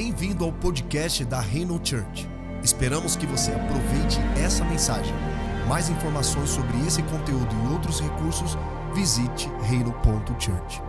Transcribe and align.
Bem-vindo 0.00 0.44
ao 0.44 0.52
podcast 0.52 1.24
da 1.24 1.40
Reino 1.40 1.74
Church. 1.82 2.30
Esperamos 2.62 3.16
que 3.16 3.26
você 3.26 3.50
aproveite 3.50 4.16
essa 4.40 4.64
mensagem. 4.64 5.12
Mais 5.66 5.88
informações 5.88 6.50
sobre 6.50 6.78
esse 6.86 7.02
conteúdo 7.02 7.52
e 7.52 7.72
outros 7.72 7.98
recursos, 7.98 8.56
visite 8.94 9.48
reino.church. 9.62 10.80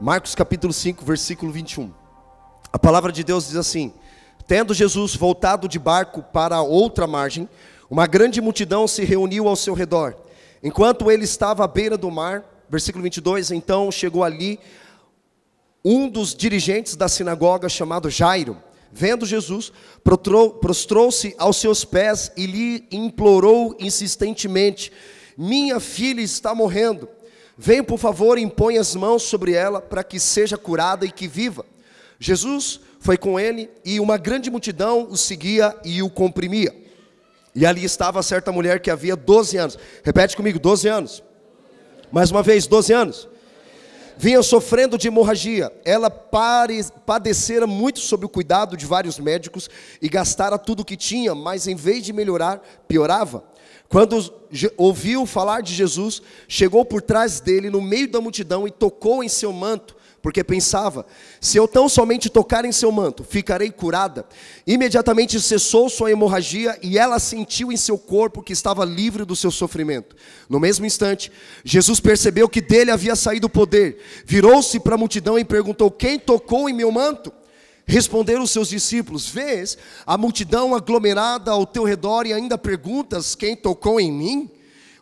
Marcos 0.00 0.36
capítulo 0.36 0.72
5, 0.72 1.04
versículo 1.04 1.50
21. 1.50 1.92
A 2.72 2.78
palavra 2.78 3.10
de 3.10 3.24
Deus 3.24 3.48
diz 3.48 3.56
assim: 3.56 3.92
Tendo 4.46 4.72
Jesus 4.72 5.16
voltado 5.16 5.66
de 5.66 5.80
barco 5.80 6.22
para 6.22 6.62
outra 6.62 7.08
margem, 7.08 7.48
uma 7.90 8.06
grande 8.06 8.40
multidão 8.40 8.86
se 8.86 9.04
reuniu 9.04 9.48
ao 9.48 9.56
seu 9.56 9.74
redor. 9.74 10.14
Enquanto 10.62 11.10
ele 11.10 11.24
estava 11.24 11.64
à 11.64 11.66
beira 11.66 11.98
do 11.98 12.08
mar, 12.08 12.44
versículo 12.70 13.02
22, 13.02 13.50
então 13.50 13.90
chegou 13.90 14.22
ali 14.22 14.60
um 15.84 16.08
dos 16.08 16.34
dirigentes 16.34 16.94
da 16.94 17.08
sinagoga 17.08 17.68
chamado 17.68 18.08
Jairo. 18.08 18.56
Vendo 18.92 19.26
Jesus, 19.26 19.72
prostrou-se 20.60 21.34
aos 21.36 21.56
seus 21.56 21.84
pés 21.84 22.30
e 22.36 22.46
lhe 22.46 22.86
implorou 22.90 23.76
insistentemente: 23.78 24.92
Minha 25.36 25.80
filha 25.80 26.20
está 26.20 26.54
morrendo. 26.54 27.08
Venha, 27.58 27.84
por 27.84 27.98
favor, 27.98 28.38
e 28.38 28.42
impõe 28.42 28.78
as 28.78 28.94
mãos 28.94 29.24
sobre 29.24 29.52
ela 29.52 29.80
para 29.80 30.02
que 30.02 30.18
seja 30.18 30.56
curada 30.56 31.04
e 31.04 31.10
que 31.10 31.28
viva. 31.28 31.64
Jesus 32.18 32.80
foi 33.00 33.16
com 33.16 33.38
ele 33.38 33.70
e 33.84 34.00
uma 34.00 34.16
grande 34.16 34.50
multidão 34.50 35.06
o 35.10 35.16
seguia 35.16 35.76
e 35.84 36.02
o 36.02 36.10
comprimia. 36.10 36.74
E 37.54 37.66
ali 37.66 37.84
estava 37.84 38.22
certa 38.22 38.52
mulher 38.52 38.80
que 38.80 38.90
havia 38.90 39.16
12 39.16 39.56
anos. 39.56 39.78
Repete 40.02 40.36
comigo, 40.36 40.58
12 40.58 40.88
anos. 40.88 41.22
Mais 42.12 42.30
uma 42.30 42.42
vez, 42.42 42.66
12 42.66 42.92
anos. 42.92 43.28
Vinha 44.18 44.42
sofrendo 44.42 44.98
de 44.98 45.06
hemorragia. 45.06 45.72
Ela 45.84 46.10
pare, 46.10 46.84
padecera 47.06 47.66
muito 47.66 48.00
sob 48.00 48.26
o 48.26 48.28
cuidado 48.28 48.76
de 48.76 48.84
vários 48.84 49.18
médicos 49.18 49.70
e 50.02 50.08
gastara 50.08 50.58
tudo 50.58 50.80
o 50.80 50.84
que 50.84 50.96
tinha, 50.96 51.34
mas 51.34 51.66
em 51.68 51.76
vez 51.76 52.04
de 52.04 52.12
melhorar, 52.12 52.60
piorava. 52.88 53.44
Quando 53.88 54.32
ouviu 54.76 55.24
falar 55.24 55.62
de 55.62 55.72
Jesus, 55.72 56.20
chegou 56.48 56.84
por 56.84 57.00
trás 57.00 57.40
dele, 57.40 57.70
no 57.70 57.80
meio 57.80 58.10
da 58.10 58.20
multidão, 58.20 58.66
e 58.66 58.70
tocou 58.70 59.22
em 59.22 59.28
seu 59.28 59.52
manto, 59.52 59.96
porque 60.22 60.44
pensava: 60.44 61.06
se 61.40 61.56
eu 61.56 61.66
tão 61.66 61.88
somente 61.88 62.28
tocar 62.28 62.64
em 62.64 62.72
seu 62.72 62.92
manto, 62.92 63.24
ficarei 63.24 63.70
curada. 63.70 64.26
Imediatamente 64.66 65.40
cessou 65.40 65.88
sua 65.88 66.10
hemorragia 66.10 66.78
e 66.82 66.98
ela 66.98 67.18
sentiu 67.18 67.72
em 67.72 67.76
seu 67.76 67.98
corpo 67.98 68.42
que 68.42 68.52
estava 68.52 68.84
livre 68.84 69.24
do 69.24 69.34
seu 69.34 69.50
sofrimento. 69.50 70.14
No 70.48 70.60
mesmo 70.60 70.84
instante, 70.84 71.32
Jesus 71.64 72.00
percebeu 72.00 72.48
que 72.48 72.60
dele 72.60 72.90
havia 72.90 73.16
saído 73.16 73.46
o 73.46 73.50
poder, 73.50 73.98
virou-se 74.24 74.78
para 74.80 74.94
a 74.94 74.98
multidão 74.98 75.38
e 75.38 75.44
perguntou: 75.44 75.90
Quem 75.90 76.18
tocou 76.18 76.68
em 76.68 76.74
meu 76.74 76.90
manto? 76.90 77.32
Responderam 77.86 78.42
os 78.42 78.50
seus 78.50 78.68
discípulos: 78.68 79.28
Vês 79.28 79.76
a 80.06 80.16
multidão 80.16 80.74
aglomerada 80.74 81.50
ao 81.50 81.66
teu 81.66 81.84
redor 81.84 82.26
e 82.26 82.32
ainda 82.32 82.56
perguntas: 82.56 83.34
Quem 83.34 83.56
tocou 83.56 84.00
em 84.00 84.12
mim? 84.12 84.50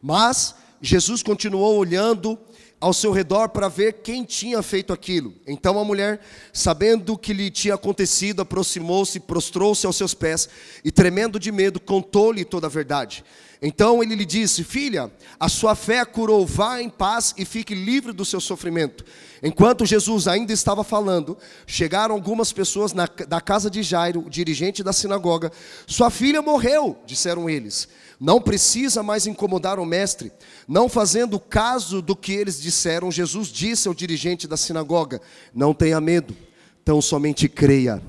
Mas 0.00 0.54
Jesus 0.80 1.22
continuou 1.22 1.76
olhando 1.76 2.38
ao 2.80 2.92
seu 2.92 3.12
redor 3.12 3.48
para 3.48 3.68
ver 3.68 3.94
quem 3.94 4.24
tinha 4.24 4.62
feito 4.62 4.92
aquilo. 4.92 5.34
Então 5.46 5.78
a 5.78 5.84
mulher, 5.84 6.20
sabendo 6.52 7.14
o 7.14 7.18
que 7.18 7.32
lhe 7.32 7.50
tinha 7.50 7.74
acontecido, 7.74 8.42
aproximou-se, 8.42 9.20
prostrou-se 9.20 9.86
aos 9.86 9.96
seus 9.96 10.14
pés 10.14 10.48
e, 10.84 10.90
tremendo 10.92 11.38
de 11.40 11.50
medo, 11.50 11.80
contou-lhe 11.80 12.44
toda 12.44 12.66
a 12.66 12.70
verdade. 12.70 13.24
Então 13.60 14.02
ele 14.02 14.14
lhe 14.14 14.24
disse: 14.24 14.62
Filha, 14.62 15.10
a 15.38 15.48
sua 15.48 15.74
fé 15.74 16.04
curou, 16.04 16.46
vá 16.46 16.80
em 16.80 16.88
paz 16.88 17.34
e 17.36 17.44
fique 17.44 17.74
livre 17.74 18.12
do 18.12 18.24
seu 18.24 18.40
sofrimento. 18.40 19.04
Enquanto 19.42 19.86
Jesus 19.86 20.28
ainda 20.28 20.52
estava 20.52 20.84
falando, 20.84 21.36
chegaram 21.66 22.14
algumas 22.14 22.52
pessoas 22.52 22.92
na, 22.92 23.08
da 23.26 23.40
casa 23.40 23.70
de 23.70 23.82
Jairo, 23.82 24.26
dirigente 24.28 24.82
da 24.82 24.92
sinagoga. 24.92 25.50
Sua 25.86 26.10
filha 26.10 26.40
morreu, 26.40 26.96
disseram 27.04 27.50
eles. 27.50 27.88
Não 28.20 28.40
precisa 28.40 29.02
mais 29.02 29.26
incomodar 29.26 29.78
o 29.78 29.86
mestre. 29.86 30.32
Não 30.66 30.88
fazendo 30.88 31.38
caso 31.38 32.02
do 32.02 32.16
que 32.16 32.32
eles 32.32 32.60
disseram, 32.60 33.12
Jesus 33.12 33.48
disse 33.48 33.86
ao 33.86 33.94
dirigente 33.94 34.48
da 34.48 34.56
sinagoga: 34.56 35.20
Não 35.54 35.72
tenha 35.72 36.00
medo, 36.00 36.36
tão 36.84 37.00
somente 37.00 37.48
creia 37.48 38.02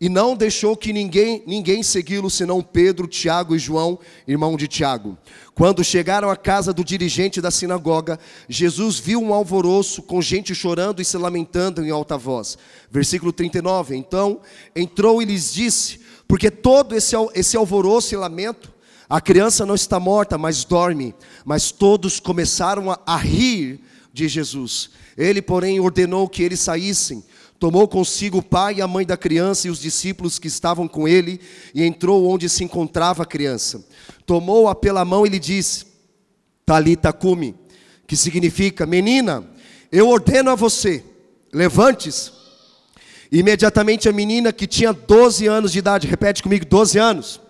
e 0.00 0.08
não 0.08 0.36
deixou 0.36 0.76
que 0.76 0.92
ninguém, 0.92 1.42
ninguém 1.46 1.82
segui-lo 1.82 2.30
senão 2.30 2.62
Pedro, 2.62 3.08
Tiago 3.08 3.56
e 3.56 3.58
João, 3.58 3.98
irmão 4.28 4.56
de 4.56 4.68
Tiago. 4.68 5.18
Quando 5.54 5.82
chegaram 5.82 6.30
à 6.30 6.36
casa 6.36 6.72
do 6.72 6.84
dirigente 6.84 7.40
da 7.40 7.50
sinagoga, 7.50 8.18
Jesus 8.48 8.98
viu 8.98 9.20
um 9.20 9.34
alvoroço 9.34 10.02
com 10.02 10.22
gente 10.22 10.54
chorando 10.54 11.02
e 11.02 11.04
se 11.04 11.16
lamentando 11.16 11.84
em 11.84 11.90
alta 11.90 12.16
voz. 12.16 12.56
Versículo 12.90 13.32
39. 13.32 13.96
Então 13.96 14.40
entrou 14.74 15.20
e 15.20 15.24
lhes 15.24 15.52
disse: 15.52 16.00
Porque 16.28 16.48
todo 16.48 16.94
esse, 16.94 17.16
esse 17.34 17.56
alvoroço 17.56 18.14
e 18.14 18.16
lamento, 18.16 18.72
a 19.08 19.20
criança 19.20 19.64
não 19.64 19.74
está 19.74 19.98
morta, 19.98 20.36
mas 20.36 20.64
dorme. 20.64 21.14
Mas 21.44 21.70
todos 21.70 22.20
começaram 22.20 22.90
a, 22.90 22.98
a 23.06 23.16
rir 23.16 23.80
de 24.12 24.28
Jesus. 24.28 24.90
Ele, 25.16 25.40
porém, 25.40 25.80
ordenou 25.80 26.28
que 26.28 26.42
eles 26.42 26.60
saíssem 26.60 27.24
Tomou 27.58 27.88
consigo 27.88 28.38
o 28.38 28.42
pai 28.42 28.76
e 28.76 28.82
a 28.82 28.86
mãe 28.86 29.04
da 29.04 29.16
criança 29.16 29.66
e 29.66 29.70
os 29.70 29.80
discípulos 29.80 30.38
que 30.38 30.46
estavam 30.46 30.86
com 30.86 31.08
ele 31.08 31.40
e 31.74 31.82
entrou 31.82 32.28
onde 32.28 32.48
se 32.48 32.62
encontrava 32.62 33.24
a 33.24 33.26
criança. 33.26 33.84
Tomou-a 34.24 34.74
pela 34.76 35.04
mão 35.04 35.26
e 35.26 35.28
lhe 35.28 35.40
disse: 35.40 35.86
Talita 36.64 37.12
cumi, 37.12 37.56
que 38.06 38.16
significa: 38.16 38.86
Menina, 38.86 39.44
eu 39.90 40.08
ordeno 40.08 40.50
a 40.50 40.54
você, 40.54 41.04
levantes. 41.52 42.32
Imediatamente 43.30 44.08
a 44.08 44.12
menina 44.12 44.52
que 44.52 44.66
tinha 44.66 44.92
12 44.92 45.46
anos 45.46 45.72
de 45.72 45.80
idade, 45.80 46.06
repete 46.06 46.42
comigo, 46.42 46.64
12 46.64 46.98
anos 46.98 47.40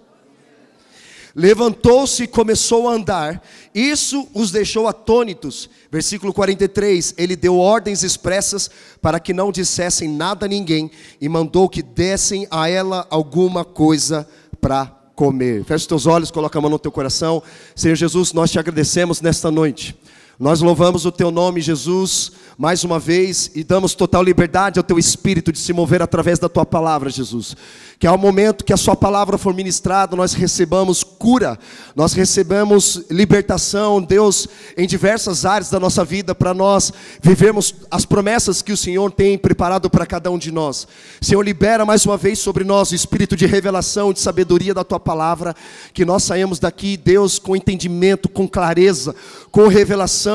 levantou-se 1.38 2.25
e 2.25 2.26
começou 2.26 2.88
a 2.88 2.94
andar. 2.94 3.41
Isso 3.72 4.26
os 4.34 4.50
deixou 4.50 4.88
atônitos. 4.88 5.71
Versículo 5.88 6.34
43: 6.34 7.15
Ele 7.16 7.37
deu 7.37 7.56
ordens 7.56 8.03
expressas 8.03 8.69
para 9.00 9.21
que 9.21 9.32
não 9.32 9.53
dissessem 9.53 10.09
nada 10.09 10.47
a 10.47 10.49
ninguém 10.49 10.91
e 11.21 11.28
mandou 11.28 11.69
que 11.69 11.81
dessem 11.81 12.49
a 12.50 12.69
ela 12.69 13.06
alguma 13.09 13.65
coisa 13.65 14.28
para 14.60 14.87
comer. 15.15 15.62
Feche 15.62 15.82
os 15.82 15.87
teus 15.87 16.06
olhos, 16.06 16.32
coloca 16.32 16.59
a 16.59 16.60
mão 16.60 16.72
no 16.72 16.78
teu 16.78 16.91
coração. 16.91 17.41
Senhor 17.76 17.94
Jesus, 17.94 18.32
nós 18.32 18.50
te 18.50 18.59
agradecemos 18.59 19.20
nesta 19.20 19.49
noite. 19.49 19.97
Nós 20.38 20.60
louvamos 20.60 21.04
o 21.04 21.10
teu 21.10 21.32
nome, 21.32 21.60
Jesus, 21.60 22.31
mais 22.56 22.84
uma 22.84 23.00
vez 23.00 23.50
e 23.56 23.65
damos 23.65 23.97
total 23.97 24.22
liberdade 24.22 24.78
ao 24.78 24.84
teu 24.84 24.97
espírito 24.97 25.50
de 25.50 25.59
se 25.59 25.72
mover 25.72 26.00
através 26.00 26.38
da 26.38 26.49
tua 26.49 26.65
palavra, 26.65 27.10
Jesus 27.10 27.56
que 27.99 28.06
ao 28.06 28.16
momento 28.16 28.65
que 28.65 28.72
a 28.72 28.76
Sua 28.76 28.94
palavra 28.94 29.37
for 29.37 29.53
ministrada, 29.53 30.15
nós 30.15 30.32
recebamos 30.32 31.03
cura, 31.03 31.59
nós 31.97 32.12
recebemos 32.12 33.04
libertação, 33.10 34.00
Deus, 34.00 34.47
em 34.76 34.87
diversas 34.87 35.44
áreas 35.44 35.69
da 35.69 35.81
nossa 35.81 36.04
vida, 36.04 36.32
para 36.32 36.55
nós 36.55 36.93
vivermos 37.20 37.75
as 37.91 38.05
promessas 38.05 38.62
que 38.62 38.72
o 38.72 38.76
Senhor 38.76 39.10
tem 39.10 39.37
preparado 39.37 39.91
para 39.91 40.06
cada 40.06 40.31
um 40.31 40.38
de 40.38 40.53
nós. 40.53 40.87
Senhor, 41.20 41.43
libera 41.43 41.84
mais 41.84 42.06
uma 42.06 42.16
vez 42.16 42.38
sobre 42.38 42.62
nós 42.62 42.93
o 42.93 42.94
espírito 42.94 43.37
de 43.37 43.47
revelação, 43.47 44.12
de 44.12 44.20
sabedoria 44.20 44.72
da 44.72 44.84
Tua 44.84 45.00
palavra, 45.00 45.56
que 45.93 46.05
nós 46.05 46.22
saímos 46.22 46.60
daqui, 46.60 46.97
Deus, 46.97 47.41
com 47.41 47.56
entendimento, 47.56 48.28
com 48.28 48.47
clareza, 48.47 49.12
com 49.50 49.66
revelação 49.66 50.28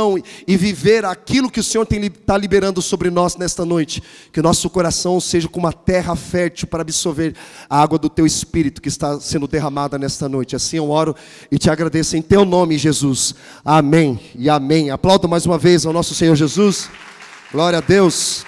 e 0.48 0.58
viver 0.58 1.06
aquilo 1.06 1.50
que 1.50 1.60
o 1.60 1.64
Senhor 1.64 1.88
está 1.92 2.38
liberando 2.38 2.82
sobre 2.82 3.10
nós 3.10 3.36
nesta 3.36 3.66
noite. 3.66 4.02
Que 4.32 4.40
o 4.40 4.44
nosso 4.44 4.70
coração 4.70 5.20
seja 5.20 5.48
como 5.48 5.66
uma 5.66 5.74
terra 5.74 6.16
fértil 6.16 6.68
para 6.68 6.82
absorver 6.82 7.36
a 7.70 7.82
água 7.82 7.98
do 7.98 8.10
teu 8.10 8.26
espírito 8.26 8.82
que 8.82 8.90
está 8.90 9.20
sendo 9.20 9.48
derramada 9.48 9.98
nesta 9.98 10.28
noite. 10.30 10.56
Assim 10.56 10.78
eu 10.78 10.90
oro 10.90 11.16
e 11.52 11.58
te 11.58 11.70
agradeço 11.70 12.16
em 12.18 12.22
teu 12.22 12.46
nome, 12.46 12.78
Jesus. 12.78 13.36
Amém 13.64 14.20
e 14.38 14.50
amém. 14.50 14.90
Aplaudo 14.90 15.28
mais 15.28 15.46
uma 15.46 15.58
vez 15.58 15.86
ao 15.86 15.94
nosso 15.94 16.14
Senhor 16.14 16.36
Jesus. 16.36 16.90
Glória 17.52 17.80
a 17.80 17.82
Deus. 17.82 18.46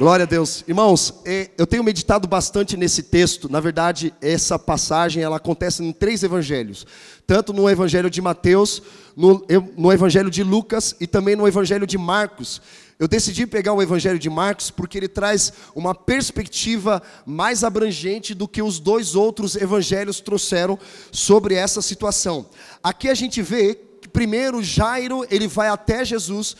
Glória 0.00 0.22
a 0.22 0.26
Deus. 0.26 0.64
Irmãos, 0.66 1.12
é, 1.26 1.50
eu 1.58 1.66
tenho 1.66 1.84
meditado 1.84 2.26
bastante 2.26 2.74
nesse 2.74 3.02
texto. 3.02 3.52
Na 3.52 3.60
verdade, 3.60 4.14
essa 4.22 4.58
passagem 4.58 5.22
ela 5.22 5.36
acontece 5.36 5.84
em 5.84 5.92
três 5.92 6.22
evangelhos. 6.22 6.86
Tanto 7.26 7.52
no 7.52 7.68
evangelho 7.68 8.08
de 8.08 8.22
Mateus, 8.22 8.82
no, 9.14 9.44
no 9.76 9.92
evangelho 9.92 10.30
de 10.30 10.42
Lucas 10.42 10.96
e 10.98 11.06
também 11.06 11.36
no 11.36 11.46
evangelho 11.46 11.86
de 11.86 11.98
Marcos. 11.98 12.62
Eu 12.98 13.06
decidi 13.06 13.46
pegar 13.46 13.74
o 13.74 13.82
Evangelho 13.82 14.18
de 14.18 14.30
Marcos 14.30 14.70
porque 14.70 14.96
ele 14.96 15.06
traz 15.06 15.52
uma 15.74 15.94
perspectiva 15.94 17.02
mais 17.26 17.62
abrangente 17.62 18.34
do 18.34 18.48
que 18.48 18.62
os 18.62 18.78
dois 18.78 19.14
outros 19.14 19.54
evangelhos 19.54 20.18
trouxeram 20.18 20.78
sobre 21.12 21.56
essa 21.56 21.82
situação. 21.82 22.46
Aqui 22.82 23.10
a 23.10 23.14
gente 23.14 23.42
vê 23.42 23.74
que 24.00 24.08
primeiro 24.08 24.62
Jairo, 24.62 25.26
ele 25.30 25.46
vai 25.46 25.68
até 25.68 26.06
Jesus 26.06 26.56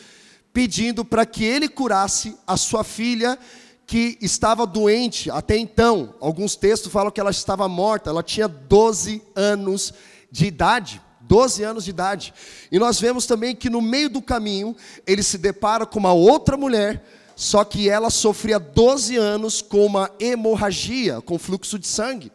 pedindo 0.53 1.03
para 1.05 1.25
que 1.25 1.43
ele 1.43 1.67
curasse 1.67 2.37
a 2.45 2.57
sua 2.57 2.83
filha 2.83 3.37
que 3.85 4.17
estava 4.21 4.65
doente 4.65 5.29
até 5.29 5.57
então. 5.57 6.15
Alguns 6.19 6.55
textos 6.55 6.91
falam 6.91 7.11
que 7.11 7.19
ela 7.19 7.31
estava 7.31 7.67
morta, 7.67 8.09
ela 8.09 8.23
tinha 8.23 8.47
12 8.47 9.21
anos 9.35 9.93
de 10.31 10.45
idade. 10.45 11.01
12 11.21 11.63
anos 11.63 11.85
de 11.85 11.91
idade. 11.91 12.33
E 12.71 12.77
nós 12.77 12.99
vemos 12.99 13.25
também 13.25 13.55
que 13.55 13.69
no 13.69 13.81
meio 13.81 14.09
do 14.09 14.21
caminho, 14.21 14.75
ele 15.07 15.23
se 15.23 15.37
depara 15.37 15.85
com 15.85 15.97
uma 15.97 16.11
outra 16.11 16.57
mulher, 16.57 17.05
só 17.37 17.63
que 17.63 17.89
ela 17.89 18.09
sofria 18.09 18.59
12 18.59 19.15
anos 19.15 19.61
com 19.61 19.85
uma 19.85 20.11
hemorragia, 20.19 21.21
com 21.21 21.39
fluxo 21.39 21.79
de 21.79 21.87
sangue. 21.87 22.31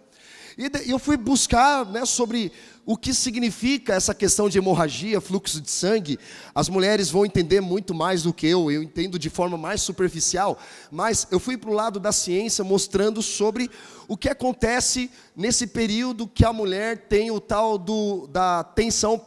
E 0.56 0.90
eu 0.90 0.98
fui 0.98 1.18
buscar 1.18 1.84
né, 1.84 2.06
sobre 2.06 2.50
o 2.86 2.96
que 2.96 3.12
significa 3.12 3.94
essa 3.94 4.14
questão 4.14 4.48
de 4.48 4.58
hemorragia, 4.58 5.20
fluxo 5.20 5.60
de 5.60 5.68
sangue. 5.68 6.20
As 6.54 6.68
mulheres 6.68 7.10
vão 7.10 7.26
entender 7.26 7.60
muito 7.60 7.92
mais 7.92 8.22
do 8.22 8.32
que 8.32 8.46
eu, 8.46 8.70
eu 8.70 8.80
entendo 8.80 9.18
de 9.18 9.28
forma 9.28 9.58
mais 9.58 9.82
superficial, 9.82 10.56
mas 10.88 11.26
eu 11.32 11.40
fui 11.40 11.56
para 11.56 11.68
o 11.68 11.74
lado 11.74 11.98
da 11.98 12.12
ciência 12.12 12.62
mostrando 12.62 13.20
sobre 13.22 13.68
o 14.06 14.16
que 14.16 14.28
acontece 14.28 15.10
nesse 15.34 15.66
período 15.66 16.28
que 16.28 16.44
a 16.44 16.52
mulher 16.52 17.08
tem 17.08 17.32
o 17.32 17.40
tal 17.40 17.76
do, 17.76 18.28
da 18.28 18.62
tensão 18.62 19.20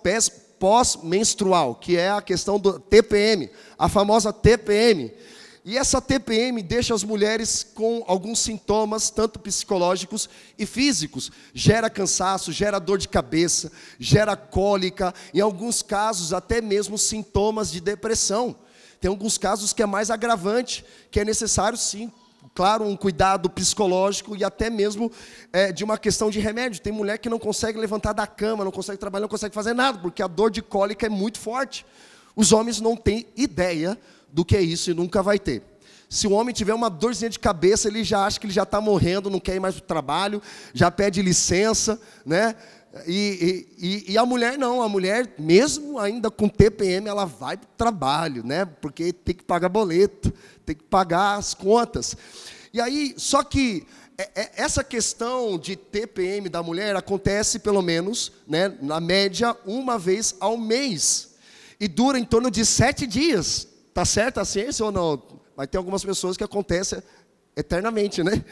pós-menstrual, 0.58 1.76
que 1.76 1.98
é 1.98 2.10
a 2.10 2.22
questão 2.22 2.58
do 2.58 2.80
TPM, 2.80 3.50
a 3.78 3.90
famosa 3.90 4.32
TPM. 4.32 5.12
E 5.66 5.78
essa 5.78 6.02
TPM 6.02 6.62
deixa 6.64 6.94
as 6.94 7.04
mulheres 7.04 7.64
com 7.76 8.04
alguns 8.08 8.40
sintomas, 8.40 9.10
tanto 9.10 9.40
psicológicos 9.40 10.30
e 10.58 10.66
físicos. 10.66 11.32
Gera 11.54 11.90
cansaço, 11.90 12.52
gera 12.52 12.80
dor 12.80 12.98
de 12.98 13.10
cabeça, 13.10 13.72
gera 14.00 14.36
cólica, 14.38 15.14
em 15.34 15.42
alguns 15.42 15.82
casos, 15.82 16.34
até 16.34 16.62
mesmo 16.62 16.98
sintomas 16.98 17.72
de 17.72 17.82
depressão. 17.82 18.56
Tem 19.02 19.10
alguns 19.10 19.38
casos 19.38 19.74
que 19.74 19.84
é 19.84 19.86
mais 19.86 20.10
agravante, 20.10 20.86
que 21.12 21.20
é 21.20 21.26
necessário 21.26 21.78
sim, 21.78 22.12
claro, 22.54 22.86
um 22.86 22.96
cuidado 22.96 23.50
psicológico 23.50 24.36
e 24.36 24.44
até 24.44 24.70
mesmo 24.70 25.12
é, 25.52 25.72
de 25.72 25.84
uma 25.84 25.98
questão 25.98 26.30
de 26.30 26.40
remédio. 26.40 26.82
Tem 26.82 26.92
mulher 26.92 27.18
que 27.18 27.30
não 27.30 27.40
consegue 27.40 27.80
levantar 27.80 28.14
da 28.14 28.26
cama, 28.26 28.64
não 28.64 28.72
consegue 28.72 28.98
trabalhar, 28.98 29.24
não 29.24 29.30
consegue 29.30 29.54
fazer 29.54 29.74
nada, 29.74 30.00
porque 30.00 30.22
a 30.22 30.28
dor 30.28 30.52
de 30.52 30.62
cólica 30.62 31.06
é 31.06 31.10
muito 31.10 31.40
forte. 31.40 31.86
Os 32.36 32.52
homens 32.52 32.80
não 32.80 32.96
têm 32.96 33.26
ideia 33.36 33.98
do 34.32 34.46
que 34.46 34.60
isso 34.60 34.92
e 34.92 34.94
nunca 34.94 35.22
vai 35.22 35.40
ter. 35.40 35.64
Se 36.10 36.26
o 36.26 36.32
homem 36.32 36.54
tiver 36.54 36.74
uma 36.74 36.90
dorzinha 36.90 37.30
de 37.30 37.38
cabeça, 37.38 37.88
ele 37.88 38.04
já 38.04 38.26
acha 38.26 38.40
que 38.40 38.48
ele 38.48 38.54
já 38.54 38.64
está 38.64 38.82
morrendo, 38.82 39.30
não 39.30 39.40
quer 39.40 39.56
ir 39.56 39.60
mais 39.60 39.76
para 39.76 39.84
o 39.84 39.88
trabalho, 39.88 40.42
já 40.74 40.90
pede 40.90 41.22
licença, 41.22 42.02
né? 42.26 42.56
E, 43.06 43.68
e, 43.78 44.14
e, 44.14 44.18
a 44.18 44.26
mulher 44.26 44.58
não, 44.58 44.82
a 44.82 44.90
mulher, 44.90 45.36
mesmo 45.38 46.00
ainda 46.00 46.32
com 46.32 46.50
TPM, 46.50 47.08
ela 47.08 47.24
vai 47.26 47.56
para 47.56 47.66
o 47.66 47.78
trabalho, 47.78 48.44
né? 48.44 48.66
Porque 48.66 49.14
tem 49.14 49.36
que 49.36 49.44
pagar 49.44 49.70
boleto, 49.70 50.34
tem 50.66 50.76
que 50.76 50.84
pagar 50.84 51.36
as 51.36 51.54
contas. 51.54 52.18
E 52.74 52.82
aí, 52.82 53.14
só 53.16 53.44
que 53.44 53.86
é, 54.20 54.30
é, 54.36 54.52
essa 54.58 54.84
questão 54.84 55.58
de 55.58 55.78
TPM 55.78 56.50
da 56.50 56.62
mulher 56.62 56.94
acontece 56.94 57.60
pelo 57.60 57.82
menos, 57.82 58.34
né, 58.46 58.76
na 58.82 59.00
média, 59.00 59.56
uma 59.66 59.98
vez 59.98 60.36
ao 60.42 60.58
mês. 60.58 61.30
E 61.80 61.88
dura 61.88 62.20
em 62.20 62.26
torno 62.26 62.52
de 62.52 62.66
sete 62.66 63.08
dias. 63.08 63.69
Está 63.90 64.06
certa 64.06 64.42
a 64.42 64.46
ciência 64.46 64.86
ou 64.86 64.92
não? 64.92 65.22
Mas 65.56 65.68
tem 65.68 65.78
algumas 65.78 66.04
pessoas 66.04 66.38
que 66.38 66.44
acontece 66.44 67.04
eternamente, 67.56 68.24
né? 68.24 68.44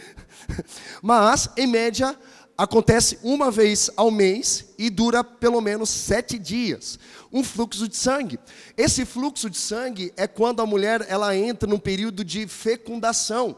Mas, 1.01 1.49
em 1.55 1.65
média, 1.65 2.17
acontece 2.57 3.19
uma 3.23 3.51
vez 3.51 3.89
ao 3.95 4.09
mês 4.09 4.73
e 4.77 4.89
dura 4.89 5.23
pelo 5.23 5.61
menos 5.61 5.89
sete 5.89 6.37
dias. 6.37 6.99
Um 7.31 7.43
fluxo 7.43 7.87
de 7.87 7.95
sangue. 7.95 8.39
Esse 8.75 9.05
fluxo 9.05 9.49
de 9.49 9.57
sangue 9.57 10.11
é 10.17 10.27
quando 10.27 10.61
a 10.61 10.65
mulher 10.65 11.05
ela 11.07 11.35
entra 11.35 11.69
num 11.69 11.79
período 11.79 12.25
de 12.25 12.47
fecundação. 12.47 13.55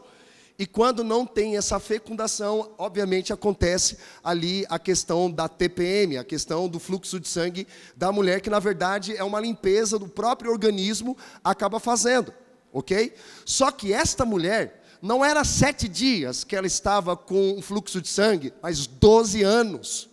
E 0.60 0.66
quando 0.66 1.02
não 1.02 1.24
tem 1.24 1.56
essa 1.56 1.80
fecundação, 1.80 2.72
obviamente 2.76 3.32
acontece 3.32 3.96
ali 4.22 4.66
a 4.68 4.78
questão 4.78 5.30
da 5.30 5.48
TPM, 5.48 6.18
a 6.18 6.22
questão 6.22 6.68
do 6.68 6.78
fluxo 6.78 7.18
de 7.18 7.26
sangue 7.28 7.66
da 7.96 8.12
mulher, 8.12 8.42
que 8.42 8.50
na 8.50 8.58
verdade 8.58 9.16
é 9.16 9.24
uma 9.24 9.40
limpeza 9.40 9.98
do 9.98 10.06
próprio 10.06 10.52
organismo, 10.52 11.16
acaba 11.42 11.80
fazendo, 11.80 12.30
ok? 12.74 13.14
Só 13.46 13.70
que 13.70 13.90
esta 13.90 14.26
mulher, 14.26 14.84
não 15.00 15.24
era 15.24 15.44
sete 15.44 15.88
dias 15.88 16.44
que 16.44 16.54
ela 16.54 16.66
estava 16.66 17.16
com 17.16 17.52
um 17.56 17.62
fluxo 17.62 17.98
de 17.98 18.08
sangue, 18.08 18.52
mas 18.60 18.86
doze 18.86 19.42
anos. 19.42 20.09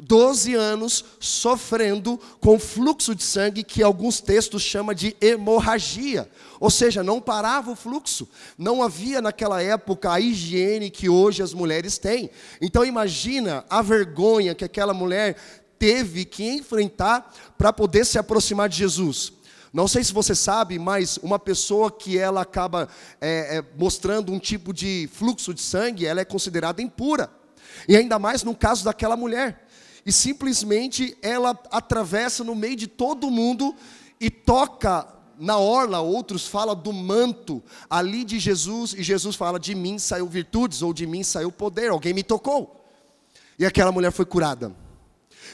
12 0.00 0.54
anos 0.54 1.04
sofrendo 1.18 2.18
com 2.40 2.58
fluxo 2.58 3.14
de 3.14 3.22
sangue 3.22 3.62
que 3.62 3.82
alguns 3.82 4.20
textos 4.20 4.62
chamam 4.62 4.94
de 4.94 5.14
hemorragia. 5.20 6.28
Ou 6.58 6.70
seja, 6.70 7.02
não 7.02 7.20
parava 7.20 7.70
o 7.70 7.76
fluxo. 7.76 8.28
Não 8.56 8.82
havia 8.82 9.20
naquela 9.20 9.62
época 9.62 10.12
a 10.12 10.20
higiene 10.20 10.90
que 10.90 11.08
hoje 11.08 11.42
as 11.42 11.52
mulheres 11.52 11.98
têm. 11.98 12.30
Então 12.60 12.84
imagina 12.84 13.64
a 13.68 13.82
vergonha 13.82 14.54
que 14.54 14.64
aquela 14.64 14.94
mulher 14.94 15.36
teve 15.78 16.24
que 16.24 16.48
enfrentar 16.48 17.32
para 17.56 17.72
poder 17.72 18.04
se 18.04 18.18
aproximar 18.18 18.68
de 18.68 18.76
Jesus. 18.76 19.32
Não 19.72 19.86
sei 19.86 20.02
se 20.02 20.12
você 20.12 20.34
sabe, 20.34 20.78
mas 20.78 21.16
uma 21.18 21.38
pessoa 21.38 21.90
que 21.90 22.18
ela 22.18 22.42
acaba 22.42 22.88
é, 23.20 23.58
é, 23.58 23.64
mostrando 23.78 24.32
um 24.32 24.38
tipo 24.38 24.72
de 24.72 25.08
fluxo 25.12 25.54
de 25.54 25.60
sangue, 25.60 26.06
ela 26.06 26.20
é 26.20 26.24
considerada 26.24 26.82
impura. 26.82 27.30
E 27.88 27.96
ainda 27.96 28.18
mais 28.18 28.42
no 28.42 28.54
caso 28.54 28.84
daquela 28.84 29.16
mulher 29.16 29.66
e 30.04 30.12
simplesmente 30.12 31.16
ela 31.22 31.50
atravessa 31.70 32.42
no 32.42 32.54
meio 32.54 32.76
de 32.76 32.86
todo 32.86 33.30
mundo 33.30 33.74
e 34.20 34.30
toca 34.30 35.06
na 35.38 35.56
orla, 35.56 36.00
outros 36.00 36.46
falam 36.46 36.76
do 36.76 36.92
manto 36.92 37.62
ali 37.88 38.24
de 38.24 38.38
Jesus, 38.38 38.92
e 38.92 39.02
Jesus 39.02 39.34
fala: 39.36 39.58
De 39.58 39.74
mim 39.74 39.98
saiu 39.98 40.26
virtudes, 40.26 40.82
ou 40.82 40.92
de 40.92 41.06
mim 41.06 41.22
saiu 41.22 41.50
poder, 41.50 41.90
alguém 41.90 42.12
me 42.12 42.22
tocou. 42.22 42.84
E 43.58 43.64
aquela 43.64 43.90
mulher 43.90 44.12
foi 44.12 44.26
curada. 44.26 44.74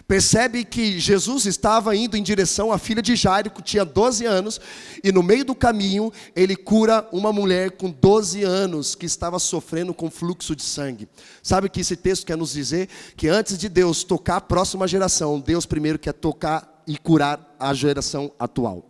Percebe 0.07 0.65
que 0.65 0.99
Jesus 0.99 1.47
estava 1.47 1.95
indo 1.97 2.17
em 2.17 2.23
direção 2.23 2.73
à 2.73 2.79
filha 2.79 3.03
de 3.03 3.17
Jairo, 3.17 3.51
que 3.51 3.63
tinha 3.63 3.85
12 3.85 4.25
anos, 4.25 4.61
e 5.03 5.11
no 5.13 5.23
meio 5.23 5.45
do 5.45 5.55
caminho 5.55 6.13
ele 6.35 6.57
cura 6.57 7.09
uma 7.13 7.33
mulher 7.33 7.73
com 7.73 7.91
12 7.91 8.43
anos 8.43 8.95
que 8.95 9.07
estava 9.07 9.39
sofrendo 9.39 9.95
com 9.95 10.11
fluxo 10.11 10.55
de 10.55 10.63
sangue. 10.63 11.09
Sabe 11.43 11.69
que 11.69 11.81
esse 11.81 11.97
texto 11.97 12.27
quer 12.27 12.37
nos 12.37 12.53
dizer? 12.53 12.89
Que 13.17 13.29
antes 13.29 13.59
de 13.59 13.69
Deus 13.69 14.05
tocar 14.05 14.37
a 14.37 14.41
próxima 14.41 14.87
geração, 14.87 15.41
Deus 15.41 15.67
primeiro 15.67 15.99
quer 15.99 16.13
tocar 16.13 16.83
e 16.87 16.97
curar 16.97 17.55
a 17.59 17.75
geração 17.75 18.31
atual. 18.39 18.85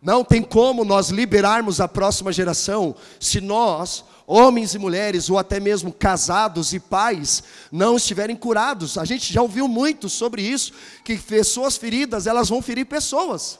Não 0.00 0.24
tem 0.24 0.42
como 0.42 0.84
nós 0.84 1.10
liberarmos 1.10 1.80
a 1.80 1.86
próxima 1.86 2.32
geração 2.32 2.96
se 3.20 3.40
nós 3.40 4.04
homens 4.26 4.74
e 4.74 4.78
mulheres, 4.78 5.30
ou 5.30 5.38
até 5.38 5.60
mesmo 5.60 5.92
casados 5.92 6.72
e 6.72 6.80
pais, 6.80 7.42
não 7.70 7.96
estiverem 7.96 8.36
curados. 8.36 8.98
A 8.98 9.04
gente 9.04 9.32
já 9.32 9.40
ouviu 9.40 9.68
muito 9.68 10.08
sobre 10.08 10.42
isso, 10.42 10.72
que 11.04 11.16
pessoas 11.16 11.76
feridas, 11.76 12.26
elas 12.26 12.48
vão 12.48 12.60
ferir 12.60 12.86
pessoas. 12.86 13.58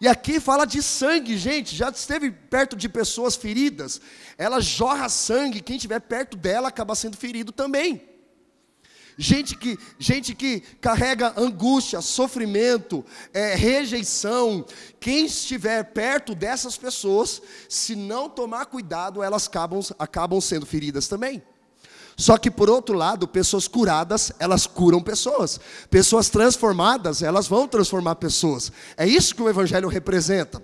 E 0.00 0.08
aqui 0.08 0.40
fala 0.40 0.66
de 0.66 0.82
sangue, 0.82 1.36
gente, 1.36 1.76
já 1.76 1.90
esteve 1.90 2.30
perto 2.30 2.74
de 2.74 2.88
pessoas 2.88 3.36
feridas, 3.36 4.00
ela 4.38 4.60
jorra 4.60 5.08
sangue, 5.08 5.60
quem 5.60 5.76
estiver 5.76 6.00
perto 6.00 6.36
dela 6.36 6.68
acaba 6.68 6.94
sendo 6.94 7.16
ferido 7.16 7.52
também 7.52 8.09
gente 9.20 9.54
que, 9.54 9.78
gente 9.98 10.34
que 10.34 10.60
carrega 10.80 11.34
angústia, 11.36 12.00
sofrimento, 12.00 13.04
é, 13.34 13.54
rejeição. 13.54 14.64
Quem 14.98 15.26
estiver 15.26 15.84
perto 15.92 16.34
dessas 16.34 16.76
pessoas, 16.78 17.42
se 17.68 17.94
não 17.94 18.30
tomar 18.30 18.66
cuidado, 18.66 19.22
elas 19.22 19.46
acabam, 19.46 19.80
acabam 19.98 20.40
sendo 20.40 20.64
feridas 20.64 21.06
também. 21.06 21.42
Só 22.16 22.36
que 22.36 22.50
por 22.50 22.68
outro 22.68 22.96
lado, 22.96 23.28
pessoas 23.28 23.68
curadas, 23.68 24.32
elas 24.38 24.66
curam 24.66 25.02
pessoas. 25.02 25.60
Pessoas 25.90 26.28
transformadas, 26.28 27.22
elas 27.22 27.46
vão 27.46 27.68
transformar 27.68 28.16
pessoas. 28.16 28.72
É 28.96 29.06
isso 29.06 29.34
que 29.34 29.42
o 29.42 29.48
evangelho 29.48 29.88
representa. 29.88 30.62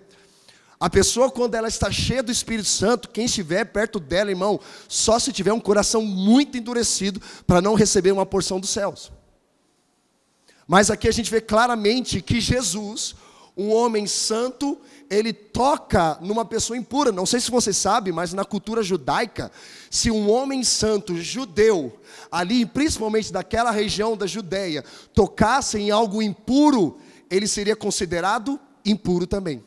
A 0.79 0.91
pessoa, 0.91 1.31
quando 1.31 1.55
ela 1.55 1.69
está 1.69 1.91
cheia 1.91 2.23
do 2.23 2.31
Espírito 2.31 2.69
Santo, 2.69 3.09
quem 3.09 3.25
estiver 3.25 3.65
perto 3.65 3.99
dela, 3.99 4.31
irmão, 4.31 4.61
só 4.87 5.19
se 5.19 5.33
tiver 5.33 5.53
um 5.53 5.61
coração 5.61 6.03
muito 6.03 6.59
endurecido 6.59 7.21
para 7.47 7.63
não 7.63 7.75
receber 7.75 8.13
uma 8.13 8.27
porção 8.27 8.61
dos 8.61 8.71
céus. 8.71 9.11
Mas 10.69 10.91
aqui 10.91 11.09
a 11.09 11.13
gente 11.13 11.31
vê 11.31 11.41
claramente 11.41 12.21
que 12.21 12.41
Jesus, 12.41 13.15
um 13.57 13.73
homem 13.73 14.07
santo, 14.07 14.79
ele 15.09 15.33
toca 15.33 16.19
numa 16.21 16.45
pessoa 16.45 16.77
impura. 16.77 17.11
Não 17.11 17.25
sei 17.25 17.41
se 17.41 17.51
você 17.51 17.73
sabe, 17.73 18.13
mas 18.13 18.35
na 18.35 18.45
cultura 18.45 18.83
judaica, 18.83 19.51
se 19.91 20.11
um 20.11 20.31
homem 20.31 20.63
santo 20.63 21.17
judeu, 21.17 21.99
ali, 22.31 22.67
principalmente 22.67 23.33
daquela 23.33 23.71
região 23.71 24.15
da 24.15 24.27
Judéia, 24.27 24.85
tocasse 25.15 25.79
em 25.79 25.91
algo 25.91 26.21
impuro, 26.21 26.99
ele 27.31 27.47
seria 27.47 27.77
considerado 27.77 28.61
impuro 28.85 29.27
também. 29.27 29.65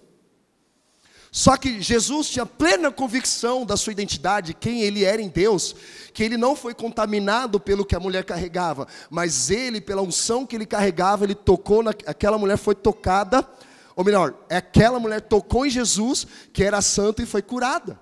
Só 1.31 1.55
que 1.55 1.79
Jesus 1.79 2.29
tinha 2.29 2.45
plena 2.45 2.91
convicção 2.91 3.65
da 3.65 3.77
sua 3.77 3.93
identidade, 3.93 4.53
quem 4.53 4.81
ele 4.81 5.03
era 5.03 5.21
em 5.21 5.27
Deus, 5.27 5.75
que 6.13 6.23
ele 6.23 6.37
não 6.37 6.55
foi 6.55 6.73
contaminado 6.73 7.59
pelo 7.59 7.85
que 7.85 7.95
a 7.95 7.99
mulher 7.99 8.25
carregava, 8.25 8.87
mas 9.09 9.51
ele, 9.51 9.79
pela 9.79 10.01
unção 10.01 10.45
que 10.45 10.55
ele 10.55 10.65
carregava, 10.65 11.23
ele 11.23 11.35
tocou, 11.35 11.83
na, 11.83 11.91
aquela 12.07 12.37
mulher 12.37 12.57
foi 12.57 12.73
tocada, 12.73 13.47
ou 13.95 14.03
melhor, 14.03 14.33
aquela 14.49 14.99
mulher 14.99 15.21
tocou 15.21 15.65
em 15.65 15.69
Jesus, 15.69 16.25
que 16.51 16.63
era 16.63 16.81
santo 16.81 17.21
e 17.21 17.25
foi 17.25 17.41
curada. 17.41 17.99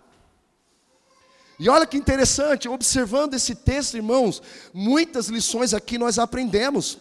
E 1.59 1.69
olha 1.69 1.87
que 1.87 1.97
interessante, 1.97 2.69
observando 2.69 3.33
esse 3.33 3.55
texto, 3.55 3.95
irmãos, 3.95 4.41
muitas 4.71 5.27
lições 5.27 5.73
aqui 5.73 5.97
nós 5.97 6.19
aprendemos. 6.19 6.99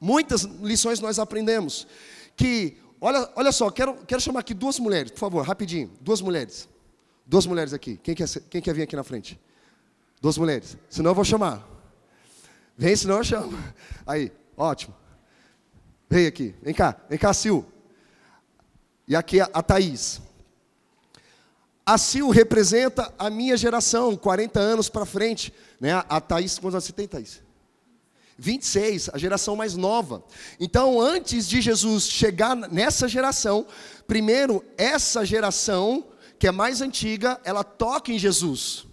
Muitas 0.00 0.42
lições 0.42 1.00
nós 1.00 1.18
aprendemos. 1.18 1.86
Que, 2.36 2.76
olha, 3.02 3.28
olha 3.36 3.52
só, 3.52 3.70
quero, 3.70 3.96
quero 4.06 4.20
chamar 4.20 4.40
aqui 4.40 4.54
duas 4.54 4.78
mulheres, 4.78 5.10
por 5.10 5.18
favor, 5.18 5.46
rapidinho. 5.46 5.90
Duas 6.00 6.20
mulheres. 6.20 6.68
Duas 7.26 7.44
mulheres 7.44 7.72
aqui. 7.72 7.98
Quem 8.02 8.14
quer, 8.14 8.28
quem 8.48 8.62
quer 8.62 8.74
vir 8.74 8.82
aqui 8.82 8.96
na 8.96 9.04
frente? 9.04 9.38
Duas 10.20 10.38
mulheres. 10.38 10.76
Senão 10.88 11.10
eu 11.10 11.14
vou 11.14 11.24
chamar. 11.24 11.68
Vem, 12.76 12.94
senão 12.96 13.18
eu 13.18 13.24
chamo. 13.24 13.58
Aí, 14.06 14.32
ótimo. 14.56 14.94
Vem 16.08 16.26
aqui. 16.26 16.54
Vem 16.62 16.72
cá. 16.72 16.96
Vem 17.08 17.18
cá, 17.18 17.34
Sil. 17.34 17.66
E 19.06 19.16
aqui 19.16 19.40
a, 19.40 19.50
a 19.52 19.62
Thaís. 19.62 20.20
A 21.84 21.98
Sil 21.98 22.30
representa 22.30 23.12
a 23.18 23.28
minha 23.28 23.56
geração, 23.56 24.16
40 24.16 24.60
anos 24.60 24.88
para 24.88 25.04
frente. 25.04 25.52
Né? 25.80 25.92
A 26.08 26.20
Thaís, 26.20 26.58
quantos 26.58 26.74
anos 26.76 26.84
você 26.84 26.92
tem, 26.92 27.08
Thaís? 27.08 27.42
26, 28.42 29.10
a 29.12 29.18
geração 29.18 29.54
mais 29.54 29.76
nova. 29.76 30.24
Então, 30.58 31.00
antes 31.00 31.48
de 31.48 31.60
Jesus 31.60 32.08
chegar 32.08 32.56
nessa 32.56 33.06
geração, 33.06 33.66
primeiro, 34.06 34.64
essa 34.76 35.24
geração, 35.24 36.04
que 36.40 36.48
é 36.48 36.50
mais 36.50 36.80
antiga, 36.80 37.40
ela 37.44 37.62
toca 37.62 38.10
em 38.10 38.18
Jesus. 38.18 38.84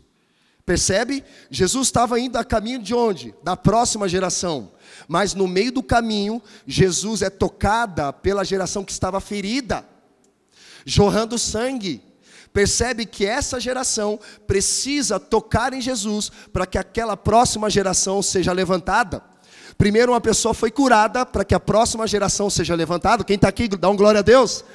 Percebe? 0.64 1.24
Jesus 1.50 1.88
estava 1.88 2.20
indo 2.20 2.38
a 2.38 2.46
caminho 2.46 2.80
de 2.80 2.94
onde? 2.94 3.34
Da 3.42 3.58
próxima 3.58 4.08
geração. 4.08 4.72
Mas 5.08 5.34
no 5.34 5.48
meio 5.48 5.72
do 5.72 5.82
caminho, 5.82 6.40
Jesus 6.68 7.24
é 7.24 7.30
tocada 7.30 8.14
pela 8.14 8.44
geração 8.44 8.84
que 8.84 8.92
estava 8.92 9.20
ferida, 9.20 9.84
jorrando 10.86 11.40
sangue. 11.40 12.04
Percebe 12.54 13.06
que 13.06 13.26
essa 13.26 13.60
geração 13.60 14.20
precisa 14.46 15.20
tocar 15.20 15.74
em 15.74 15.82
Jesus 15.82 16.32
para 16.52 16.68
que 16.68 16.78
aquela 16.78 17.18
próxima 17.18 17.68
geração 17.68 18.22
seja 18.22 18.52
levantada. 18.52 19.29
Primeiro, 19.80 20.12
uma 20.12 20.20
pessoa 20.20 20.54
foi 20.54 20.70
curada 20.70 21.26
para 21.26 21.46
que 21.46 21.56
a 21.56 21.60
próxima 21.60 22.06
geração 22.06 22.50
seja 22.50 22.76
levantada. 22.76 23.24
Quem 23.24 23.38
está 23.38 23.48
aqui, 23.48 23.70
dá 23.70 23.90
um 23.90 23.96
glória 23.96 24.20
a 24.20 24.22
Deus. 24.22 24.66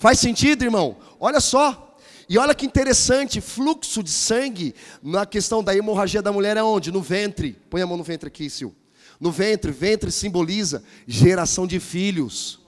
Faz 0.00 0.18
sentido, 0.18 0.64
irmão? 0.64 0.96
Olha 1.20 1.38
só. 1.38 1.96
E 2.28 2.36
olha 2.36 2.52
que 2.52 2.66
interessante, 2.66 3.40
fluxo 3.40 4.02
de 4.02 4.10
sangue 4.10 4.74
na 5.00 5.24
questão 5.24 5.62
da 5.62 5.76
hemorragia 5.76 6.20
da 6.20 6.32
mulher 6.32 6.56
é 6.56 6.62
onde? 6.62 6.90
No 6.90 7.00
ventre. 7.00 7.56
Põe 7.70 7.82
a 7.82 7.86
mão 7.86 7.96
no 7.96 8.02
ventre 8.02 8.26
aqui, 8.26 8.50
Sil. 8.50 8.74
No 9.20 9.30
ventre, 9.30 9.70
ventre 9.70 10.10
simboliza 10.10 10.82
geração 11.06 11.64
de 11.64 11.78
filhos 11.78 12.58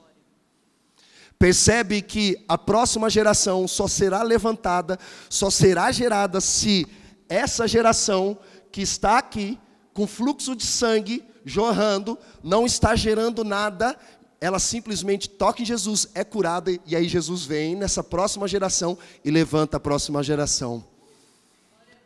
percebe 1.40 2.00
que 2.00 2.40
a 2.46 2.56
próxima 2.56 3.10
geração 3.10 3.66
só 3.66 3.88
será 3.88 4.22
levantada, 4.22 4.96
só 5.28 5.50
será 5.50 5.90
gerada 5.90 6.40
se 6.40 6.86
essa 7.28 7.66
geração 7.66 8.38
que 8.70 8.80
está 8.80 9.18
aqui, 9.18 9.58
com 9.92 10.06
fluxo 10.06 10.54
de 10.54 10.64
sangue 10.64 11.31
jorrando, 11.44 12.18
não 12.42 12.66
está 12.66 12.94
gerando 12.94 13.44
nada, 13.44 13.96
ela 14.40 14.58
simplesmente 14.58 15.28
toca 15.28 15.62
em 15.62 15.64
Jesus, 15.64 16.08
é 16.14 16.24
curada, 16.24 16.70
e 16.86 16.96
aí 16.96 17.08
Jesus 17.08 17.44
vem 17.44 17.76
nessa 17.76 18.02
próxima 18.02 18.48
geração 18.48 18.98
e 19.24 19.30
levanta 19.30 19.76
a 19.76 19.80
próxima 19.80 20.22
geração. 20.22 20.84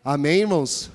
Amém, 0.05 0.41
irmãos? 0.41 0.91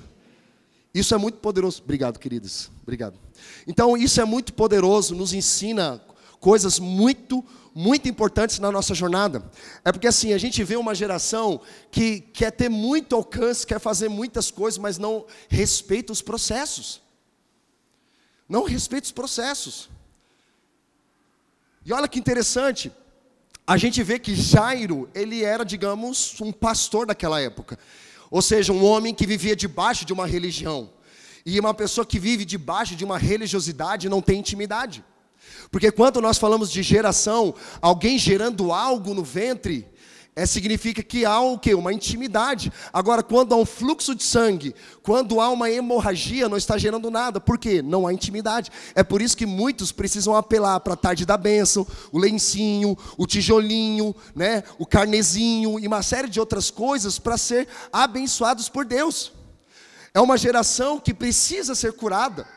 Isso 0.94 1.14
é 1.14 1.18
muito 1.18 1.38
poderoso. 1.38 1.82
Obrigado, 1.82 2.18
queridos. 2.18 2.70
Obrigado. 2.82 3.18
Então, 3.66 3.96
isso 3.96 4.20
é 4.20 4.24
muito 4.24 4.52
poderoso, 4.52 5.14
nos 5.14 5.32
ensina 5.32 6.00
coisas 6.38 6.78
muito 6.78 7.44
muito 7.74 8.08
importantes 8.08 8.58
na 8.58 8.70
nossa 8.70 8.94
jornada. 8.94 9.42
É 9.84 9.90
porque 9.90 10.06
assim, 10.06 10.32
a 10.32 10.38
gente 10.38 10.62
vê 10.62 10.76
uma 10.76 10.94
geração 10.94 11.60
que 11.90 12.20
quer 12.20 12.50
ter 12.50 12.68
muito 12.68 13.16
alcance, 13.16 13.66
quer 13.66 13.80
fazer 13.80 14.08
muitas 14.08 14.50
coisas, 14.50 14.78
mas 14.78 14.98
não 14.98 15.26
respeita 15.48 16.12
os 16.12 16.20
processos. 16.20 17.01
Não 18.52 18.64
respeita 18.64 19.06
os 19.06 19.12
processos. 19.12 19.88
E 21.86 21.90
olha 21.90 22.06
que 22.06 22.18
interessante, 22.18 22.92
a 23.66 23.78
gente 23.78 24.02
vê 24.02 24.18
que 24.18 24.34
Jairo, 24.34 25.08
ele 25.14 25.42
era, 25.42 25.64
digamos, 25.64 26.38
um 26.38 26.52
pastor 26.52 27.06
daquela 27.06 27.40
época. 27.40 27.78
Ou 28.30 28.42
seja, 28.42 28.70
um 28.70 28.84
homem 28.84 29.14
que 29.14 29.26
vivia 29.26 29.56
debaixo 29.56 30.04
de 30.04 30.12
uma 30.12 30.26
religião. 30.26 30.90
E 31.46 31.58
uma 31.58 31.72
pessoa 31.72 32.04
que 32.04 32.18
vive 32.18 32.44
debaixo 32.44 32.94
de 32.94 33.06
uma 33.06 33.16
religiosidade 33.16 34.06
não 34.06 34.20
tem 34.20 34.40
intimidade. 34.40 35.02
Porque 35.70 35.90
quando 35.90 36.20
nós 36.20 36.36
falamos 36.36 36.70
de 36.70 36.82
geração, 36.82 37.54
alguém 37.80 38.18
gerando 38.18 38.70
algo 38.70 39.14
no 39.14 39.24
ventre, 39.24 39.88
é, 40.34 40.46
significa 40.46 41.02
que 41.02 41.26
há 41.26 41.38
o 41.40 41.58
quê? 41.58 41.74
Uma 41.74 41.92
intimidade. 41.92 42.72
Agora, 42.90 43.22
quando 43.22 43.52
há 43.52 43.56
um 43.56 43.66
fluxo 43.66 44.14
de 44.14 44.22
sangue, 44.22 44.74
quando 45.02 45.42
há 45.42 45.50
uma 45.50 45.70
hemorragia, 45.70 46.48
não 46.48 46.56
está 46.56 46.78
gerando 46.78 47.10
nada. 47.10 47.38
Por 47.38 47.58
quê? 47.58 47.82
Não 47.82 48.06
há 48.06 48.14
intimidade. 48.14 48.70
É 48.94 49.02
por 49.02 49.20
isso 49.20 49.36
que 49.36 49.44
muitos 49.44 49.92
precisam 49.92 50.34
apelar 50.34 50.80
para 50.80 50.94
a 50.94 50.96
tarde 50.96 51.26
da 51.26 51.36
bênção, 51.36 51.86
o 52.10 52.18
lencinho, 52.18 52.96
o 53.18 53.26
tijolinho, 53.26 54.14
né, 54.34 54.64
o 54.78 54.86
carnezinho 54.86 55.78
e 55.78 55.86
uma 55.86 56.02
série 56.02 56.30
de 56.30 56.40
outras 56.40 56.70
coisas 56.70 57.18
para 57.18 57.36
ser 57.36 57.68
abençoados 57.92 58.70
por 58.70 58.86
Deus. 58.86 59.32
É 60.14 60.20
uma 60.20 60.38
geração 60.38 60.98
que 60.98 61.12
precisa 61.12 61.74
ser 61.74 61.92
curada. 61.92 62.48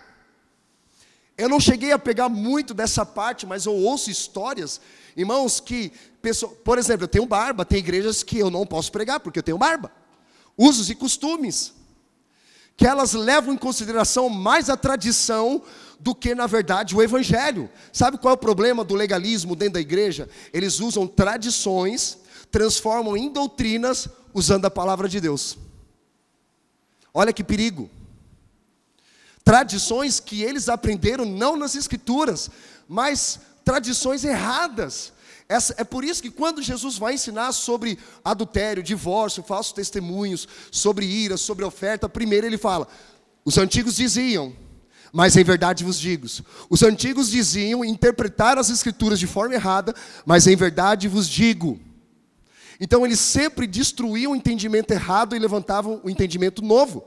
Eu 1.38 1.50
não 1.50 1.60
cheguei 1.60 1.92
a 1.92 2.00
pegar 2.00 2.30
muito 2.30 2.74
dessa 2.74 3.06
parte, 3.06 3.46
mas 3.46 3.66
eu 3.66 3.74
ouço 3.74 4.10
histórias, 4.10 4.80
irmãos, 5.18 5.60
que, 5.60 5.92
pessoa, 6.26 6.52
por 6.64 6.80
exemplo, 6.80 7.04
eu 7.04 7.08
tenho 7.08 7.28
barba, 7.28 7.64
tem 7.64 7.78
igrejas 7.78 8.24
que 8.24 8.40
eu 8.40 8.50
não 8.50 8.66
posso 8.66 8.92
pregar 8.92 9.20
porque 9.20 9.38
eu 9.38 9.44
tenho 9.44 9.60
barba. 9.60 9.92
Usos 10.58 10.90
e 10.90 10.96
costumes, 10.96 11.72
que 12.76 12.88
elas 12.88 13.14
levam 13.14 13.54
em 13.54 13.58
consideração 13.58 14.28
mais 14.28 14.68
a 14.68 14.76
tradição 14.76 15.62
do 16.00 16.16
que, 16.16 16.34
na 16.34 16.48
verdade, 16.48 16.96
o 16.96 17.02
evangelho. 17.02 17.70
Sabe 17.94 18.18
qual 18.18 18.32
é 18.32 18.34
o 18.34 18.40
problema 18.40 18.84
do 18.84 18.96
legalismo 18.96 19.56
dentro 19.56 19.76
da 19.76 19.80
igreja? 19.80 20.28
Eles 20.52 20.80
usam 20.80 21.06
tradições, 21.06 22.18
transformam 22.50 23.16
em 23.16 23.30
doutrinas, 23.30 24.10
usando 24.34 24.66
a 24.66 24.72
palavra 24.72 25.08
de 25.08 25.22
Deus. 25.22 25.56
Olha 27.14 27.32
que 27.32 27.44
perigo 27.44 27.88
tradições 29.44 30.20
que 30.20 30.42
eles 30.42 30.70
aprenderam 30.70 31.24
não 31.24 31.56
nas 31.56 31.76
escrituras, 31.76 32.50
mas 32.90 33.40
tradições 33.64 34.24
erradas. 34.24 35.14
Essa, 35.48 35.76
é 35.78 35.84
por 35.84 36.04
isso 36.04 36.24
que 36.24 36.32
quando 36.32 36.62
Jesus 36.62 36.98
vai 36.98 37.14
ensinar 37.14 37.52
sobre 37.52 38.00
adultério, 38.24 38.82
divórcio, 38.82 39.44
falsos 39.44 39.74
testemunhos, 39.74 40.48
sobre 40.72 41.06
ira, 41.06 41.38
sobre 41.38 41.64
oferta, 41.64 42.10
primeiro 42.10 42.48
ele 42.48 42.58
fala: 42.58 42.88
os 43.44 43.58
antigos 43.58 43.96
diziam, 43.96 44.56
mas 45.14 45.38
em 45.38 45.44
verdade 45.44 45.84
vos 45.84 46.00
digo. 46.00 46.26
Os 46.70 46.82
antigos 46.82 47.30
diziam, 47.30 47.86
interpretaram 47.86 48.60
as 48.60 48.70
escrituras 48.70 49.20
de 49.20 49.28
forma 49.28 49.54
errada, 49.54 49.94
mas 50.26 50.48
em 50.48 50.56
verdade 50.56 51.08
vos 51.08 51.30
digo. 51.30 51.80
Então 52.80 53.06
eles 53.06 53.20
sempre 53.20 53.68
destruíam 53.68 54.32
o 54.32 54.36
entendimento 54.36 54.92
errado 54.92 55.36
e 55.36 55.40
levantavam 55.40 56.02
o 56.04 56.10
entendimento 56.10 56.62
novo. 56.62 57.06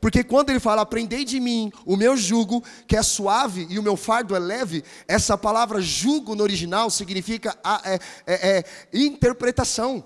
Porque 0.00 0.22
quando 0.22 0.50
ele 0.50 0.60
fala, 0.60 0.82
aprendei 0.82 1.24
de 1.24 1.40
mim 1.40 1.72
o 1.84 1.96
meu 1.96 2.16
jugo, 2.16 2.62
que 2.86 2.96
é 2.96 3.02
suave 3.02 3.66
e 3.68 3.78
o 3.78 3.82
meu 3.82 3.96
fardo 3.96 4.34
é 4.34 4.38
leve, 4.38 4.84
essa 5.08 5.36
palavra 5.36 5.80
jugo 5.80 6.34
no 6.34 6.42
original 6.42 6.88
significa 6.88 7.58
é, 7.84 7.94
é, 8.26 8.58
é, 8.58 8.64
interpretação. 8.92 10.04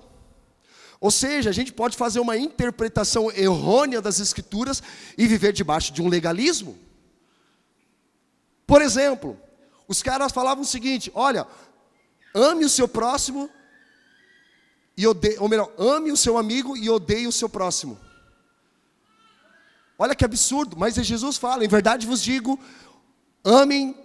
Ou 0.98 1.10
seja, 1.10 1.50
a 1.50 1.52
gente 1.52 1.72
pode 1.72 1.96
fazer 1.96 2.20
uma 2.20 2.36
interpretação 2.36 3.30
errônea 3.32 4.00
das 4.00 4.20
escrituras 4.20 4.82
e 5.18 5.26
viver 5.26 5.52
debaixo 5.52 5.92
de 5.92 6.00
um 6.00 6.08
legalismo. 6.08 6.78
Por 8.66 8.80
exemplo, 8.80 9.38
os 9.88 10.02
caras 10.02 10.32
falavam 10.32 10.62
o 10.62 10.66
seguinte: 10.66 11.10
olha, 11.14 11.46
ame 12.34 12.64
o 12.64 12.68
seu 12.68 12.86
próximo 12.86 13.50
e 14.96 15.06
odeie, 15.06 15.36
ou 15.38 15.48
melhor, 15.48 15.70
ame 15.76 16.12
o 16.12 16.16
seu 16.16 16.38
amigo 16.38 16.76
e 16.76 16.88
odeie 16.88 17.26
o 17.26 17.32
seu 17.32 17.48
próximo. 17.48 17.98
Olha 19.98 20.14
que 20.14 20.24
absurdo, 20.24 20.76
mas 20.76 20.94
Jesus 20.94 21.36
fala: 21.36 21.64
em 21.64 21.68
verdade 21.68 22.06
vos 22.06 22.22
digo, 22.22 22.58
amem 23.44 23.96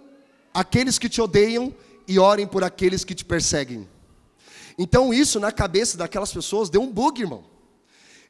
aqueles 0.52 0.98
que 0.98 1.08
te 1.08 1.20
odeiam 1.20 1.74
e 2.06 2.18
orem 2.18 2.46
por 2.46 2.64
aqueles 2.64 3.04
que 3.04 3.14
te 3.14 3.24
perseguem. 3.24 3.88
Então, 4.78 5.12
isso 5.12 5.40
na 5.40 5.50
cabeça 5.50 5.98
daquelas 5.98 6.32
pessoas 6.32 6.70
deu 6.70 6.80
um 6.80 6.90
bug, 6.90 7.20
irmão. 7.20 7.44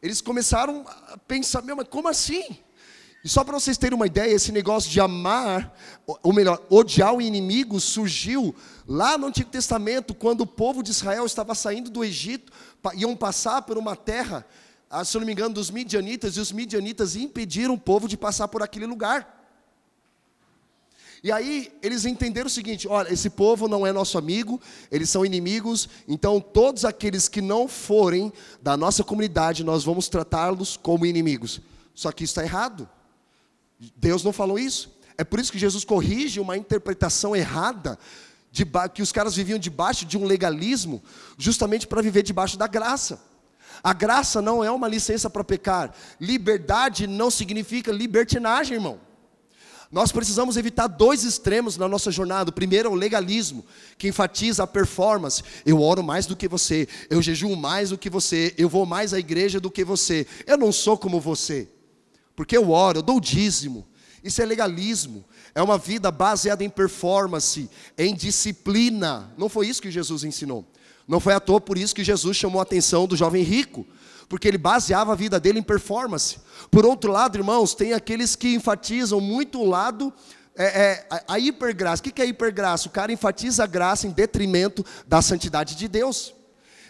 Eles 0.02 0.20
começaram 0.20 0.84
a 1.08 1.18
pensar: 1.18 1.62
meu, 1.62 1.76
mas 1.76 1.88
como 1.88 2.08
assim? 2.08 2.58
E 3.24 3.28
só 3.28 3.42
para 3.42 3.58
vocês 3.58 3.76
terem 3.76 3.96
uma 3.96 4.06
ideia, 4.06 4.32
esse 4.32 4.52
negócio 4.52 4.90
de 4.90 5.00
amar, 5.00 5.76
ou 6.22 6.32
melhor, 6.32 6.62
odiar 6.70 7.12
o 7.12 7.20
inimigo 7.20 7.80
surgiu 7.80 8.54
lá 8.86 9.18
no 9.18 9.26
Antigo 9.26 9.50
Testamento, 9.50 10.14
quando 10.14 10.42
o 10.42 10.46
povo 10.46 10.82
de 10.82 10.92
Israel 10.92 11.26
estava 11.26 11.54
saindo 11.54 11.90
do 11.90 12.04
Egito, 12.04 12.52
iam 12.94 13.16
passar 13.16 13.62
por 13.62 13.76
uma 13.76 13.96
terra 13.96 14.46
ah, 14.90 15.04
se 15.04 15.18
não 15.18 15.26
me 15.26 15.32
engano, 15.32 15.54
dos 15.54 15.70
midianitas, 15.70 16.36
e 16.36 16.40
os 16.40 16.50
midianitas 16.50 17.14
impediram 17.14 17.74
o 17.74 17.78
povo 17.78 18.08
de 18.08 18.16
passar 18.16 18.48
por 18.48 18.62
aquele 18.62 18.86
lugar. 18.86 19.36
E 21.22 21.32
aí 21.32 21.72
eles 21.82 22.04
entenderam 22.04 22.46
o 22.46 22.50
seguinte: 22.50 22.86
olha, 22.88 23.12
esse 23.12 23.28
povo 23.28 23.68
não 23.68 23.86
é 23.86 23.92
nosso 23.92 24.16
amigo, 24.16 24.60
eles 24.90 25.10
são 25.10 25.26
inimigos, 25.26 25.88
então 26.06 26.40
todos 26.40 26.84
aqueles 26.84 27.28
que 27.28 27.42
não 27.42 27.68
forem 27.68 28.32
da 28.62 28.76
nossa 28.76 29.02
comunidade, 29.02 29.64
nós 29.64 29.84
vamos 29.84 30.08
tratá-los 30.08 30.76
como 30.76 31.04
inimigos. 31.04 31.60
Só 31.94 32.12
que 32.12 32.24
isso 32.24 32.32
está 32.32 32.44
errado. 32.44 32.88
Deus 33.96 34.22
não 34.22 34.32
falou 34.32 34.58
isso. 34.58 34.96
É 35.16 35.24
por 35.24 35.40
isso 35.40 35.50
que 35.50 35.58
Jesus 35.58 35.84
corrige 35.84 36.38
uma 36.38 36.56
interpretação 36.56 37.34
errada, 37.34 37.98
de, 38.52 38.64
que 38.94 39.02
os 39.02 39.10
caras 39.10 39.34
viviam 39.34 39.58
debaixo 39.58 40.06
de 40.06 40.16
um 40.16 40.24
legalismo, 40.24 41.02
justamente 41.36 41.86
para 41.86 42.00
viver 42.00 42.22
debaixo 42.22 42.56
da 42.56 42.68
graça. 42.68 43.20
A 43.82 43.92
graça 43.92 44.42
não 44.42 44.62
é 44.62 44.70
uma 44.70 44.88
licença 44.88 45.28
para 45.30 45.44
pecar. 45.44 45.94
Liberdade 46.20 47.06
não 47.06 47.30
significa 47.30 47.92
libertinagem, 47.92 48.74
irmão. 48.74 49.00
Nós 49.90 50.12
precisamos 50.12 50.58
evitar 50.58 50.86
dois 50.86 51.24
extremos 51.24 51.78
na 51.78 51.88
nossa 51.88 52.10
jornada. 52.10 52.50
O 52.50 52.52
primeiro 52.52 52.88
é 52.90 52.92
o 52.92 52.94
legalismo, 52.94 53.64
que 53.96 54.08
enfatiza 54.08 54.62
a 54.62 54.66
performance. 54.66 55.42
Eu 55.64 55.80
oro 55.80 56.02
mais 56.02 56.26
do 56.26 56.36
que 56.36 56.46
você, 56.46 56.86
eu 57.08 57.22
jejuo 57.22 57.56
mais 57.56 57.90
do 57.90 57.96
que 57.96 58.10
você, 58.10 58.54
eu 58.58 58.68
vou 58.68 58.84
mais 58.84 59.14
à 59.14 59.18
igreja 59.18 59.58
do 59.58 59.70
que 59.70 59.84
você. 59.84 60.26
Eu 60.46 60.58
não 60.58 60.70
sou 60.70 60.98
como 60.98 61.18
você, 61.18 61.68
porque 62.36 62.56
eu 62.56 62.70
oro, 62.70 62.98
eu 62.98 63.02
dou 63.02 63.18
dízimo. 63.18 63.86
Isso 64.22 64.42
é 64.42 64.44
legalismo. 64.44 65.24
É 65.54 65.62
uma 65.62 65.78
vida 65.78 66.10
baseada 66.10 66.62
em 66.62 66.68
performance, 66.68 67.70
em 67.96 68.14
disciplina. 68.14 69.32
Não 69.38 69.48
foi 69.48 69.68
isso 69.68 69.80
que 69.80 69.90
Jesus 69.90 70.22
ensinou. 70.22 70.66
Não 71.08 71.18
foi 71.18 71.32
à 71.32 71.40
toa 71.40 71.60
por 71.60 71.78
isso 71.78 71.94
que 71.94 72.04
Jesus 72.04 72.36
chamou 72.36 72.60
a 72.60 72.62
atenção 72.62 73.06
do 73.08 73.16
jovem 73.16 73.42
rico 73.42 73.86
porque 74.28 74.46
ele 74.46 74.58
baseava 74.58 75.12
a 75.12 75.16
vida 75.16 75.40
dele 75.40 75.58
em 75.58 75.62
performance. 75.62 76.36
Por 76.70 76.84
outro 76.84 77.10
lado, 77.10 77.38
irmãos, 77.38 77.74
tem 77.74 77.94
aqueles 77.94 78.36
que 78.36 78.54
enfatizam 78.54 79.20
muito 79.20 79.58
o 79.58 79.66
lado 79.66 80.12
é, 80.54 80.64
é, 80.64 81.22
a, 81.26 81.38
hipergraça. 81.38 82.02
O 82.02 82.04
que 82.04 82.20
é 82.20 82.26
hipergraça? 82.26 82.88
O 82.88 82.90
cara 82.90 83.12
enfatiza 83.12 83.64
a 83.64 83.66
graça 83.66 84.06
em 84.06 84.10
detrimento 84.10 84.84
da 85.06 85.22
santidade 85.22 85.76
de 85.76 85.88
Deus, 85.88 86.34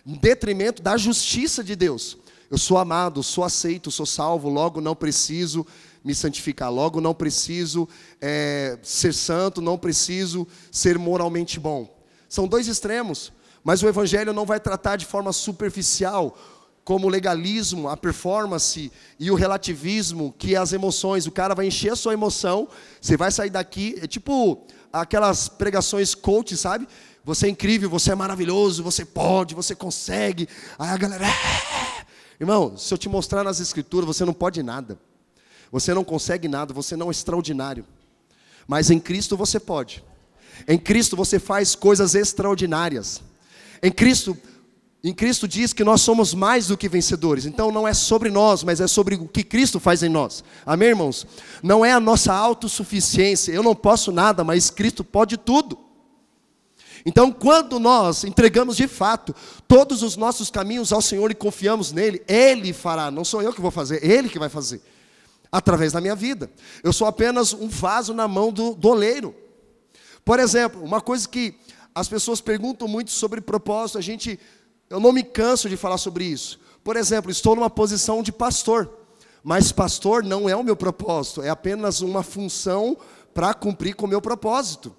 em 0.05 0.15
detrimento 0.15 0.83
da 0.83 0.97
justiça 0.97 1.63
de 1.63 1.77
Deus. 1.77 2.17
Eu 2.51 2.57
sou 2.57 2.79
amado, 2.79 3.23
sou 3.23 3.45
aceito, 3.45 3.91
sou 3.91 4.07
salvo, 4.07 4.49
logo 4.49 4.81
não 4.81 4.97
preciso 4.97 5.67
me 6.03 6.15
santificar, 6.15 6.73
logo 6.73 6.99
não 6.99 7.15
preciso 7.15 7.87
é, 8.21 8.79
ser 8.83 9.13
santo, 9.13 9.61
não 9.61 9.77
preciso 9.77 10.49
ser 10.73 10.99
moralmente 10.99 11.61
bom. 11.61 11.95
São 12.27 12.49
dois 12.49 12.67
extremos, 12.69 13.33
mas 13.63 13.83
o 13.83 13.89
Evangelho 13.89 14.33
não 14.33 14.47
vai 14.47 14.61
tratar 14.61 14.97
de 14.97 15.07
forma 15.07 15.33
superficial 15.33 16.37
como 16.85 17.07
o 17.07 17.11
legalismo, 17.11 17.87
a 17.87 17.99
performance 17.99 18.91
e 19.21 19.31
o 19.31 19.35
relativismo, 19.35 20.35
que 20.39 20.57
as 20.57 20.73
emoções, 20.73 21.27
o 21.27 21.31
cara 21.31 21.55
vai 21.55 21.67
encher 21.67 21.93
a 21.93 21.97
sua 21.97 22.15
emoção, 22.15 22.67
você 22.99 23.15
vai 23.15 23.31
sair 23.31 23.51
daqui, 23.51 23.99
é 24.01 24.07
tipo 24.07 24.67
aquelas 24.91 25.51
pregações 25.51 26.15
coach, 26.15 26.57
sabe? 26.57 26.89
Você 27.25 27.47
é 27.47 27.51
incrível, 27.51 27.91
você 27.91 28.13
é 28.13 28.15
maravilhoso, 28.15 28.83
você 28.83 29.05
pode, 29.05 29.55
você 29.55 29.75
consegue. 29.75 30.49
Aí 30.79 30.89
a 30.89 30.97
galera, 30.97 31.27
é! 31.27 32.07
irmão, 32.41 32.75
se 32.79 32.95
eu 32.95 32.97
te 32.97 33.07
mostrar 33.07 33.45
nas 33.45 33.61
escrituras, 33.61 34.07
você 34.07 34.25
não 34.25 34.33
pode 34.33 34.63
nada. 34.63 34.99
Você 35.71 35.93
não 35.93 36.03
consegue 36.03 36.49
nada, 36.49 36.73
você 36.73 36.97
não 36.97 37.09
é 37.09 37.11
extraordinário. 37.11 37.85
Mas 38.67 38.91
em 38.91 38.99
Cristo 38.99 39.37
você 39.37 39.61
pode. 39.61 40.03
Em 40.67 40.79
Cristo 40.79 41.15
você 41.15 41.39
faz 41.39 41.75
coisas 41.75 42.15
extraordinárias. 42.15 43.21
Em 43.83 43.91
Cristo 43.91 44.37
em 45.03 45.15
Cristo 45.15 45.47
diz 45.47 45.73
que 45.73 45.85
nós 45.85 46.01
somos 46.01 46.35
mais 46.35 46.67
do 46.67 46.77
que 46.77 46.89
vencedores. 46.89 47.47
Então 47.47 47.71
não 47.71 47.87
é 47.87 47.95
sobre 47.95 48.31
nós, 48.31 48.65
mas 48.65 48.81
é 48.81 48.87
sobre 48.89 49.15
o 49.15 49.29
que 49.29 49.45
Cristo 49.45 49.79
faz 49.79 50.03
em 50.03 50.09
nós. 50.09 50.43
Amém, 50.67 50.89
irmãos? 50.89 51.25
Não 51.63 51.85
é 51.85 51.93
a 51.93 52.01
nossa 52.01 52.35
autossuficiência. 52.35 53.53
Eu 53.53 53.63
não 53.63 53.77
posso 53.77 54.11
nada, 54.11 54.43
mas 54.43 54.71
Cristo 54.71 55.05
pode 55.05 55.37
tudo. 55.37 55.79
Então, 57.07 57.31
quando 57.31 57.79
nós 57.79 58.25
entregamos 58.25 58.77
de 58.77 58.89
fato 58.89 59.35
todos 59.69 60.03
os 60.03 60.17
nossos 60.17 60.51
caminhos 60.51 60.93
ao 60.93 61.01
Senhor 61.01 61.31
e 61.31 61.35
confiamos 61.35 61.93
nele, 61.93 62.21
Ele 62.27 62.73
fará. 62.73 63.09
Não 63.09 63.25
sou 63.25 63.41
eu 63.41 63.53
que 63.53 63.61
vou 63.61 63.71
fazer, 63.71 64.05
Ele 64.05 64.29
que 64.29 64.39
vai 64.39 64.49
fazer. 64.49 64.83
Através 65.51 65.93
da 65.93 66.01
minha 66.01 66.17
vida. 66.17 66.51
Eu 66.83 66.93
sou 66.93 67.07
apenas 67.07 67.55
um 67.55 67.69
vaso 67.69 68.13
na 68.13 68.27
mão 68.27 68.53
do, 68.53 68.75
do 68.75 68.89
oleiro. 68.89 69.35
Por 70.25 70.41
exemplo, 70.41 70.83
uma 70.83 71.01
coisa 71.01 71.27
que 71.27 71.55
as 71.99 72.09
pessoas 72.09 72.41
perguntam 72.41 72.87
muito 72.87 73.11
sobre 73.11 73.41
propósito, 73.41 73.99
a 73.99 74.01
gente 74.01 74.39
eu 74.89 75.01
não 75.01 75.13
me 75.13 75.23
canso 75.23 75.69
de 75.69 75.77
falar 75.77 75.99
sobre 75.99 76.25
isso. 76.25 76.59
Por 76.83 76.97
exemplo, 76.97 77.31
estou 77.31 77.55
numa 77.55 77.69
posição 77.69 78.23
de 78.23 78.33
pastor, 78.33 78.91
mas 79.43 79.73
pastor 79.73 80.23
não 80.23 80.49
é 80.49 80.57
o 80.57 80.63
meu 80.63 80.77
propósito, 80.77 81.43
é 81.43 81.51
apenas 81.51 82.01
uma 82.01 82.23
função 82.23 82.97
para 83.35 83.53
cumprir 83.53 83.95
com 83.95 84.07
o 84.07 84.09
meu 84.09 84.21
propósito. 84.21 84.95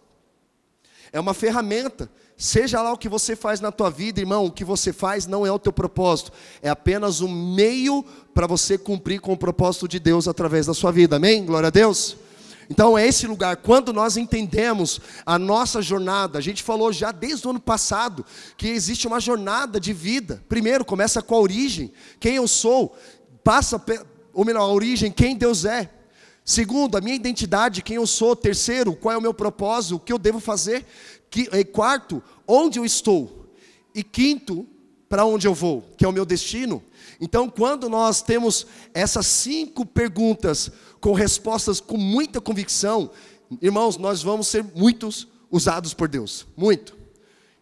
É 1.12 1.19
uma 1.19 1.33
ferramenta. 1.33 2.09
Seja 2.38 2.81
lá 2.81 2.93
o 2.93 2.97
que 2.97 3.09
você 3.09 3.35
faz 3.35 3.59
na 3.59 3.71
tua 3.71 3.89
vida, 3.89 4.19
irmão, 4.19 4.45
o 4.45 4.51
que 4.51 4.63
você 4.63 4.93
faz 4.93 5.25
não 5.25 5.45
é 5.45 5.51
o 5.51 5.59
teu 5.59 5.73
propósito, 5.73 6.31
é 6.62 6.69
apenas 6.69 7.19
um 7.19 7.27
meio 7.27 8.05
para 8.33 8.47
você 8.47 8.77
cumprir 8.77 9.19
com 9.19 9.33
o 9.33 9.38
propósito 9.38 9.88
de 9.88 9.99
Deus 9.99 10.27
através 10.27 10.65
da 10.65 10.73
sua 10.73 10.91
vida. 10.91 11.15
Amém? 11.15 11.45
Glória 11.45 11.67
a 11.67 11.71
Deus. 11.71 12.15
Então 12.69 12.95
é 12.95 13.08
esse 13.08 13.25
lugar, 13.25 13.58
quando 13.58 13.91
nós 13.91 14.15
entendemos 14.15 15.01
a 15.25 15.39
nossa 15.39 15.82
jornada, 15.82 16.38
a 16.38 16.41
gente 16.41 16.62
falou 16.62 16.93
já 16.93 17.12
desde 17.12 17.47
o 17.47 17.49
ano 17.49 17.60
passado 17.60 18.23
que 18.55 18.67
existe 18.67 19.08
uma 19.08 19.19
jornada 19.19 19.79
de 19.79 19.91
vida. 19.91 20.43
Primeiro, 20.47 20.86
começa 20.86 21.21
com 21.21 21.34
a 21.34 21.39
origem, 21.39 21.91
quem 22.19 22.36
eu 22.36 22.47
sou, 22.47 22.95
passa, 23.43 23.84
ou 24.32 24.45
melhor, 24.45 24.62
a 24.62 24.67
origem, 24.67 25.12
quem 25.12 25.36
Deus 25.36 25.65
é. 25.65 25.89
Segundo, 26.45 26.95
a 26.95 27.01
minha 27.01 27.15
identidade, 27.15 27.82
quem 27.82 27.95
eu 27.95 28.05
sou. 28.05 28.36
Terceiro, 28.36 28.95
qual 28.95 29.13
é 29.13 29.17
o 29.17 29.21
meu 29.21 29.34
propósito, 29.34 29.95
o 29.95 29.99
que 29.99 30.13
eu 30.13 30.19
devo 30.19 30.39
fazer. 30.39 30.86
Quarto, 31.73 32.23
onde 32.47 32.77
eu 32.79 32.86
estou. 32.86 33.51
E 33.93 34.03
quinto, 34.03 34.67
para 35.08 35.25
onde 35.25 35.47
eu 35.47 35.53
vou, 35.55 35.84
que 35.97 36.05
é 36.05 36.08
o 36.08 36.12
meu 36.12 36.25
destino. 36.25 36.84
Então, 37.19 37.49
quando 37.49 37.89
nós 37.89 38.21
temos 38.21 38.65
essas 38.93 39.27
cinco 39.27 39.86
perguntas 39.86 40.71
com 41.01 41.13
respostas 41.13 41.79
com 41.79 41.97
muita 41.97 42.39
convicção, 42.39 43.12
irmãos, 43.62 43.97
nós 43.97 44.23
vamos 44.23 44.47
ser 44.47 44.63
muitos 44.75 45.27
usados 45.51 45.93
por 45.93 46.08
Deus, 46.08 46.45
muito. 46.55 46.97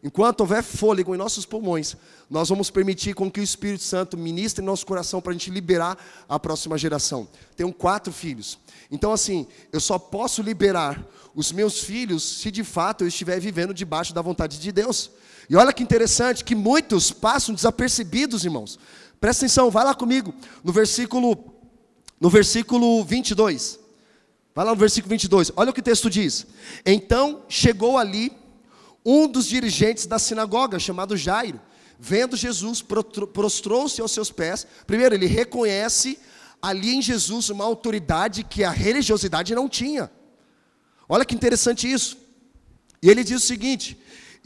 Enquanto 0.04 0.41
houver 0.41 0.62
fôlego 0.62 1.15
em 1.15 1.17
nossos 1.17 1.46
pulmões, 1.46 1.96
nós 2.30 2.50
vamos 2.50 2.70
permitir 2.70 3.15
com 3.15 3.32
que 3.32 3.39
o 3.39 3.43
Espírito 3.43 3.84
Santo 3.84 4.15
ministre 4.15 4.63
em 4.63 4.65
nosso 4.65 4.86
coração 4.86 5.20
para 5.20 5.32
a 5.32 5.34
gente 5.34 5.50
liberar 5.50 5.98
a 6.30 6.39
próxima 6.39 6.78
geração. 6.78 7.28
Tenho 7.56 7.74
quatro 7.74 8.13
filhos. 8.13 8.60
Então, 8.91 9.12
assim, 9.12 9.48
eu 9.72 9.80
só 9.80 9.98
posso 9.98 10.41
liberar 10.41 11.04
os 11.34 11.52
meus 11.52 11.80
filhos 11.80 12.22
se 12.24 12.52
de 12.52 12.63
fato 12.63 13.04
eu 13.04 13.08
estiver 13.08 13.39
vivendo 13.39 13.74
debaixo 13.74 14.13
da 14.13 14.22
vontade 14.22 14.60
de 14.60 14.72
Deus. 14.72 15.10
E 15.50 15.56
olha 15.56 15.74
que 15.74 15.82
interessante 15.82 16.43
que 16.43 16.54
muitos 16.54 17.12
passam 17.12 17.56
desapercebidos, 17.56 18.43
irmãos. 18.43 18.78
Presta 19.19 19.45
atenção, 19.45 19.71
vai 19.71 19.84
lá 19.84 19.95
comigo 19.95 20.34
no 20.63 20.71
versículo 20.71 21.53
no 22.19 22.30
versículo 22.30 23.03
22. 23.03 23.80
Vai 24.53 24.65
lá 24.65 24.71
no 24.71 24.77
versículo 24.77 25.10
22. 25.12 25.51
Olha 25.56 25.69
o 25.69 25.73
que 25.73 25.80
o 25.80 25.84
texto 25.84 26.10
diz. 26.10 26.47
Então 26.86 27.43
chegou 27.47 27.97
ali 27.97 28.32
um 29.06 29.27
dos 29.27 29.45
dirigentes 29.45 30.06
da 30.06 30.17
sinagoga, 30.17 30.80
chamado 30.80 31.15
Jairo. 31.15 31.62
Vendo 31.99 32.36
Jesus, 32.36 32.84
prostrou-se 33.34 33.99
aos 34.01 34.12
seus 34.12 34.32
pés. 34.32 34.67
Primeiro, 34.86 35.15
ele 35.15 35.25
reconhece 35.25 36.19
ali 36.62 36.95
em 36.95 37.01
Jesus 37.01 37.49
uma 37.49 37.63
autoridade 37.63 38.43
que 38.43 38.63
a 38.63 38.71
religiosidade 38.71 39.53
não 39.56 39.69
tinha. 39.69 40.12
Olha 41.08 41.25
que 41.25 41.36
interessante 41.36 41.89
isso. 41.89 42.17
E 43.01 43.10
ele 43.10 43.23
diz 43.23 43.43
o 43.43 43.47
seguinte: 43.47 43.97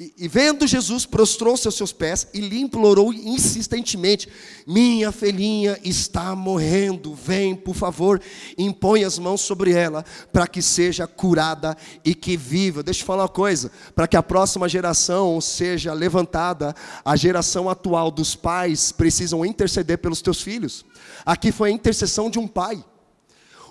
e, 0.02 0.14
e 0.18 0.28
vendo 0.28 0.66
Jesus, 0.66 1.06
prostrou-se 1.06 1.68
aos 1.68 1.76
seus 1.76 1.94
pés 1.94 2.28
e 2.34 2.42
lhe 2.42 2.60
implorou 2.60 3.14
insistentemente: 3.14 4.28
Minha 4.66 5.12
filhinha 5.12 5.80
está 5.84 6.36
morrendo, 6.36 7.14
vem, 7.14 7.56
por 7.56 7.76
favor, 7.76 8.20
impõe 8.58 9.04
as 9.04 9.20
mãos 9.20 9.42
sobre 9.42 9.74
ela, 9.74 10.04
para 10.34 10.48
que 10.48 10.60
seja 10.60 11.06
curada 11.06 11.78
e 12.04 12.16
que 12.16 12.36
viva. 12.36 12.82
Deixa 12.82 13.04
eu 13.04 13.06
falar 13.06 13.24
uma 13.24 13.30
coisa: 13.30 13.72
para 13.94 14.08
que 14.08 14.18
a 14.18 14.24
próxima 14.24 14.68
geração 14.68 15.40
seja 15.40 15.94
levantada, 15.94 16.76
a 17.06 17.16
geração 17.16 17.70
atual 17.70 18.10
dos 18.10 18.34
pais 18.34 18.92
precisam 18.92 19.46
interceder 19.46 20.00
pelos 20.00 20.20
teus 20.20 20.42
filhos. 20.42 20.84
Aqui 21.24 21.52
foi 21.52 21.70
a 21.70 21.74
intercessão 21.74 22.28
de 22.28 22.40
um 22.40 22.48
pai. 22.48 22.84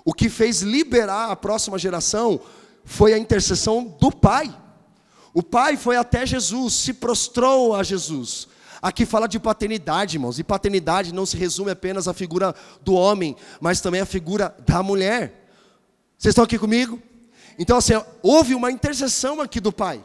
O 0.05 0.13
que 0.13 0.29
fez 0.29 0.61
liberar 0.61 1.29
a 1.29 1.35
próxima 1.35 1.77
geração 1.77 2.39
foi 2.85 3.11
a 3.11 3.17
intercessão 3.17 3.83
do 3.99 4.09
pai. 4.09 4.60
O 5.33 5.41
pai 5.41 5.77
foi 5.77 5.95
até 5.95 6.25
Jesus, 6.25 6.73
se 6.73 6.93
prostrou 6.93 7.75
a 7.75 7.83
Jesus. 7.83 8.47
Aqui 8.81 9.05
fala 9.05 9.27
de 9.27 9.39
paternidade, 9.39 10.17
irmãos, 10.17 10.39
e 10.39 10.43
paternidade 10.43 11.13
não 11.13 11.25
se 11.25 11.37
resume 11.37 11.71
apenas 11.71 12.07
à 12.07 12.13
figura 12.13 12.55
do 12.81 12.93
homem, 12.93 13.35
mas 13.59 13.79
também 13.79 14.01
à 14.01 14.05
figura 14.05 14.55
da 14.65 14.81
mulher. 14.81 15.47
Vocês 16.17 16.31
estão 16.31 16.43
aqui 16.43 16.57
comigo? 16.57 17.01
Então, 17.59 17.77
assim, 17.77 17.93
houve 18.23 18.55
uma 18.55 18.71
intercessão 18.71 19.39
aqui 19.39 19.59
do 19.59 19.71
pai. 19.71 20.03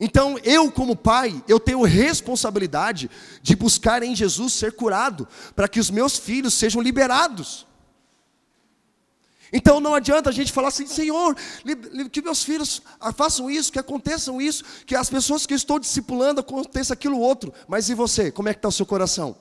Então, 0.00 0.38
eu, 0.42 0.70
como 0.70 0.96
pai, 0.96 1.42
eu 1.48 1.58
tenho 1.60 1.82
responsabilidade 1.82 3.10
de 3.42 3.56
buscar 3.56 4.02
em 4.02 4.14
Jesus 4.14 4.54
ser 4.54 4.72
curado, 4.72 5.26
para 5.54 5.68
que 5.68 5.80
os 5.80 5.90
meus 5.90 6.18
filhos 6.18 6.54
sejam 6.54 6.82
liberados. 6.82 7.66
Então 9.52 9.80
não 9.80 9.94
adianta 9.94 10.30
a 10.30 10.32
gente 10.32 10.52
falar 10.52 10.68
assim, 10.68 10.86
Senhor, 10.86 11.36
que 12.10 12.20
meus 12.20 12.42
filhos 12.42 12.82
façam 13.14 13.50
isso, 13.50 13.72
que 13.72 13.78
aconteçam 13.78 14.40
isso, 14.40 14.64
que 14.84 14.94
as 14.94 15.08
pessoas 15.08 15.46
que 15.46 15.54
eu 15.54 15.56
estou 15.56 15.78
discipulando 15.78 16.40
aconteça 16.40 16.94
aquilo 16.94 17.18
outro. 17.18 17.52
Mas 17.68 17.88
e 17.88 17.94
você? 17.94 18.30
Como 18.30 18.48
é 18.48 18.52
que 18.52 18.58
está 18.58 18.68
o 18.68 18.72
seu 18.72 18.86
coração? 18.86 19.36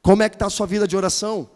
Como 0.00 0.22
é 0.22 0.28
que 0.28 0.36
está 0.36 0.46
a 0.46 0.50
sua 0.50 0.66
vida 0.66 0.88
de 0.88 0.96
oração? 0.96 1.48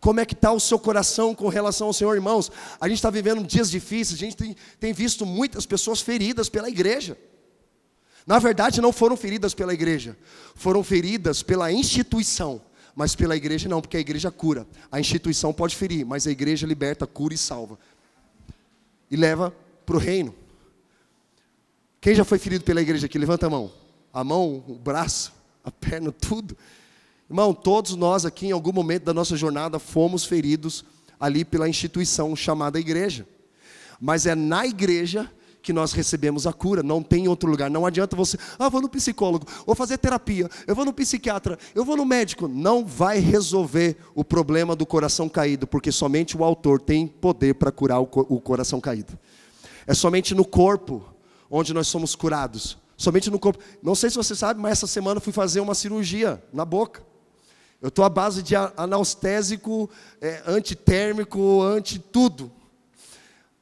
Como 0.00 0.20
é 0.20 0.26
que 0.26 0.34
está 0.34 0.52
o 0.52 0.60
seu 0.60 0.78
coração 0.78 1.34
com 1.34 1.48
relação 1.48 1.86
ao 1.86 1.92
Senhor, 1.92 2.14
irmãos? 2.14 2.50
A 2.80 2.88
gente 2.88 2.98
está 2.98 3.10
vivendo 3.10 3.42
dias 3.44 3.70
difíceis, 3.70 4.18
a 4.18 4.24
gente 4.24 4.36
tem, 4.36 4.56
tem 4.78 4.92
visto 4.92 5.24
muitas 5.24 5.64
pessoas 5.64 6.00
feridas 6.00 6.48
pela 6.48 6.68
igreja. 6.68 7.16
Na 8.26 8.38
verdade, 8.38 8.80
não 8.80 8.92
foram 8.92 9.16
feridas 9.16 9.54
pela 9.54 9.72
igreja, 9.72 10.16
foram 10.54 10.82
feridas 10.82 11.42
pela 11.42 11.70
instituição 11.70 12.60
mas 12.94 13.16
pela 13.16 13.36
igreja 13.36 13.68
não, 13.68 13.80
porque 13.80 13.96
a 13.96 14.00
igreja 14.00 14.30
cura. 14.30 14.66
A 14.90 15.00
instituição 15.00 15.52
pode 15.52 15.74
ferir, 15.74 16.06
mas 16.06 16.26
a 16.26 16.30
igreja 16.30 16.66
liberta, 16.66 17.06
cura 17.06 17.34
e 17.34 17.38
salva. 17.38 17.78
E 19.10 19.16
leva 19.16 19.54
para 19.84 19.96
o 19.96 19.98
reino. 19.98 20.34
Quem 22.00 22.14
já 22.14 22.24
foi 22.24 22.38
ferido 22.38 22.64
pela 22.64 22.80
igreja 22.80 23.06
aqui? 23.06 23.18
Levanta 23.18 23.46
a 23.46 23.50
mão. 23.50 23.72
A 24.12 24.22
mão, 24.22 24.62
o 24.68 24.74
braço, 24.74 25.32
a 25.64 25.70
perna, 25.70 26.12
tudo. 26.12 26.56
Irmão, 27.28 27.52
todos 27.52 27.96
nós 27.96 28.24
aqui, 28.24 28.46
em 28.46 28.52
algum 28.52 28.72
momento 28.72 29.04
da 29.04 29.14
nossa 29.14 29.36
jornada, 29.36 29.78
fomos 29.78 30.24
feridos 30.24 30.84
ali 31.18 31.44
pela 31.44 31.68
instituição 31.68 32.36
chamada 32.36 32.78
igreja. 32.78 33.26
Mas 34.00 34.26
é 34.26 34.34
na 34.34 34.66
igreja 34.66 35.30
que 35.64 35.72
nós 35.72 35.92
recebemos 35.92 36.46
a 36.46 36.52
cura, 36.52 36.82
não 36.82 37.02
tem 37.02 37.26
outro 37.26 37.50
lugar. 37.50 37.70
Não 37.70 37.86
adianta 37.86 38.14
você, 38.14 38.38
ah, 38.58 38.68
vou 38.68 38.82
no 38.82 38.88
psicólogo, 38.88 39.46
vou 39.66 39.74
fazer 39.74 39.96
terapia, 39.96 40.48
eu 40.66 40.74
vou 40.74 40.84
no 40.84 40.92
psiquiatra, 40.92 41.58
eu 41.74 41.84
vou 41.84 41.96
no 41.96 42.04
médico. 42.04 42.46
Não 42.46 42.84
vai 42.84 43.18
resolver 43.18 43.96
o 44.14 44.22
problema 44.22 44.76
do 44.76 44.84
coração 44.84 45.26
caído, 45.26 45.66
porque 45.66 45.90
somente 45.90 46.36
o 46.36 46.44
autor 46.44 46.80
tem 46.80 47.06
poder 47.06 47.54
para 47.54 47.72
curar 47.72 47.98
o, 47.98 48.06
coração 48.06 48.78
caído. 48.78 49.18
É 49.86 49.94
somente 49.94 50.34
no 50.34 50.44
corpo 50.44 51.02
onde 51.50 51.72
nós 51.72 51.88
somos 51.88 52.14
curados. 52.14 52.76
Somente 52.96 53.30
no 53.30 53.38
corpo. 53.38 53.58
Não 53.82 53.94
sei 53.94 54.10
se 54.10 54.16
você 54.16 54.34
sabe, 54.34 54.60
mas 54.60 54.72
essa 54.72 54.86
semana 54.86 55.18
fui 55.18 55.32
fazer 55.32 55.60
uma 55.60 55.74
cirurgia 55.74 56.42
na 56.52 56.64
boca. 56.64 57.02
Eu 57.80 57.88
estou 57.88 58.04
à 58.04 58.08
base 58.08 58.42
de 58.42 58.54
anestésico, 58.54 59.88
é, 60.20 60.42
antitérmico, 60.46 61.62
anti 61.62 61.98
tudo. 61.98 62.52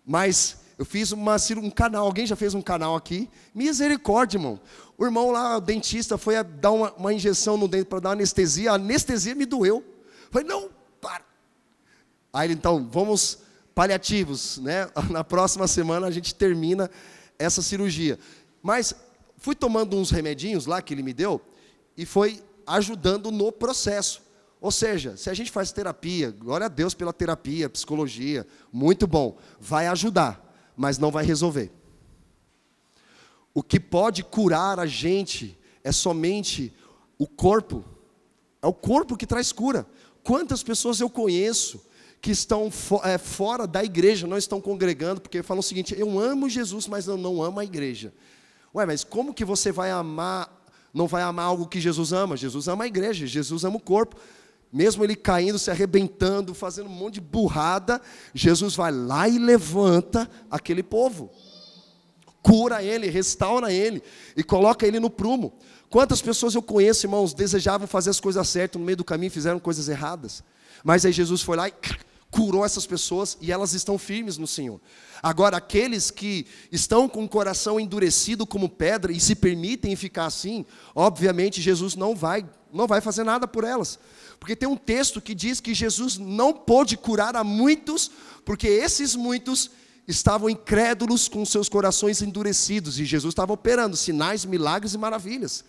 Mas 0.05 0.62
eu 0.79 0.85
fiz 0.85 1.13
uma, 1.13 1.37
um 1.59 1.71
canal, 1.71 2.07
alguém 2.07 2.27
já 2.27 2.35
fez 2.35 2.55
um 2.55 2.63
canal 2.63 2.97
aqui? 2.97 3.29
Misericórdia, 3.55 4.39
irmão. 4.39 4.61
O 4.97 5.05
irmão 5.05 5.31
lá, 5.31 5.57
o 5.57 5.61
dentista, 5.61 6.17
foi 6.17 6.43
dar 6.43 6.71
uma, 6.71 6.93
uma 6.93 7.13
injeção 7.13 7.57
no 7.57 7.69
dente 7.69 7.85
para 7.85 8.01
dar 8.01 8.11
anestesia. 8.13 8.73
A 8.73 8.75
anestesia 8.75 9.35
me 9.35 9.45
doeu. 9.45 9.77
Eu 9.77 10.29
falei, 10.31 10.47
não, 10.47 10.71
para. 11.01 11.25
Aí 12.33 12.47
ele, 12.47 12.55
então, 12.55 12.89
vamos 12.91 13.39
paliativos, 13.75 14.59
né? 14.59 14.89
Na 15.11 15.23
próxima 15.23 15.67
semana 15.67 16.07
a 16.07 16.11
gente 16.11 16.35
termina 16.35 16.91
essa 17.39 17.61
cirurgia. 17.61 18.19
Mas 18.63 18.95
fui 19.37 19.55
tomando 19.55 19.97
uns 19.97 20.11
remedinhos 20.11 20.67
lá 20.67 20.81
que 20.81 20.95
ele 20.95 21.03
me 21.03 21.13
deu 21.13 21.41
e 21.97 22.07
foi 22.07 22.43
ajudando 22.67 23.31
no 23.31 23.53
processo. 23.53 24.23
Ou 24.61 24.71
seja, 24.71 25.17
se 25.17 25.29
a 25.29 25.35
gente 25.35 25.51
faz 25.51 25.73
terapia, 25.73 26.31
glória 26.31 26.67
a 26.67 26.69
Deus 26.69 26.95
pela 26.95 27.13
terapia, 27.13 27.69
psicologia, 27.69 28.47
muito 28.73 29.07
bom, 29.09 29.37
vai 29.61 29.89
ajudar 29.89 30.52
mas 30.77 30.99
não 30.99 31.11
vai 31.11 31.25
resolver. 31.25 31.71
O 33.55 33.63
que 33.63 33.79
pode 33.79 34.23
curar 34.25 34.79
a 34.79 34.87
gente 34.87 35.59
é 35.85 35.93
somente 35.93 36.73
o 37.19 37.27
corpo. 37.27 37.85
É 38.61 38.67
o 38.67 38.73
corpo 38.73 39.17
que 39.17 39.27
traz 39.27 39.53
cura. 39.53 39.87
Quantas 40.23 40.63
pessoas 40.63 41.01
eu 41.01 41.11
conheço 41.11 41.83
que 42.21 42.31
estão 42.31 42.71
é, 43.03 43.19
fora 43.19 43.67
da 43.67 43.83
igreja, 43.83 44.27
não 44.27 44.39
estão 44.39 44.61
congregando, 44.61 45.21
porque 45.21 45.43
falam 45.43 45.61
o 45.61 45.63
seguinte: 45.63 45.95
eu 45.99 46.19
amo 46.19 46.49
Jesus, 46.49 46.87
mas 46.87 47.09
eu 47.09 47.17
não 47.17 47.43
amo 47.43 47.59
a 47.59 47.65
igreja. 47.65 48.13
Ué, 48.75 48.87
mas 48.87 49.05
como 49.05 49.35
que 49.35 49.45
você 49.45 49.71
vai 49.71 49.91
amar, 49.91 50.65
não 50.95 51.07
vai 51.07 51.23
amar 51.23 51.47
algo 51.47 51.67
que 51.67 51.81
Jesus 51.81 52.13
ama? 52.13 52.37
Jesus 52.37 52.69
ama 52.69 52.85
a 52.85 52.87
igreja, 52.87 53.27
Jesus 53.27 53.65
ama 53.65 53.77
o 53.77 53.81
corpo. 53.81 54.17
Mesmo 54.73 55.05
ele 55.05 55.15
caindo, 55.15 55.59
se 55.59 55.71
arrebentando, 55.71 56.55
fazendo 56.55 56.87
um 56.87 56.93
monte 56.95 57.15
de 57.15 57.21
burrada, 57.21 58.01
Jesus 58.33 58.75
vai 58.75 58.91
lá 58.91 59.29
e 59.29 59.39
levanta 59.39 60.29
aquele 60.51 60.83
povo. 60.83 61.31
Cura 62.43 62.83
ele, 62.83 63.11
restaura 63.11 63.71
ele 63.71 64.03
e 64.35 64.43
coloca 64.43 64.87
ele 64.87 64.99
no 64.99 65.11
prumo. 65.11 65.53
Quantas 65.91 66.23
pessoas 66.23 66.55
eu 66.55 66.63
conheço, 66.63 67.05
irmãos, 67.05 67.35
desejavam 67.35 67.87
fazer 67.87 68.09
as 68.09 68.19
coisas 68.19 68.49
certas, 68.49 68.81
no 68.81 68.87
meio 68.87 68.97
do 68.97 69.05
caminho 69.05 69.31
fizeram 69.31 69.59
coisas 69.61 69.91
erradas. 69.91 70.43
Mas 70.83 71.05
aí 71.05 71.13
Jesus 71.13 71.43
foi 71.43 71.57
lá 71.57 71.69
e 71.69 71.75
curou 72.33 72.65
essas 72.65 72.87
pessoas 72.87 73.37
e 73.43 73.53
elas 73.53 73.75
estão 73.75 73.99
firmes 73.99 74.39
no 74.39 74.47
Senhor. 74.47 74.81
Agora, 75.23 75.59
aqueles 75.59 76.11
que 76.11 76.47
estão 76.73 77.07
com 77.07 77.23
o 77.23 77.29
coração 77.29 77.79
endurecido 77.79 78.47
como 78.47 78.71
pedra 78.71 79.13
e 79.13 79.21
se 79.21 79.35
permitem 79.37 79.95
ficar 79.95 80.25
assim, 80.25 80.65
obviamente 80.95 81.61
Jesus 81.61 81.95
não 81.95 82.17
vai, 82.17 82.45
não 82.73 82.87
vai 82.87 83.03
fazer 83.03 83.23
nada 83.23 83.47
por 83.47 83.65
elas. 83.65 83.99
Porque 84.41 84.57
tem 84.57 84.69
um 84.69 84.79
texto 84.79 85.21
que 85.21 85.35
diz 85.35 85.61
que 85.61 85.75
Jesus 85.75 86.17
não 86.17 86.55
pôde 86.55 86.97
curar 86.97 87.37
a 87.37 87.45
muitos, 87.45 88.11
porque 88.47 88.67
esses 88.67 89.15
muitos 89.15 89.71
estavam 90.09 90.49
incrédulos 90.49 91.29
com 91.29 91.45
seus 91.45 91.69
corações 91.69 92.23
endurecidos, 92.23 92.99
e 92.99 93.05
Jesus 93.05 93.33
estava 93.33 93.53
operando 93.53 93.95
sinais, 93.95 94.47
milagres 94.47 94.95
e 94.95 94.99
maravilhas. 94.99 95.65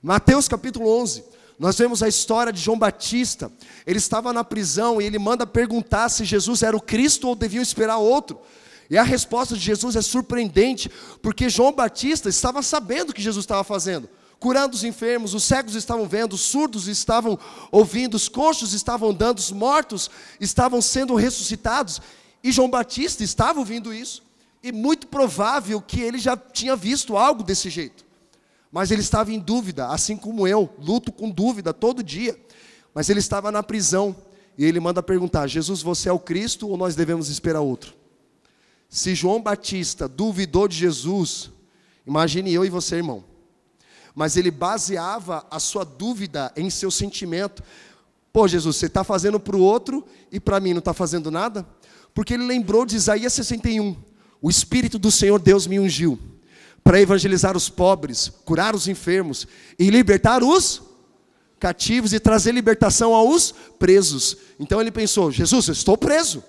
Mateus 0.00 0.48
capítulo 0.48 0.88
11, 1.02 1.24
nós 1.60 1.76
vemos 1.76 2.02
a 2.02 2.08
história 2.08 2.50
de 2.50 2.58
João 2.58 2.78
Batista. 2.78 3.52
Ele 3.86 3.98
estava 3.98 4.32
na 4.32 4.42
prisão 4.42 4.98
e 4.98 5.04
ele 5.04 5.18
manda 5.18 5.46
perguntar 5.46 6.08
se 6.08 6.24
Jesus 6.24 6.62
era 6.62 6.74
o 6.74 6.80
Cristo 6.80 7.28
ou 7.28 7.36
deviam 7.36 7.60
esperar 7.60 7.98
outro. 7.98 8.40
E 8.88 8.96
a 8.96 9.02
resposta 9.02 9.54
de 9.54 9.60
Jesus 9.60 9.94
é 9.94 10.00
surpreendente, 10.00 10.90
porque 11.20 11.50
João 11.50 11.70
Batista 11.70 12.30
estava 12.30 12.62
sabendo 12.62 13.10
o 13.10 13.12
que 13.12 13.20
Jesus 13.20 13.44
estava 13.44 13.62
fazendo 13.62 14.08
curando 14.38 14.74
os 14.74 14.84
enfermos, 14.84 15.34
os 15.34 15.44
cegos 15.44 15.74
estavam 15.74 16.08
vendo, 16.08 16.32
os 16.32 16.40
surdos 16.40 16.88
estavam 16.88 17.38
ouvindo, 17.70 18.14
os 18.14 18.26
coxos 18.26 18.72
estavam 18.72 19.10
andando, 19.10 19.36
os 19.36 19.52
mortos 19.52 20.10
estavam 20.40 20.80
sendo 20.80 21.14
ressuscitados. 21.14 22.00
E 22.42 22.50
João 22.50 22.70
Batista 22.70 23.22
estava 23.22 23.58
ouvindo 23.58 23.92
isso, 23.92 24.22
e 24.62 24.72
muito 24.72 25.08
provável 25.08 25.78
que 25.78 26.00
ele 26.00 26.18
já 26.18 26.38
tinha 26.38 26.74
visto 26.74 27.18
algo 27.18 27.42
desse 27.42 27.68
jeito. 27.68 28.02
Mas 28.70 28.90
ele 28.90 29.00
estava 29.00 29.32
em 29.32 29.38
dúvida, 29.38 29.88
assim 29.88 30.16
como 30.16 30.46
eu, 30.46 30.70
luto 30.78 31.10
com 31.10 31.30
dúvida 31.30 31.72
todo 31.72 32.02
dia. 32.02 32.38
Mas 32.94 33.08
ele 33.08 33.18
estava 33.18 33.50
na 33.50 33.62
prisão, 33.62 34.14
e 34.56 34.64
ele 34.64 34.80
manda 34.80 35.02
perguntar: 35.02 35.46
Jesus, 35.46 35.82
você 35.82 36.08
é 36.08 36.12
o 36.12 36.18
Cristo 36.18 36.68
ou 36.68 36.76
nós 36.76 36.94
devemos 36.94 37.28
esperar 37.28 37.60
outro? 37.60 37.94
Se 38.88 39.14
João 39.14 39.40
Batista 39.40 40.08
duvidou 40.08 40.66
de 40.68 40.76
Jesus, 40.76 41.50
imagine 42.06 42.52
eu 42.52 42.64
e 42.64 42.70
você, 42.70 42.96
irmão 42.96 43.24
mas 44.14 44.36
ele 44.36 44.50
baseava 44.50 45.46
a 45.50 45.58
sua 45.58 45.84
dúvida 45.84 46.52
em 46.56 46.68
seu 46.68 46.90
sentimento. 46.90 47.62
Pô, 48.32 48.46
Jesus, 48.46 48.76
você 48.76 48.86
está 48.86 49.02
fazendo 49.02 49.40
para 49.40 49.56
o 49.56 49.60
outro 49.60 50.04
e 50.30 50.38
para 50.38 50.60
mim 50.60 50.72
não 50.72 50.78
está 50.78 50.92
fazendo 50.92 51.30
nada? 51.30 51.66
Porque 52.14 52.34
ele 52.34 52.44
lembrou 52.44 52.84
de 52.84 52.96
Isaías 52.96 53.32
61. 53.32 53.96
O 54.40 54.50
Espírito 54.50 54.98
do 54.98 55.10
Senhor 55.10 55.40
Deus 55.40 55.66
me 55.66 55.78
ungiu 55.78 56.18
para 56.82 57.00
evangelizar 57.00 57.56
os 57.56 57.68
pobres, 57.68 58.32
curar 58.44 58.74
os 58.74 58.88
enfermos 58.88 59.46
e 59.78 59.90
libertar 59.90 60.42
os 60.42 60.82
cativos 61.58 62.12
e 62.12 62.18
trazer 62.18 62.52
libertação 62.52 63.14
aos 63.14 63.52
presos. 63.78 64.36
Então 64.58 64.80
ele 64.80 64.90
pensou: 64.90 65.30
Jesus, 65.30 65.68
eu 65.68 65.72
estou 65.72 65.96
preso. 65.96 66.42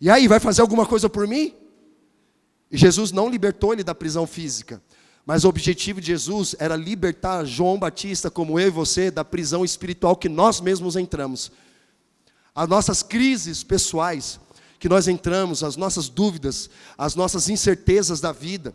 E 0.00 0.10
aí, 0.10 0.26
vai 0.28 0.40
fazer 0.40 0.60
alguma 0.60 0.84
coisa 0.84 1.08
por 1.08 1.26
mim? 1.26 1.54
E 2.70 2.76
Jesus 2.76 3.12
não 3.12 3.28
libertou 3.28 3.72
ele 3.72 3.84
da 3.84 3.94
prisão 3.94 4.26
física, 4.26 4.82
mas 5.24 5.44
o 5.44 5.48
objetivo 5.48 6.00
de 6.00 6.08
Jesus 6.08 6.56
era 6.58 6.76
libertar 6.76 7.44
João 7.44 7.78
Batista, 7.78 8.30
como 8.30 8.58
eu 8.58 8.66
e 8.66 8.70
você, 8.70 9.10
da 9.10 9.24
prisão 9.24 9.64
espiritual 9.64 10.16
que 10.16 10.28
nós 10.28 10.60
mesmos 10.60 10.96
entramos. 10.96 11.52
As 12.54 12.68
nossas 12.68 13.02
crises 13.02 13.62
pessoais 13.62 14.40
que 14.78 14.88
nós 14.88 15.08
entramos, 15.08 15.64
as 15.64 15.76
nossas 15.76 16.08
dúvidas, 16.08 16.68
as 16.98 17.14
nossas 17.14 17.48
incertezas 17.48 18.20
da 18.20 18.32
vida, 18.32 18.74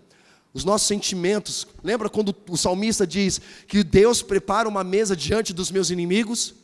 os 0.53 0.63
nossos 0.63 0.87
sentimentos. 0.87 1.67
Lembra 1.83 2.09
quando 2.09 2.35
o 2.49 2.57
salmista 2.57 3.05
diz 3.05 3.39
que 3.67 3.83
Deus 3.83 4.21
prepara 4.21 4.67
uma 4.67 4.83
mesa 4.83 5.15
diante 5.15 5.53
dos 5.53 5.71
meus 5.71 5.89
inimigos? 5.89 6.55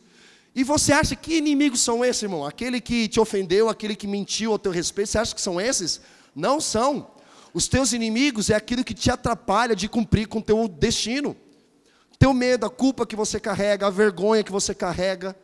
E 0.54 0.64
você 0.64 0.92
acha 0.92 1.14
que 1.14 1.36
inimigos 1.36 1.80
são 1.80 2.04
esses, 2.04 2.22
irmão? 2.22 2.44
Aquele 2.44 2.80
que 2.80 3.08
te 3.08 3.20
ofendeu, 3.20 3.68
aquele 3.68 3.94
que 3.94 4.06
mentiu 4.06 4.52
ao 4.52 4.58
teu 4.58 4.72
respeito, 4.72 5.10
você 5.10 5.18
acha 5.18 5.34
que 5.34 5.40
são 5.40 5.60
esses? 5.60 6.00
Não 6.34 6.60
são. 6.60 7.10
Os 7.52 7.68
teus 7.68 7.92
inimigos 7.92 8.50
é 8.50 8.54
aquilo 8.54 8.84
que 8.84 8.94
te 8.94 9.10
atrapalha 9.10 9.76
de 9.76 9.88
cumprir 9.88 10.26
com 10.26 10.38
o 10.38 10.42
teu 10.42 10.66
destino. 10.66 11.36
Teu 12.18 12.32
medo, 12.32 12.64
a 12.64 12.70
culpa 12.70 13.06
que 13.06 13.14
você 13.14 13.38
carrega, 13.38 13.86
a 13.86 13.90
vergonha 13.90 14.42
que 14.42 14.50
você 14.50 14.74
carrega, 14.74 15.36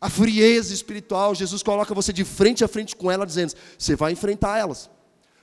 a 0.00 0.08
frieza 0.08 0.72
espiritual, 0.72 1.34
Jesus 1.34 1.62
coloca 1.62 1.94
você 1.94 2.12
de 2.12 2.24
frente 2.24 2.64
a 2.64 2.68
frente 2.68 2.96
com 2.96 3.10
ela, 3.10 3.26
dizendo: 3.26 3.54
você 3.78 3.96
vai 3.96 4.12
enfrentar 4.12 4.58
elas. 4.58 4.90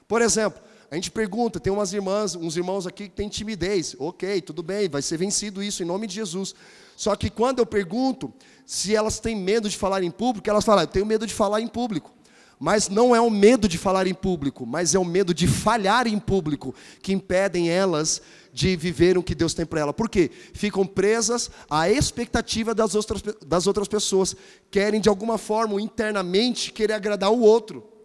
Por 0.07 0.21
exemplo, 0.21 0.61
a 0.89 0.95
gente 0.95 1.11
pergunta, 1.11 1.59
tem 1.59 1.71
umas 1.71 1.91
irmãs, 1.91 2.35
uns 2.35 2.55
irmãos 2.55 2.87
aqui 2.87 3.09
que 3.09 3.15
têm 3.15 3.27
timidez. 3.27 3.95
Ok, 3.99 4.41
tudo 4.41 4.63
bem, 4.63 4.87
vai 4.87 5.01
ser 5.01 5.17
vencido 5.17 5.61
isso 5.61 5.83
em 5.83 5.85
nome 5.85 6.07
de 6.07 6.15
Jesus. 6.15 6.55
Só 6.95 7.15
que 7.15 7.29
quando 7.29 7.59
eu 7.59 7.65
pergunto 7.65 8.33
se 8.65 8.95
elas 8.95 9.19
têm 9.19 9.35
medo 9.35 9.69
de 9.69 9.77
falar 9.77 10.01
em 10.01 10.11
público, 10.11 10.49
elas 10.49 10.63
falam, 10.63 10.83
eu 10.83 10.87
tenho 10.87 11.05
medo 11.05 11.27
de 11.27 11.33
falar 11.33 11.59
em 11.59 11.67
público. 11.67 12.13
Mas 12.59 12.89
não 12.89 13.15
é 13.15 13.21
o 13.21 13.29
medo 13.29 13.67
de 13.67 13.77
falar 13.77 14.07
em 14.07 14.13
público, 14.15 14.65
mas 14.65 14.95
é 14.95 14.99
o 14.99 15.05
medo 15.05 15.31
de 15.31 15.45
falhar 15.45 16.07
em 16.07 16.17
público 16.17 16.73
que 17.03 17.13
impedem 17.13 17.69
elas 17.69 18.19
de 18.51 18.75
viver 18.75 19.15
o 19.15 19.21
que 19.21 19.35
Deus 19.35 19.53
tem 19.53 19.65
para 19.65 19.81
ela. 19.81 19.93
Por 19.93 20.09
quê? 20.09 20.31
Ficam 20.53 20.83
presas 20.85 21.51
à 21.69 21.87
expectativa 21.87 22.73
das 22.73 22.95
outras, 22.95 23.21
das 23.45 23.67
outras 23.67 23.87
pessoas. 23.87 24.35
Querem, 24.71 24.99
de 24.99 25.07
alguma 25.07 25.37
forma, 25.37 25.79
internamente, 25.79 26.71
querer 26.71 26.93
agradar 26.93 27.31
o 27.31 27.41
outro. 27.41 27.96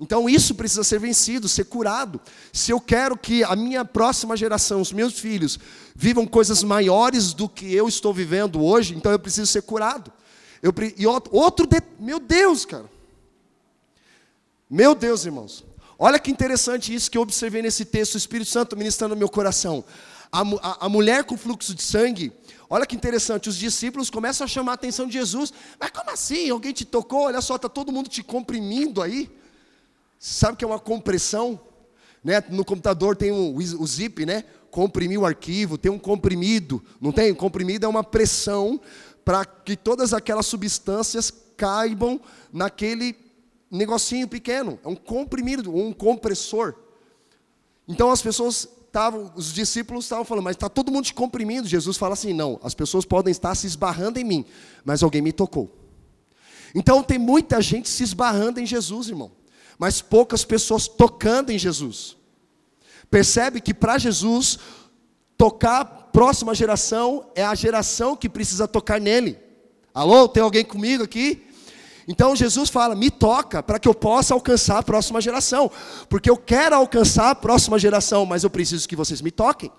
Então 0.00 0.28
isso 0.28 0.54
precisa 0.54 0.84
ser 0.84 1.00
vencido, 1.00 1.48
ser 1.48 1.64
curado. 1.64 2.20
Se 2.52 2.70
eu 2.70 2.80
quero 2.80 3.16
que 3.16 3.42
a 3.42 3.56
minha 3.56 3.84
próxima 3.84 4.36
geração, 4.36 4.80
os 4.80 4.92
meus 4.92 5.18
filhos, 5.18 5.58
vivam 5.94 6.24
coisas 6.26 6.62
maiores 6.62 7.32
do 7.32 7.48
que 7.48 7.74
eu 7.74 7.88
estou 7.88 8.14
vivendo 8.14 8.62
hoje, 8.62 8.94
então 8.94 9.10
eu 9.10 9.18
preciso 9.18 9.46
ser 9.50 9.62
curado. 9.62 10.12
Eu, 10.62 10.72
e 10.96 11.06
outro, 11.06 11.66
de, 11.66 11.82
meu 11.98 12.20
Deus, 12.20 12.64
cara. 12.64 12.88
Meu 14.70 14.94
Deus, 14.94 15.24
irmãos. 15.24 15.64
Olha 15.98 16.18
que 16.18 16.30
interessante 16.30 16.94
isso 16.94 17.10
que 17.10 17.18
eu 17.18 17.22
observei 17.22 17.60
nesse 17.60 17.84
texto, 17.84 18.14
o 18.14 18.18
Espírito 18.18 18.50
Santo 18.50 18.76
ministrando 18.76 19.14
no 19.14 19.18
meu 19.18 19.28
coração. 19.28 19.84
A, 20.30 20.42
a, 20.42 20.86
a 20.86 20.88
mulher 20.88 21.24
com 21.24 21.36
fluxo 21.36 21.74
de 21.74 21.82
sangue, 21.82 22.32
olha 22.70 22.86
que 22.86 22.94
interessante, 22.94 23.48
os 23.48 23.56
discípulos 23.56 24.10
começam 24.10 24.44
a 24.44 24.48
chamar 24.48 24.72
a 24.72 24.74
atenção 24.74 25.06
de 25.06 25.14
Jesus. 25.14 25.52
Mas 25.80 25.90
como 25.90 26.10
assim? 26.10 26.50
Alguém 26.50 26.72
te 26.72 26.84
tocou? 26.84 27.22
Olha 27.22 27.40
só, 27.40 27.56
está 27.56 27.68
todo 27.68 27.90
mundo 27.90 28.08
te 28.08 28.22
comprimindo 28.22 29.02
aí. 29.02 29.28
Sabe 30.18 30.54
o 30.54 30.56
que 30.56 30.64
é 30.64 30.68
uma 30.68 30.80
compressão? 30.80 31.60
Né? 32.22 32.42
No 32.50 32.64
computador 32.64 33.16
tem 33.16 33.30
um, 33.30 33.54
o 33.54 33.86
zip, 33.86 34.26
né? 34.26 34.44
Comprimir 34.70 35.20
o 35.20 35.24
arquivo, 35.24 35.78
tem 35.78 35.90
um 35.90 35.98
comprimido, 35.98 36.82
não 37.00 37.12
tem? 37.12 37.32
Comprimido 37.34 37.86
é 37.86 37.88
uma 37.88 38.04
pressão 38.04 38.80
para 39.24 39.44
que 39.44 39.76
todas 39.76 40.12
aquelas 40.12 40.46
substâncias 40.46 41.32
caibam 41.56 42.20
naquele 42.52 43.16
negocinho 43.70 44.26
pequeno. 44.26 44.78
É 44.84 44.88
um 44.88 44.96
comprimido, 44.96 45.74
um 45.74 45.92
compressor. 45.92 46.74
Então 47.86 48.10
as 48.10 48.20
pessoas 48.20 48.68
estavam, 48.86 49.32
os 49.34 49.52
discípulos 49.52 50.04
estavam 50.04 50.24
falando, 50.24 50.44
mas 50.44 50.56
está 50.56 50.68
todo 50.68 50.90
mundo 50.92 51.04
te 51.04 51.14
comprimindo. 51.14 51.68
Jesus 51.68 51.96
fala 51.96 52.14
assim: 52.14 52.32
não, 52.32 52.58
as 52.62 52.74
pessoas 52.74 53.04
podem 53.04 53.30
estar 53.30 53.54
se 53.54 53.66
esbarrando 53.66 54.18
em 54.18 54.24
mim, 54.24 54.44
mas 54.84 55.02
alguém 55.02 55.22
me 55.22 55.32
tocou. 55.32 55.74
Então 56.74 57.02
tem 57.02 57.18
muita 57.18 57.62
gente 57.62 57.88
se 57.88 58.02
esbarrando 58.02 58.60
em 58.60 58.66
Jesus, 58.66 59.08
irmão 59.08 59.37
mas 59.78 60.02
poucas 60.02 60.44
pessoas 60.44 60.88
tocando 60.88 61.50
em 61.50 61.58
Jesus. 61.58 62.16
Percebe 63.10 63.60
que 63.60 63.72
para 63.72 63.96
Jesus, 63.96 64.58
tocar 65.36 65.80
a 65.80 65.84
próxima 65.84 66.54
geração 66.54 67.30
é 67.34 67.44
a 67.44 67.54
geração 67.54 68.16
que 68.16 68.28
precisa 68.28 68.66
tocar 68.66 69.00
nele. 69.00 69.38
Alô, 69.94 70.28
tem 70.28 70.42
alguém 70.42 70.64
comigo 70.64 71.04
aqui? 71.04 71.44
Então 72.06 72.34
Jesus 72.34 72.70
fala: 72.70 72.94
me 72.94 73.10
toca 73.10 73.62
para 73.62 73.78
que 73.78 73.86
eu 73.86 73.94
possa 73.94 74.34
alcançar 74.34 74.78
a 74.78 74.82
próxima 74.82 75.20
geração, 75.20 75.70
porque 76.08 76.28
eu 76.28 76.36
quero 76.36 76.74
alcançar 76.74 77.30
a 77.30 77.34
próxima 77.34 77.78
geração, 77.78 78.26
mas 78.26 78.42
eu 78.44 78.50
preciso 78.50 78.88
que 78.88 78.96
vocês 78.96 79.20
me 79.20 79.30
toquem, 79.30 79.70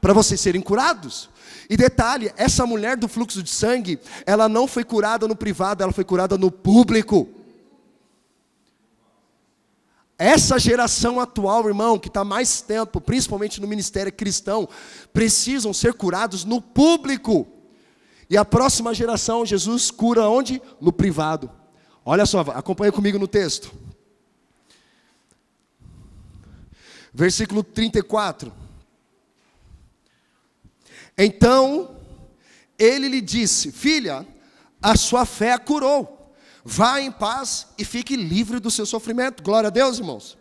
para 0.00 0.12
vocês 0.12 0.40
serem 0.40 0.60
curados. 0.60 1.30
E 1.70 1.76
detalhe: 1.76 2.32
essa 2.36 2.66
mulher 2.66 2.96
do 2.96 3.06
fluxo 3.06 3.42
de 3.42 3.50
sangue, 3.50 4.00
ela 4.26 4.48
não 4.48 4.66
foi 4.66 4.82
curada 4.82 5.28
no 5.28 5.36
privado, 5.36 5.82
ela 5.82 5.92
foi 5.92 6.04
curada 6.04 6.36
no 6.36 6.50
público. 6.50 7.28
Essa 10.18 10.58
geração 10.58 11.20
atual, 11.20 11.68
irmão, 11.68 11.96
que 11.96 12.08
está 12.08 12.24
mais 12.24 12.60
tempo, 12.60 13.00
principalmente 13.00 13.60
no 13.60 13.68
ministério 13.68 14.12
cristão, 14.12 14.68
precisam 15.12 15.72
ser 15.72 15.94
curados 15.94 16.44
no 16.44 16.60
público. 16.60 17.46
E 18.28 18.36
a 18.36 18.44
próxima 18.44 18.92
geração, 18.92 19.46
Jesus 19.46 19.92
cura 19.92 20.28
onde? 20.28 20.60
No 20.80 20.92
privado. 20.92 21.48
Olha 22.04 22.26
só, 22.26 22.40
acompanha 22.40 22.90
comigo 22.90 23.16
no 23.16 23.28
texto. 23.28 23.72
Versículo 27.14 27.62
34. 27.62 28.52
Então, 31.16 31.96
ele 32.76 33.08
lhe 33.08 33.20
disse: 33.20 33.70
Filha, 33.70 34.26
a 34.82 34.96
sua 34.96 35.24
fé 35.24 35.52
a 35.52 35.58
curou 35.60 36.17
Vá 36.64 37.00
em 37.00 37.10
paz 37.10 37.68
e 37.78 37.84
fique 37.84 38.16
livre 38.16 38.58
do 38.60 38.70
seu 38.70 38.84
sofrimento. 38.84 39.42
Glória 39.42 39.68
a 39.68 39.70
Deus, 39.70 39.98
irmãos. 39.98 40.36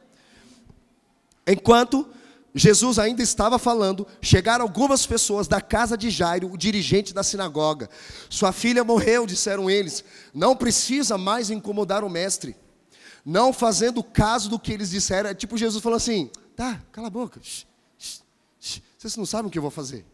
Enquanto 1.46 2.08
Jesus 2.54 2.98
ainda 2.98 3.22
estava 3.22 3.60
falando, 3.60 4.08
chegaram 4.22 4.64
algumas 4.64 5.06
pessoas 5.06 5.48
da 5.48 5.62
casa 5.62 5.98
de 5.98 6.10
Jairo, 6.10 6.52
o 6.52 6.58
dirigente 6.58 7.14
da 7.14 7.24
sinagoga. 7.24 7.90
Sua 8.30 8.52
filha 8.52 8.84
morreu, 8.84 9.28
disseram 9.28 9.70
eles. 9.70 10.04
Não 10.34 10.56
precisa 10.56 11.18
mais 11.18 11.50
incomodar 11.50 12.04
o 12.04 12.10
mestre. 12.10 12.56
Não 13.24 13.54
fazendo 13.54 14.04
caso 14.04 14.50
do 14.50 14.60
que 14.60 14.74
eles 14.74 14.90
disseram. 14.90 15.30
É 15.30 15.34
tipo 15.34 15.58
Jesus 15.58 15.84
falou 15.84 15.98
assim: 15.98 16.32
tá, 16.56 16.82
cala 16.92 17.08
a 17.08 17.12
boca. 17.12 17.40
Vocês 17.40 19.16
não 19.16 19.26
sabem 19.26 19.48
o 19.48 19.52
que 19.52 19.58
eu 19.58 19.62
vou 19.62 19.72
fazer. 19.72 20.06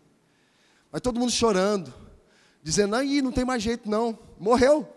Mas 0.91 1.01
todo 1.01 1.19
mundo 1.19 1.31
chorando, 1.31 1.93
dizendo: 2.61 2.95
aí 2.95 3.21
não 3.21 3.31
tem 3.31 3.45
mais 3.45 3.63
jeito 3.63 3.89
não. 3.89 4.19
Morreu 4.37 4.87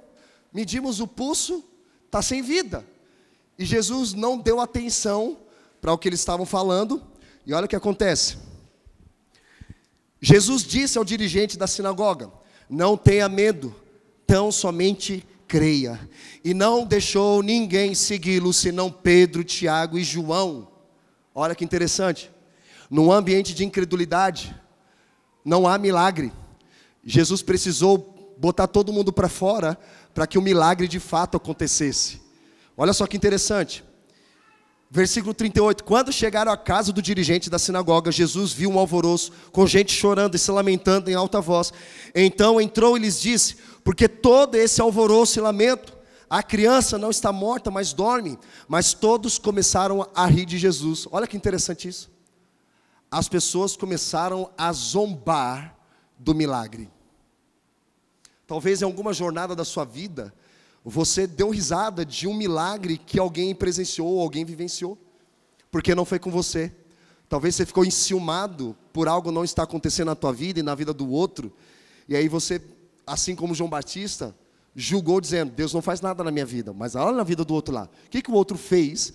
medimos 0.57 1.01
o 1.01 1.07
pulso, 1.07 1.63
está 2.07 2.23
sem 2.23 2.41
vida. 2.41 2.83
E 3.59 3.65
Jesus 3.67 4.15
não 4.15 4.39
deu 4.39 4.59
atenção 4.59 5.37
para 5.83 5.93
o 5.93 5.99
que 5.99 6.09
eles 6.09 6.21
estavam 6.21 6.47
falando, 6.47 7.03
e 7.45 7.53
olha 7.53 7.67
o 7.67 7.69
que 7.69 7.77
acontece. 7.77 8.39
Jesus 10.19 10.63
disse 10.63 10.97
ao 10.97 11.05
dirigente 11.05 11.59
da 11.59 11.67
sinagoga: 11.67 12.33
Não 12.71 12.97
tenha 12.97 13.29
medo, 13.29 13.75
tão 14.27 14.51
somente 14.51 15.23
creia. 15.47 16.01
E 16.43 16.55
não 16.55 16.87
deixou 16.87 17.43
ninguém 17.43 17.95
segui-lo, 17.95 18.51
senão 18.51 18.91
Pedro, 18.91 19.45
Tiago 19.45 19.99
e 19.99 20.03
João. 20.03 20.69
Olha 21.35 21.55
que 21.55 21.67
interessante. 21.67 22.31
Num 22.89 23.13
ambiente 23.13 23.53
de 23.53 23.63
incredulidade, 23.63 24.57
não 25.45 25.69
há 25.69 25.77
milagre. 25.77 26.33
Jesus 27.05 27.43
precisou 27.43 28.15
botar 28.39 28.67
todo 28.67 28.93
mundo 28.93 29.13
para 29.13 29.29
fora 29.29 29.79
para 30.17 30.27
que 30.27 30.39
o 30.39 30.43
milagre 30.43 30.89
de 30.89 30.99
fato 30.99 31.37
acontecesse. 31.37 32.23
Olha 32.75 32.95
só 32.95 33.07
que 33.07 33.19
interessante. 33.19 33.85
Versículo 34.91 35.35
38: 35.35 35.85
Quando 35.85 36.11
chegaram 36.11 36.51
à 36.51 36.57
casa 36.57 36.91
do 36.91 37.03
dirigente 37.03 37.51
da 37.51 37.59
sinagoga, 37.59 38.11
Jesus 38.11 38.51
viu 38.51 38.71
um 38.71 38.79
alvoroço, 38.79 39.31
com 39.53 39.67
gente 39.67 39.93
chorando 39.93 40.35
e 40.35 40.39
se 40.39 40.51
lamentando 40.51 41.11
em 41.11 41.15
alta 41.15 41.39
voz. 41.39 41.71
Então 42.15 42.59
entrou 42.59 42.97
e 42.97 43.01
lhes 43.01 43.21
disse: 43.21 43.57
Porque 43.85 44.09
todo 44.09 44.55
esse 44.55 44.81
alvoroço 44.81 45.39
e 45.39 45.43
lamento, 45.43 45.95
a 46.31 46.43
criança 46.43 46.97
não 46.97 47.11
está 47.11 47.31
morta, 47.31 47.71
mas 47.71 47.93
dorme. 47.93 48.39
Mas 48.67 48.95
todos 48.95 49.39
começaram 49.39 50.09
a 50.15 50.25
rir 50.25 50.47
de 50.47 50.57
Jesus. 50.57 51.07
Olha 51.13 51.27
que 51.27 51.37
interessante 51.37 51.89
isso. 51.89 52.11
As 53.11 53.29
pessoas 53.29 53.77
começaram 53.77 54.51
a 54.57 54.73
zombar 54.73 55.77
do 56.19 56.35
milagre. 56.35 56.96
Talvez 58.47 58.81
em 58.81 58.85
alguma 58.85 59.13
jornada 59.13 59.57
da 59.57 59.65
sua 59.65 59.85
vida, 59.85 60.33
você 60.85 61.27
deu 61.27 61.51
risada 61.51 62.05
de 62.05 62.29
um 62.29 62.35
milagre 62.35 62.97
que 62.97 63.19
alguém 63.19 63.55
presenciou, 63.55 64.21
alguém 64.21 64.45
vivenciou, 64.45 64.97
porque 65.71 65.95
não 65.95 66.05
foi 66.05 66.19
com 66.19 66.31
você. 66.31 66.73
Talvez 67.29 67.57
você 67.57 67.67
ficou 67.67 67.85
enciumado 67.85 68.77
por 68.93 69.09
algo 69.09 69.33
não 69.33 69.43
estar 69.43 69.65
acontecendo 69.65 70.07
na 70.07 70.15
tua 70.15 70.33
vida 70.33 70.61
e 70.61 70.63
na 70.63 70.75
vida 70.75 70.93
do 70.95 71.11
outro, 71.11 71.53
e 72.09 72.15
aí 72.15 72.29
você, 72.29 72.63
assim 73.05 73.35
como 73.35 73.55
João 73.55 73.69
Batista, 73.69 74.35
julgou 74.77 75.21
dizendo: 75.21 75.51
Deus 75.51 75.75
não 75.75 75.83
faz 75.83 76.01
nada 76.01 76.23
na 76.23 76.31
minha 76.31 76.47
vida, 76.47 76.73
mas 76.73 76.95
olha 76.95 77.17
na 77.17 77.25
vida 77.25 77.45
do 77.45 77.53
outro 77.53 77.75
lá. 77.75 77.89
O 78.07 78.11
que, 78.11 78.23
que 78.23 78.31
o 78.31 78.35
outro 78.35 78.57
fez 78.57 79.13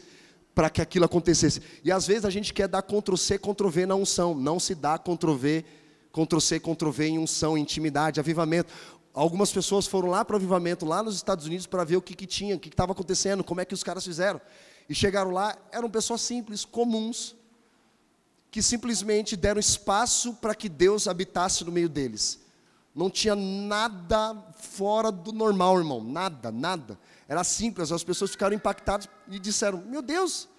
para 0.53 0.69
que 0.69 0.81
aquilo 0.81 1.05
acontecesse? 1.05 1.61
E 1.83 1.91
às 1.91 2.05
vezes 2.05 2.25
a 2.25 2.29
gente 2.29 2.53
quer 2.53 2.67
dar 2.67 2.81
Ctrl-C, 2.81 3.39
Ctrl-V 3.39 3.85
na 3.85 3.95
unção. 3.95 4.35
Não 4.35 4.59
se 4.59 4.75
dá 4.75 4.97
Ctrl-V, 4.97 5.63
Ctrl-C, 6.11 6.59
Ctrl-V 6.59 7.07
em 7.07 7.19
unção, 7.19 7.57
intimidade, 7.57 8.19
avivamento. 8.19 8.73
Algumas 9.13 9.51
pessoas 9.51 9.87
foram 9.87 10.09
lá 10.09 10.23
para 10.23 10.35
o 10.35 10.37
avivamento, 10.37 10.85
lá 10.85 11.03
nos 11.03 11.15
Estados 11.15 11.45
Unidos, 11.45 11.67
para 11.67 11.83
ver 11.83 11.97
o 11.97 12.01
que, 12.01 12.15
que 12.15 12.25
tinha, 12.25 12.55
o 12.55 12.59
que 12.59 12.69
estava 12.69 12.93
acontecendo, 12.93 13.43
como 13.43 13.59
é 13.59 13.65
que 13.65 13.73
os 13.73 13.83
caras 13.83 14.05
fizeram. 14.05 14.39
E 14.87 14.95
chegaram 14.95 15.31
lá, 15.31 15.57
eram 15.71 15.89
pessoas 15.89 16.21
simples, 16.21 16.63
comuns, 16.63 17.35
que 18.49 18.61
simplesmente 18.61 19.35
deram 19.35 19.59
espaço 19.59 20.33
para 20.35 20.55
que 20.55 20.69
Deus 20.69 21.07
habitasse 21.07 21.63
no 21.65 21.71
meio 21.71 21.89
deles. 21.89 22.39
Não 22.93 23.09
tinha 23.09 23.35
nada 23.35 24.35
fora 24.57 25.11
do 25.11 25.31
normal, 25.31 25.77
irmão, 25.77 26.03
nada, 26.03 26.51
nada. 26.51 26.99
Era 27.27 27.43
simples, 27.43 27.91
as 27.91 28.03
pessoas 28.03 28.31
ficaram 28.31 28.55
impactadas 28.55 29.07
e 29.29 29.39
disseram: 29.39 29.81
Meu 29.85 30.01
Deus, 30.01 30.49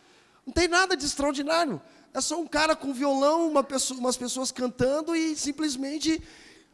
não 0.46 0.52
tem 0.52 0.68
nada 0.68 0.96
de 0.96 1.04
extraordinário. 1.04 1.80
É 2.14 2.20
só 2.20 2.40
um 2.40 2.46
cara 2.46 2.74
com 2.74 2.92
violão, 2.92 3.50
uma 3.50 3.62
pessoa, 3.62 4.00
umas 4.00 4.16
pessoas 4.16 4.50
cantando 4.50 5.14
e 5.14 5.36
simplesmente 5.36 6.22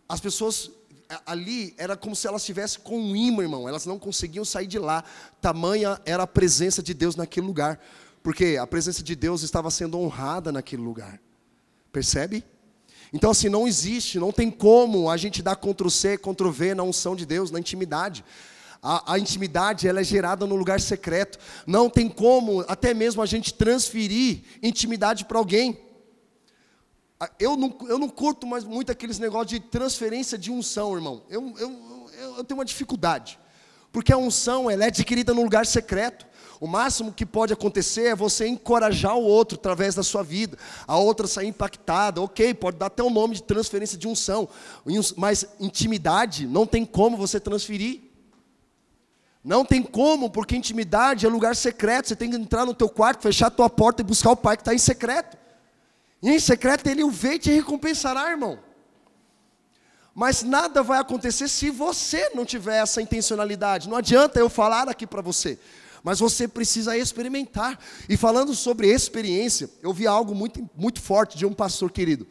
as 0.09 0.21
pessoas 0.21 0.71
ali 1.27 1.75
era 1.79 1.97
como 1.97 2.15
se 2.15 2.27
elas 2.27 2.43
estivessem 2.43 2.81
com 2.83 2.99
um 2.99 3.17
imã, 3.17 3.43
irmão. 3.43 3.69
Elas 3.69 3.87
não 3.87 3.99
conseguiam 3.99 4.45
sair 4.45 4.67
de 4.67 4.79
lá. 4.79 5.03
Tamanha 5.41 6.01
era 6.05 6.23
a 6.25 6.27
presença 6.27 6.83
de 6.83 6.93
Deus 6.93 7.17
naquele 7.17 7.47
lugar. 7.47 7.81
Porque 8.23 8.59
a 8.61 8.67
presença 8.67 9.03
de 9.03 9.15
Deus 9.15 9.43
estava 9.43 9.71
sendo 9.71 9.99
honrada 9.99 10.53
naquele 10.53 10.83
lugar. 10.83 11.21
Percebe? 11.91 12.45
Então, 13.13 13.31
assim, 13.31 13.49
não 13.49 13.67
existe, 13.67 14.19
não 14.19 14.31
tem 14.31 14.51
como 14.51 15.11
a 15.11 15.17
gente 15.17 15.43
dar 15.43 15.57
Ctrl 15.57 15.89
C, 15.89 16.19
Ctrl 16.19 16.51
V 16.51 16.75
na 16.75 16.83
unção 16.83 17.17
de 17.17 17.25
Deus, 17.25 17.51
na 17.51 17.59
intimidade. 17.59 18.23
A, 18.83 19.15
a, 19.15 19.19
intimidade 19.19 19.89
ela 19.89 20.01
é 20.01 20.05
gerada 20.05 20.47
no 20.47 20.55
lugar 20.55 20.81
secreto. 20.81 21.39
Não 21.67 21.89
tem 21.89 22.09
como, 22.09 22.65
até 22.69 22.93
mesmo 22.93 23.23
a 23.23 23.27
gente 23.27 23.55
transferir 23.55 24.43
intimidade 24.63 25.25
para 25.25 25.39
alguém. 25.39 25.79
Eu 27.39 27.57
não, 27.57 27.77
eu 27.89 27.99
não 27.99 28.09
curto 28.09 28.47
mais 28.47 28.63
muito 28.63 28.93
aqueles 28.93 29.19
negócios 29.19 29.49
de 29.49 29.61
transferência 29.61 30.39
de 30.39 30.53
unção, 30.53 30.95
irmão. 30.95 31.23
Eu, 31.29 31.53
eu, 31.59 32.11
eu, 32.19 32.37
eu 32.37 32.45
tenho 32.45 32.59
uma 32.59 32.65
dificuldade. 32.65 33.39
Porque 33.91 34.13
a 34.13 34.17
unção 34.17 34.71
ela 34.71 34.85
é 34.85 34.87
adquirida 34.89 35.35
no 35.35 35.43
lugar 35.43 35.67
secreto. 35.67 36.27
O 36.61 36.67
máximo 36.67 37.13
que 37.13 37.25
pode 37.25 37.53
acontecer 37.53 38.07
é 38.09 38.15
você 38.15 38.47
encorajar 38.47 39.17
o 39.17 39.23
outro 39.23 39.57
através 39.59 39.95
da 39.95 40.03
sua 40.03 40.23
vida, 40.23 40.59
a 40.87 40.97
outra 40.97 41.29
sair 41.29 41.47
impactada, 41.47 42.21
ok, 42.21 42.53
pode 42.55 42.77
dar 42.77 42.87
até 42.87 43.03
o 43.03 43.11
nome 43.11 43.37
de 43.37 43.45
transferência 43.45 43.97
de 43.97 44.09
unção, 44.09 44.49
mas 45.17 45.47
intimidade 45.61 46.49
não 46.49 46.67
tem 46.67 46.85
como 46.85 47.17
você 47.17 47.39
transferir. 47.39 48.01
Não 49.45 49.65
tem 49.65 49.83
como, 49.83 50.29
porque 50.29 50.57
intimidade 50.57 51.25
é 51.25 51.29
lugar 51.29 51.55
secreto, 51.55 52.09
você 52.09 52.17
tem 52.17 52.29
que 52.29 52.37
entrar 52.37 52.67
no 52.67 52.75
teu 52.75 52.89
quarto, 52.89 53.23
fechar 53.23 53.47
a 53.47 53.51
tua 53.51 53.71
porta 53.71 54.03
e 54.03 54.05
buscar 54.05 54.33
o 54.33 54.37
pai 54.37 54.57
que 54.57 54.63
está 54.63 54.75
em 54.75 54.79
secreto. 54.79 55.38
E 56.23 56.31
em 56.31 56.39
secreto 56.39 56.87
ele 56.89 57.05
o 57.05 57.11
vê 57.11 57.35
e 57.35 57.39
te 57.39 57.51
recompensará, 57.51 58.31
irmão. 58.31 58.59
Mas 60.15 60.43
nada 60.43 60.83
vai 60.83 60.99
acontecer 60.99 61.49
se 61.49 61.71
você 61.71 62.31
não 62.35 62.45
tiver 62.45 62.83
essa 62.83 63.01
intencionalidade. 63.01 63.89
Não 63.89 63.97
adianta 63.97 64.41
eu 64.41 64.49
falar 64.49 64.89
aqui 64.89 65.07
para 65.07 65.23
você 65.23 65.59
mas 66.03 66.21
você 66.21 66.47
precisa 66.49 66.97
experimentar. 66.97 67.79
E 68.09 68.17
falando 68.17 68.55
sobre 68.55 68.89
experiência, 68.89 69.69
eu 69.83 69.93
vi 69.93 70.07
algo 70.07 70.35
muito, 70.35 70.69
muito 70.77 71.01
forte 71.01 71.37
de 71.37 71.47
um 71.47 71.53
pastor 71.53 71.91
querido. 71.91 72.27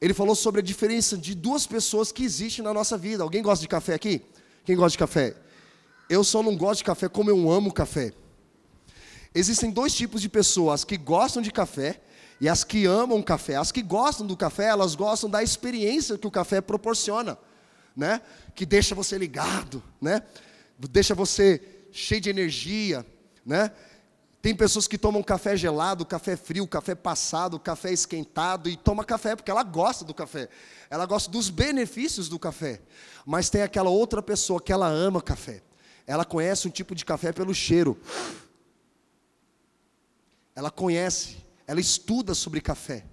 Ele 0.00 0.14
falou 0.14 0.34
sobre 0.34 0.60
a 0.60 0.64
diferença 0.64 1.16
de 1.16 1.34
duas 1.34 1.66
pessoas 1.66 2.10
que 2.10 2.24
existem 2.24 2.64
na 2.64 2.72
nossa 2.72 2.96
vida. 2.96 3.22
Alguém 3.22 3.42
gosta 3.42 3.62
de 3.62 3.68
café 3.68 3.94
aqui? 3.94 4.22
Quem 4.64 4.74
gosta 4.74 4.92
de 4.92 4.98
café? 4.98 5.36
Eu 6.08 6.24
só 6.24 6.42
não 6.42 6.56
gosto 6.56 6.78
de 6.78 6.84
café 6.84 7.08
como 7.08 7.30
eu 7.30 7.50
amo 7.50 7.72
café. 7.72 8.12
Existem 9.34 9.70
dois 9.70 9.94
tipos 9.94 10.22
de 10.22 10.28
pessoas: 10.28 10.80
as 10.80 10.84
que 10.84 10.96
gostam 10.96 11.42
de 11.42 11.52
café 11.52 12.00
e 12.40 12.48
as 12.48 12.64
que 12.64 12.86
amam 12.86 13.22
café. 13.22 13.56
As 13.56 13.70
que 13.70 13.82
gostam 13.82 14.26
do 14.26 14.36
café, 14.36 14.68
elas 14.68 14.94
gostam 14.94 15.28
da 15.28 15.42
experiência 15.42 16.16
que 16.16 16.26
o 16.26 16.30
café 16.30 16.60
proporciona, 16.60 17.36
né? 17.94 18.22
Que 18.54 18.64
deixa 18.64 18.94
você 18.94 19.18
ligado, 19.18 19.82
né? 20.00 20.22
Deixa 20.78 21.14
você 21.14 21.60
cheio 21.92 22.20
de 22.20 22.30
energia, 22.30 23.04
né? 23.44 23.70
Tem 24.40 24.54
pessoas 24.54 24.88
que 24.88 24.96
tomam 24.96 25.22
café 25.22 25.54
gelado, 25.54 26.06
café 26.06 26.34
frio, 26.34 26.66
café 26.66 26.94
passado, 26.94 27.60
café 27.60 27.92
esquentado 27.92 28.70
e 28.70 28.76
toma 28.76 29.04
café 29.04 29.36
porque 29.36 29.50
ela 29.50 29.62
gosta 29.62 30.02
do 30.02 30.14
café. 30.14 30.48
Ela 30.88 31.04
gosta 31.04 31.30
dos 31.30 31.50
benefícios 31.50 32.26
do 32.26 32.38
café. 32.38 32.80
Mas 33.26 33.50
tem 33.50 33.60
aquela 33.60 33.90
outra 33.90 34.22
pessoa 34.22 34.60
que 34.60 34.72
ela 34.72 34.88
ama 34.88 35.20
café. 35.20 35.62
Ela 36.06 36.24
conhece 36.24 36.66
um 36.66 36.70
tipo 36.70 36.94
de 36.94 37.04
café 37.04 37.32
pelo 37.32 37.54
cheiro. 37.54 38.00
Ela 40.56 40.70
conhece, 40.70 41.36
ela 41.70 41.78
estuda 41.80 42.34
sobre 42.34 42.60
café. 42.60 43.04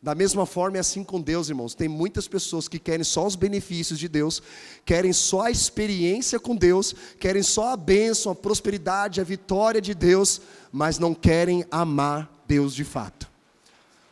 Da 0.00 0.14
mesma 0.14 0.46
forma 0.46 0.78
é 0.78 0.80
assim 0.80 1.04
com 1.04 1.20
Deus, 1.20 1.50
irmãos. 1.50 1.74
Tem 1.74 1.88
muitas 1.88 2.26
pessoas 2.26 2.66
que 2.66 2.78
querem 2.78 3.04
só 3.04 3.26
os 3.26 3.36
benefícios 3.36 3.98
de 3.98 4.08
Deus, 4.08 4.42
querem 4.82 5.12
só 5.12 5.42
a 5.42 5.50
experiência 5.50 6.40
com 6.40 6.56
Deus, 6.56 6.94
querem 7.20 7.42
só 7.42 7.74
a 7.74 7.76
bênção, 7.76 8.32
a 8.32 8.34
prosperidade, 8.34 9.20
a 9.20 9.24
vitória 9.24 9.78
de 9.78 9.92
Deus, 9.92 10.40
mas 10.72 10.98
não 10.98 11.14
querem 11.14 11.66
amar 11.70 12.42
Deus 12.48 12.74
de 12.74 12.82
fato. 12.82 13.30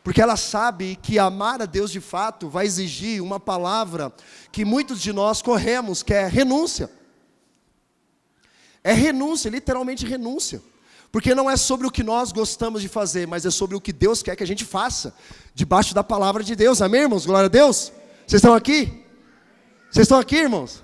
Porque 0.03 0.21
ela 0.21 0.37
sabe 0.37 0.95
que 1.01 1.17
amar 1.17 1.59
a 1.59 1.65
Deus 1.65 1.89
de 1.89 1.99
fato 1.99 2.47
vai 2.47 2.67
exigir 2.67 3.19
uma 3.19 3.39
palavra 3.39 4.13
que 4.51 4.63
muitos 4.63 5.01
de 5.01 5.11
nós 5.11 5.41
corremos, 5.41 6.03
que 6.03 6.13
é 6.13 6.27
renúncia. 6.27 6.87
É 8.83 8.93
renúncia, 8.93 9.49
literalmente 9.49 10.05
renúncia. 10.05 10.61
Porque 11.11 11.35
não 11.35 11.49
é 11.49 11.57
sobre 11.57 11.85
o 11.85 11.91
que 11.91 12.03
nós 12.03 12.31
gostamos 12.31 12.81
de 12.81 12.87
fazer, 12.87 13.27
mas 13.27 13.45
é 13.45 13.51
sobre 13.51 13.75
o 13.75 13.81
que 13.81 13.91
Deus 13.91 14.23
quer 14.23 14.35
que 14.35 14.43
a 14.43 14.47
gente 14.47 14.63
faça, 14.63 15.13
debaixo 15.53 15.93
da 15.93 16.03
palavra 16.03 16.43
de 16.43 16.55
Deus. 16.55 16.81
Amém, 16.81 17.01
irmãos? 17.01 17.25
Glória 17.25 17.47
a 17.47 17.49
Deus. 17.49 17.91
Vocês 18.25 18.39
estão 18.39 18.53
aqui? 18.53 19.03
Vocês 19.91 20.05
estão 20.05 20.17
aqui, 20.17 20.37
irmãos? 20.37 20.83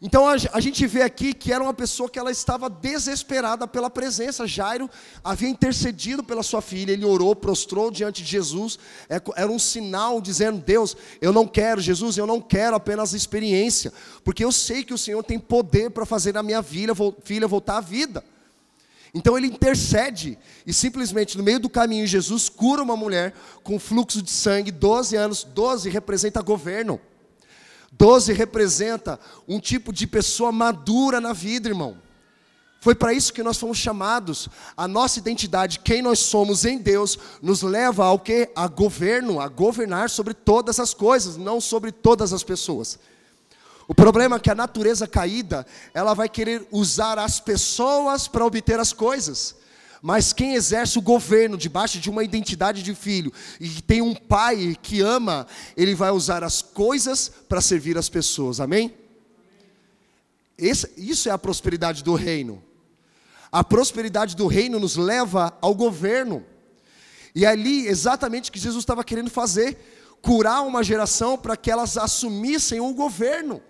Então 0.00 0.28
a, 0.28 0.60
gente 0.60 0.86
vê 0.86 1.02
aqui 1.02 1.34
que 1.34 1.52
era 1.52 1.64
uma 1.64 1.74
pessoa 1.74 2.08
que 2.08 2.20
ela 2.20 2.30
estava 2.30 2.70
desesperada 2.70 3.66
pela 3.66 3.90
presença. 3.90 4.46
Jairo 4.46 4.88
havia 5.24 5.48
intercedido 5.48 6.22
pela 6.22 6.44
sua 6.44 6.62
filha, 6.62 6.92
ele 6.92 7.04
orou, 7.04 7.34
prostrou 7.34 7.90
diante 7.90 8.22
de 8.22 8.30
Jesus. 8.30 8.78
É, 9.08 9.20
era 9.34 9.50
um 9.50 9.58
sinal 9.58 10.20
dizendo: 10.20 10.60
Deus, 10.60 10.96
eu 11.20 11.32
não 11.32 11.48
quero, 11.48 11.80
Jesus, 11.80 12.16
eu 12.16 12.28
não 12.28 12.40
quero 12.40 12.76
apenas 12.76 13.12
experiência, 13.12 13.92
porque 14.22 14.44
eu 14.44 14.52
sei 14.52 14.84
que 14.84 14.94
o 14.94 14.98
Senhor 14.98 15.24
tem 15.24 15.38
poder 15.38 15.90
para 15.90 16.06
fazer 16.06 16.36
a 16.36 16.44
minha 16.44 16.62
filha 16.62 16.94
voltar 17.48 17.78
à 17.78 17.80
vida. 17.80 18.22
Então 19.14 19.36
ele 19.36 19.46
intercede 19.46 20.38
e 20.66 20.72
simplesmente 20.72 21.36
no 21.36 21.44
meio 21.44 21.58
do 21.58 21.68
caminho 21.68 22.06
Jesus 22.06 22.48
cura 22.48 22.82
uma 22.82 22.96
mulher 22.96 23.34
com 23.62 23.78
fluxo 23.78 24.22
de 24.22 24.30
sangue, 24.30 24.70
12 24.70 25.16
anos, 25.16 25.44
12 25.44 25.88
representa 25.88 26.42
governo. 26.42 27.00
12 27.92 28.32
representa 28.32 29.18
um 29.46 29.58
tipo 29.58 29.92
de 29.92 30.06
pessoa 30.06 30.52
madura 30.52 31.20
na 31.20 31.32
vida, 31.32 31.68
irmão. 31.68 31.96
Foi 32.80 32.94
para 32.94 33.12
isso 33.12 33.32
que 33.32 33.42
nós 33.42 33.58
fomos 33.58 33.78
chamados. 33.78 34.48
A 34.76 34.86
nossa 34.86 35.18
identidade, 35.18 35.80
quem 35.80 36.00
nós 36.00 36.20
somos 36.20 36.64
em 36.64 36.78
Deus, 36.78 37.18
nos 37.42 37.62
leva 37.62 38.04
ao 38.04 38.18
que? 38.18 38.50
A 38.54 38.68
governo, 38.68 39.40
a 39.40 39.48
governar 39.48 40.08
sobre 40.10 40.32
todas 40.32 40.78
as 40.78 40.94
coisas, 40.94 41.36
não 41.36 41.60
sobre 41.60 41.90
todas 41.90 42.32
as 42.32 42.44
pessoas. 42.44 42.98
O 43.88 43.94
problema 43.94 44.36
é 44.36 44.38
que 44.38 44.50
a 44.50 44.54
natureza 44.54 45.08
caída, 45.08 45.66
ela 45.94 46.12
vai 46.12 46.28
querer 46.28 46.68
usar 46.70 47.18
as 47.18 47.40
pessoas 47.40 48.28
para 48.28 48.44
obter 48.44 48.78
as 48.78 48.92
coisas. 48.92 49.56
Mas 50.02 50.30
quem 50.30 50.54
exerce 50.54 50.98
o 50.98 51.02
governo 51.02 51.56
debaixo 51.56 51.98
de 51.98 52.10
uma 52.10 52.22
identidade 52.22 52.82
de 52.82 52.94
filho 52.94 53.32
e 53.58 53.80
tem 53.80 54.02
um 54.02 54.14
pai 54.14 54.76
que 54.82 55.00
ama, 55.00 55.46
ele 55.74 55.94
vai 55.94 56.10
usar 56.10 56.44
as 56.44 56.60
coisas 56.60 57.32
para 57.48 57.62
servir 57.62 57.96
as 57.96 58.10
pessoas. 58.10 58.60
Amém? 58.60 58.94
Esse, 60.58 60.92
isso 60.94 61.30
é 61.30 61.32
a 61.32 61.38
prosperidade 61.38 62.04
do 62.04 62.14
reino. 62.14 62.62
A 63.50 63.64
prosperidade 63.64 64.36
do 64.36 64.46
reino 64.46 64.78
nos 64.78 64.96
leva 64.96 65.56
ao 65.62 65.74
governo. 65.74 66.44
E 67.34 67.46
ali 67.46 67.86
exatamente 67.86 68.50
o 68.50 68.52
que 68.52 68.58
Jesus 68.58 68.82
estava 68.82 69.02
querendo 69.02 69.30
fazer, 69.30 69.78
curar 70.20 70.60
uma 70.60 70.84
geração 70.84 71.38
para 71.38 71.56
que 71.56 71.70
elas 71.70 71.96
assumissem 71.96 72.80
o 72.80 72.92
governo 72.92 73.62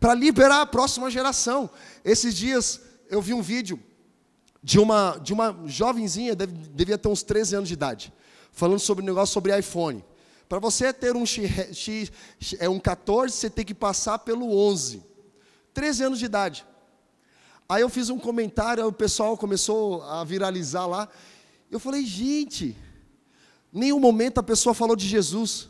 para 0.00 0.14
liberar 0.14 0.62
a 0.62 0.66
próxima 0.66 1.10
geração. 1.10 1.70
Esses 2.04 2.34
dias 2.34 2.80
eu 3.10 3.20
vi 3.20 3.34
um 3.34 3.42
vídeo 3.42 3.80
de 4.62 4.78
uma, 4.78 5.18
de 5.18 5.32
uma 5.32 5.56
jovenzinha, 5.66 6.34
devia 6.36 6.98
ter 6.98 7.08
uns 7.08 7.22
13 7.22 7.56
anos 7.56 7.68
de 7.68 7.74
idade, 7.74 8.12
falando 8.52 8.80
sobre 8.80 9.02
um 9.02 9.06
negócio 9.06 9.32
sobre 9.32 9.56
iPhone. 9.56 10.04
Para 10.48 10.58
você 10.58 10.92
ter 10.92 11.14
um, 11.14 11.26
X, 11.26 12.10
é 12.58 12.68
um 12.68 12.80
14, 12.80 13.34
você 13.34 13.50
tem 13.50 13.64
que 13.64 13.74
passar 13.74 14.18
pelo 14.20 14.50
11. 14.50 15.02
13 15.74 16.04
anos 16.04 16.18
de 16.18 16.24
idade. 16.24 16.66
Aí 17.68 17.82
eu 17.82 17.88
fiz 17.90 18.08
um 18.08 18.18
comentário, 18.18 18.86
o 18.86 18.92
pessoal 18.92 19.36
começou 19.36 20.02
a 20.02 20.24
viralizar 20.24 20.86
lá. 20.86 21.06
Eu 21.70 21.78
falei, 21.78 22.04
gente, 22.04 22.74
nenhum 23.70 24.00
momento 24.00 24.38
a 24.38 24.42
pessoa 24.42 24.74
falou 24.74 24.96
de 24.96 25.06
Jesus 25.06 25.68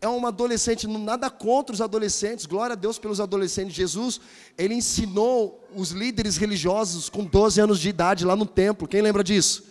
é 0.00 0.08
uma 0.08 0.28
adolescente, 0.28 0.86
nada 0.86 1.28
contra 1.28 1.74
os 1.74 1.80
adolescentes, 1.80 2.46
glória 2.46 2.72
a 2.72 2.76
Deus 2.76 2.98
pelos 2.98 3.20
adolescentes. 3.20 3.74
Jesus, 3.74 4.20
ele 4.56 4.74
ensinou 4.74 5.68
os 5.74 5.90
líderes 5.90 6.38
religiosos 6.38 7.10
com 7.10 7.24
12 7.24 7.60
anos 7.60 7.78
de 7.78 7.90
idade 7.90 8.24
lá 8.24 8.34
no 8.34 8.46
templo, 8.46 8.88
quem 8.88 9.02
lembra 9.02 9.22
disso? 9.22 9.64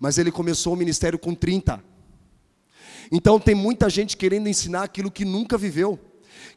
Mas 0.00 0.16
ele 0.16 0.32
começou 0.32 0.72
o 0.72 0.76
ministério 0.76 1.18
com 1.18 1.34
30. 1.34 1.82
Então 3.12 3.38
tem 3.38 3.54
muita 3.54 3.90
gente 3.90 4.16
querendo 4.16 4.48
ensinar 4.48 4.84
aquilo 4.84 5.10
que 5.10 5.24
nunca 5.24 5.58
viveu, 5.58 5.98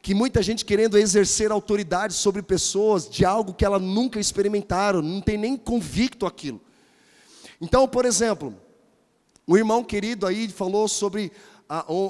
que 0.01 0.13
muita 0.13 0.41
gente 0.41 0.63
querendo 0.63 0.97
exercer 0.97 1.51
autoridade 1.51 2.13
sobre 2.13 2.41
pessoas 2.41 3.10
de 3.10 3.25
algo 3.25 3.53
que 3.53 3.65
ela 3.65 3.79
nunca 3.79 4.19
experimentaram, 4.19 5.01
não 5.01 5.19
tem 5.19 5.38
nem 5.38 5.58
convicto 5.58 6.25
aquilo. 6.25 6.62
Então, 7.60 7.86
por 7.86 8.05
exemplo, 8.05 8.55
o 9.45 9.58
irmão 9.58 9.84
querido 9.84 10.25
aí 10.25 10.47
falou 10.47 10.88
sobre 10.88 11.32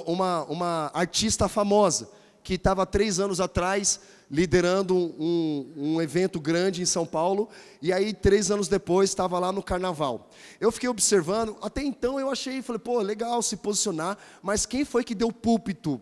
uma, 0.06 0.44
uma 0.44 0.90
artista 0.94 1.48
famosa 1.48 2.08
que 2.42 2.54
estava 2.54 2.86
três 2.86 3.20
anos 3.20 3.40
atrás 3.40 4.00
liderando 4.30 4.96
um, 4.96 5.72
um, 5.76 6.02
evento 6.02 6.38
grande 6.38 6.80
em 6.80 6.86
São 6.86 7.04
Paulo, 7.04 7.48
e 7.82 7.92
aí 7.92 8.14
três 8.14 8.48
anos 8.50 8.68
depois 8.68 9.10
estava 9.10 9.38
lá 9.40 9.50
no 9.50 9.62
carnaval. 9.62 10.30
Eu 10.60 10.70
fiquei 10.70 10.88
observando, 10.88 11.56
até 11.60 11.82
então 11.82 12.20
eu 12.20 12.30
achei, 12.30 12.62
falei, 12.62 12.78
pô, 12.78 13.00
legal 13.00 13.42
se 13.42 13.56
posicionar, 13.56 14.16
mas 14.40 14.64
quem 14.64 14.84
foi 14.84 15.02
que 15.02 15.16
deu 15.16 15.32
púlpito 15.32 16.00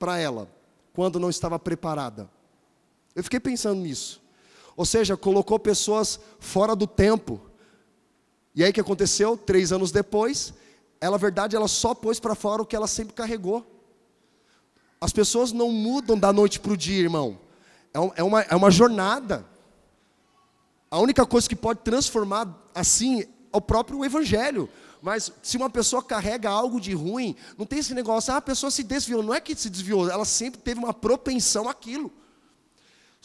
para 0.00 0.18
ela, 0.18 0.50
quando 0.92 1.20
não 1.20 1.30
estava 1.30 1.56
preparada? 1.56 2.28
Eu 3.14 3.22
fiquei 3.22 3.38
pensando 3.38 3.80
nisso. 3.80 4.20
Ou 4.76 4.84
seja, 4.84 5.16
colocou 5.16 5.56
pessoas 5.56 6.18
fora 6.40 6.74
do 6.74 6.88
tempo. 6.88 7.40
E 8.52 8.64
aí 8.64 8.70
o 8.70 8.72
que 8.72 8.80
aconteceu? 8.80 9.36
Três 9.36 9.70
anos 9.70 9.92
depois, 9.92 10.52
ela, 11.00 11.12
na 11.12 11.18
verdade, 11.18 11.56
ela 11.56 11.68
só 11.68 11.94
pôs 11.94 12.18
para 12.18 12.34
fora 12.34 12.62
o 12.62 12.66
que 12.66 12.74
ela 12.74 12.86
sempre 12.86 13.14
carregou. 13.14 13.64
As 15.00 15.12
pessoas 15.12 15.52
não 15.52 15.70
mudam 15.70 16.18
da 16.18 16.32
noite 16.32 16.58
para 16.58 16.72
o 16.72 16.76
dia, 16.76 17.02
irmão. 17.02 17.38
é, 18.16 18.22
uma, 18.22 18.40
é 18.42 18.56
uma 18.56 18.70
jornada. 18.70 19.44
A 20.90 20.98
única 20.98 21.26
coisa 21.26 21.48
que 21.48 21.56
pode 21.56 21.80
transformar 21.80 22.48
assim 22.74 23.22
é 23.22 23.28
o 23.52 23.60
próprio 23.60 24.04
Evangelho. 24.04 24.68
Mas 25.02 25.30
se 25.42 25.58
uma 25.58 25.68
pessoa 25.68 26.02
carrega 26.02 26.48
algo 26.48 26.80
de 26.80 26.94
ruim, 26.94 27.36
não 27.58 27.66
tem 27.66 27.80
esse 27.80 27.92
negócio, 27.92 28.32
ah, 28.32 28.38
a 28.38 28.40
pessoa 28.40 28.70
se 28.70 28.82
desviou. 28.82 29.22
Não 29.22 29.34
é 29.34 29.40
que 29.40 29.54
se 29.54 29.68
desviou, 29.68 30.08
ela 30.08 30.24
sempre 30.24 30.60
teve 30.60 30.80
uma 30.80 30.94
propensão 30.94 31.68
àquilo. 31.68 32.10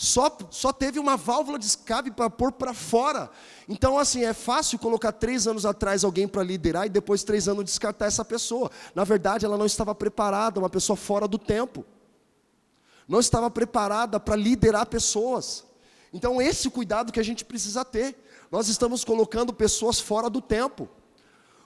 Só, 0.01 0.31
só 0.49 0.71
teve 0.71 0.97
uma 0.97 1.17
válvula 1.17 1.59
de 1.59 1.65
escape 1.65 2.09
para 2.09 2.29
pôr 2.29 2.53
para 2.53 2.73
fora. 2.73 3.29
Então, 3.67 3.99
assim, 3.99 4.23
é 4.23 4.31
fácil 4.31 4.79
colocar 4.79 5.11
três 5.11 5.45
anos 5.45 5.65
atrás 5.65 6.05
alguém 6.05 6.25
para 6.25 6.41
liderar 6.41 6.85
e 6.85 6.89
depois 6.89 7.21
três 7.21 7.49
anos 7.49 7.65
descartar 7.65 8.05
essa 8.05 8.23
pessoa. 8.23 8.71
Na 8.95 9.03
verdade, 9.03 9.45
ela 9.45 9.57
não 9.57 9.65
estava 9.65 9.93
preparada, 9.93 10.57
uma 10.57 10.69
pessoa 10.69 10.95
fora 10.95 11.27
do 11.27 11.37
tempo. 11.37 11.85
Não 13.09 13.19
estava 13.19 13.51
preparada 13.51 14.21
para 14.21 14.37
liderar 14.37 14.85
pessoas. 14.85 15.65
Então, 16.13 16.41
esse 16.41 16.69
cuidado 16.69 17.11
que 17.11 17.19
a 17.19 17.23
gente 17.23 17.43
precisa 17.43 17.83
ter. 17.83 18.15
Nós 18.49 18.69
estamos 18.69 19.03
colocando 19.03 19.51
pessoas 19.51 19.99
fora 19.99 20.29
do 20.29 20.39
tempo 20.39 20.87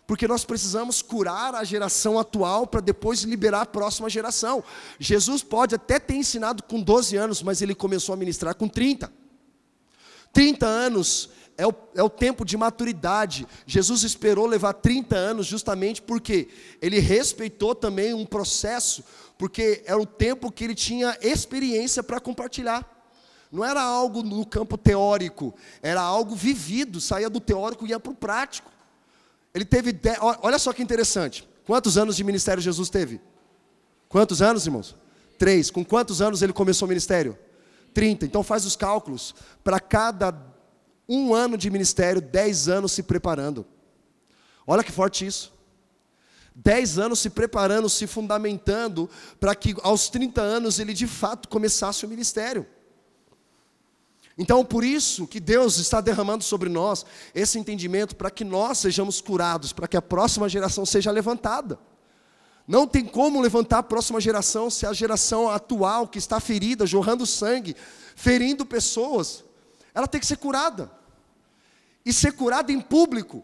porque 0.05 0.27
nós 0.27 0.43
precisamos 0.43 1.01
curar 1.01 1.55
a 1.55 1.63
geração 1.63 2.19
atual 2.19 2.67
para 2.67 2.81
depois 2.81 3.21
liberar 3.21 3.61
a 3.61 3.65
próxima 3.65 4.09
geração. 4.09 4.63
Jesus 4.99 5.41
pode 5.41 5.75
até 5.75 5.99
ter 5.99 6.15
ensinado 6.15 6.63
com 6.63 6.81
12 6.81 7.15
anos, 7.15 7.41
mas 7.41 7.61
ele 7.61 7.73
começou 7.73 8.13
a 8.13 8.17
ministrar 8.17 8.55
com 8.55 8.67
30. 8.67 9.11
30 10.33 10.65
anos 10.65 11.29
é 11.57 11.65
o, 11.65 11.73
é 11.95 12.03
o 12.03 12.09
tempo 12.09 12.43
de 12.43 12.57
maturidade. 12.57 13.47
Jesus 13.65 14.03
esperou 14.03 14.45
levar 14.45 14.73
30 14.73 15.15
anos 15.15 15.45
justamente 15.45 16.01
porque 16.01 16.49
ele 16.81 16.99
respeitou 16.99 17.73
também 17.73 18.13
um 18.13 18.25
processo, 18.25 19.03
porque 19.37 19.83
era 19.85 19.99
o 19.99 20.05
tempo 20.05 20.51
que 20.51 20.63
ele 20.63 20.75
tinha 20.75 21.17
experiência 21.21 22.03
para 22.03 22.19
compartilhar. 22.19 22.89
Não 23.51 23.63
era 23.63 23.81
algo 23.83 24.23
no 24.23 24.43
campo 24.45 24.77
teórico, 24.77 25.53
era 25.81 26.01
algo 26.01 26.35
vivido, 26.35 26.99
saía 26.99 27.29
do 27.29 27.39
teórico 27.39 27.85
e 27.85 27.91
ia 27.91 27.99
para 27.99 28.11
o 28.11 28.15
prático. 28.15 28.72
Ele 29.53 29.65
teve, 29.65 29.91
dez, 29.91 30.17
olha 30.19 30.57
só 30.57 30.73
que 30.73 30.81
interessante. 30.81 31.47
Quantos 31.65 31.97
anos 31.97 32.15
de 32.15 32.23
ministério 32.23 32.61
Jesus 32.61 32.89
teve? 32.89 33.21
Quantos 34.09 34.41
anos, 34.41 34.65
irmãos? 34.65 34.95
Três. 35.37 35.69
Com 35.69 35.85
quantos 35.85 36.21
anos 36.21 36.41
ele 36.41 36.53
começou 36.53 36.85
o 36.85 36.89
ministério? 36.89 37.37
Trinta. 37.93 38.25
Então 38.25 38.43
faz 38.43 38.65
os 38.65 38.75
cálculos. 38.75 39.35
Para 39.63 39.79
cada 39.79 40.35
um 41.07 41.33
ano 41.33 41.57
de 41.57 41.69
ministério, 41.69 42.21
dez 42.21 42.67
anos 42.67 42.91
se 42.91 43.03
preparando. 43.03 43.65
Olha 44.65 44.83
que 44.83 44.91
forte 44.91 45.25
isso. 45.25 45.53
Dez 46.55 46.99
anos 46.99 47.19
se 47.19 47.29
preparando, 47.29 47.89
se 47.89 48.05
fundamentando, 48.05 49.09
para 49.39 49.55
que 49.55 49.75
aos 49.81 50.09
30 50.09 50.41
anos 50.41 50.79
ele 50.79 50.93
de 50.93 51.07
fato 51.07 51.49
começasse 51.49 52.05
o 52.05 52.09
ministério. 52.09 52.65
Então, 54.37 54.65
por 54.65 54.83
isso 54.83 55.27
que 55.27 55.39
Deus 55.39 55.77
está 55.77 56.01
derramando 56.01 56.43
sobre 56.43 56.67
nós 56.67 57.05
esse 57.35 57.59
entendimento 57.59 58.15
para 58.15 58.31
que 58.31 58.43
nós 58.43 58.79
sejamos 58.79 59.21
curados, 59.21 59.71
para 59.71 59.87
que 59.87 59.95
a 59.95 60.01
próxima 60.01 60.49
geração 60.49 60.85
seja 60.85 61.11
levantada. 61.11 61.79
Não 62.67 62.87
tem 62.87 63.05
como 63.05 63.41
levantar 63.41 63.79
a 63.79 63.83
próxima 63.83 64.19
geração 64.19 64.69
se 64.69 64.85
a 64.85 64.93
geração 64.93 65.49
atual 65.49 66.07
que 66.07 66.17
está 66.17 66.39
ferida, 66.39 66.85
jorrando 66.85 67.25
sangue, 67.25 67.75
ferindo 68.15 68.65
pessoas, 68.65 69.43
ela 69.93 70.07
tem 70.07 70.19
que 70.19 70.25
ser 70.25 70.37
curada. 70.37 70.91
E 72.05 72.11
ser 72.11 72.31
curada 72.31 72.71
em 72.71 72.81
público. 72.81 73.43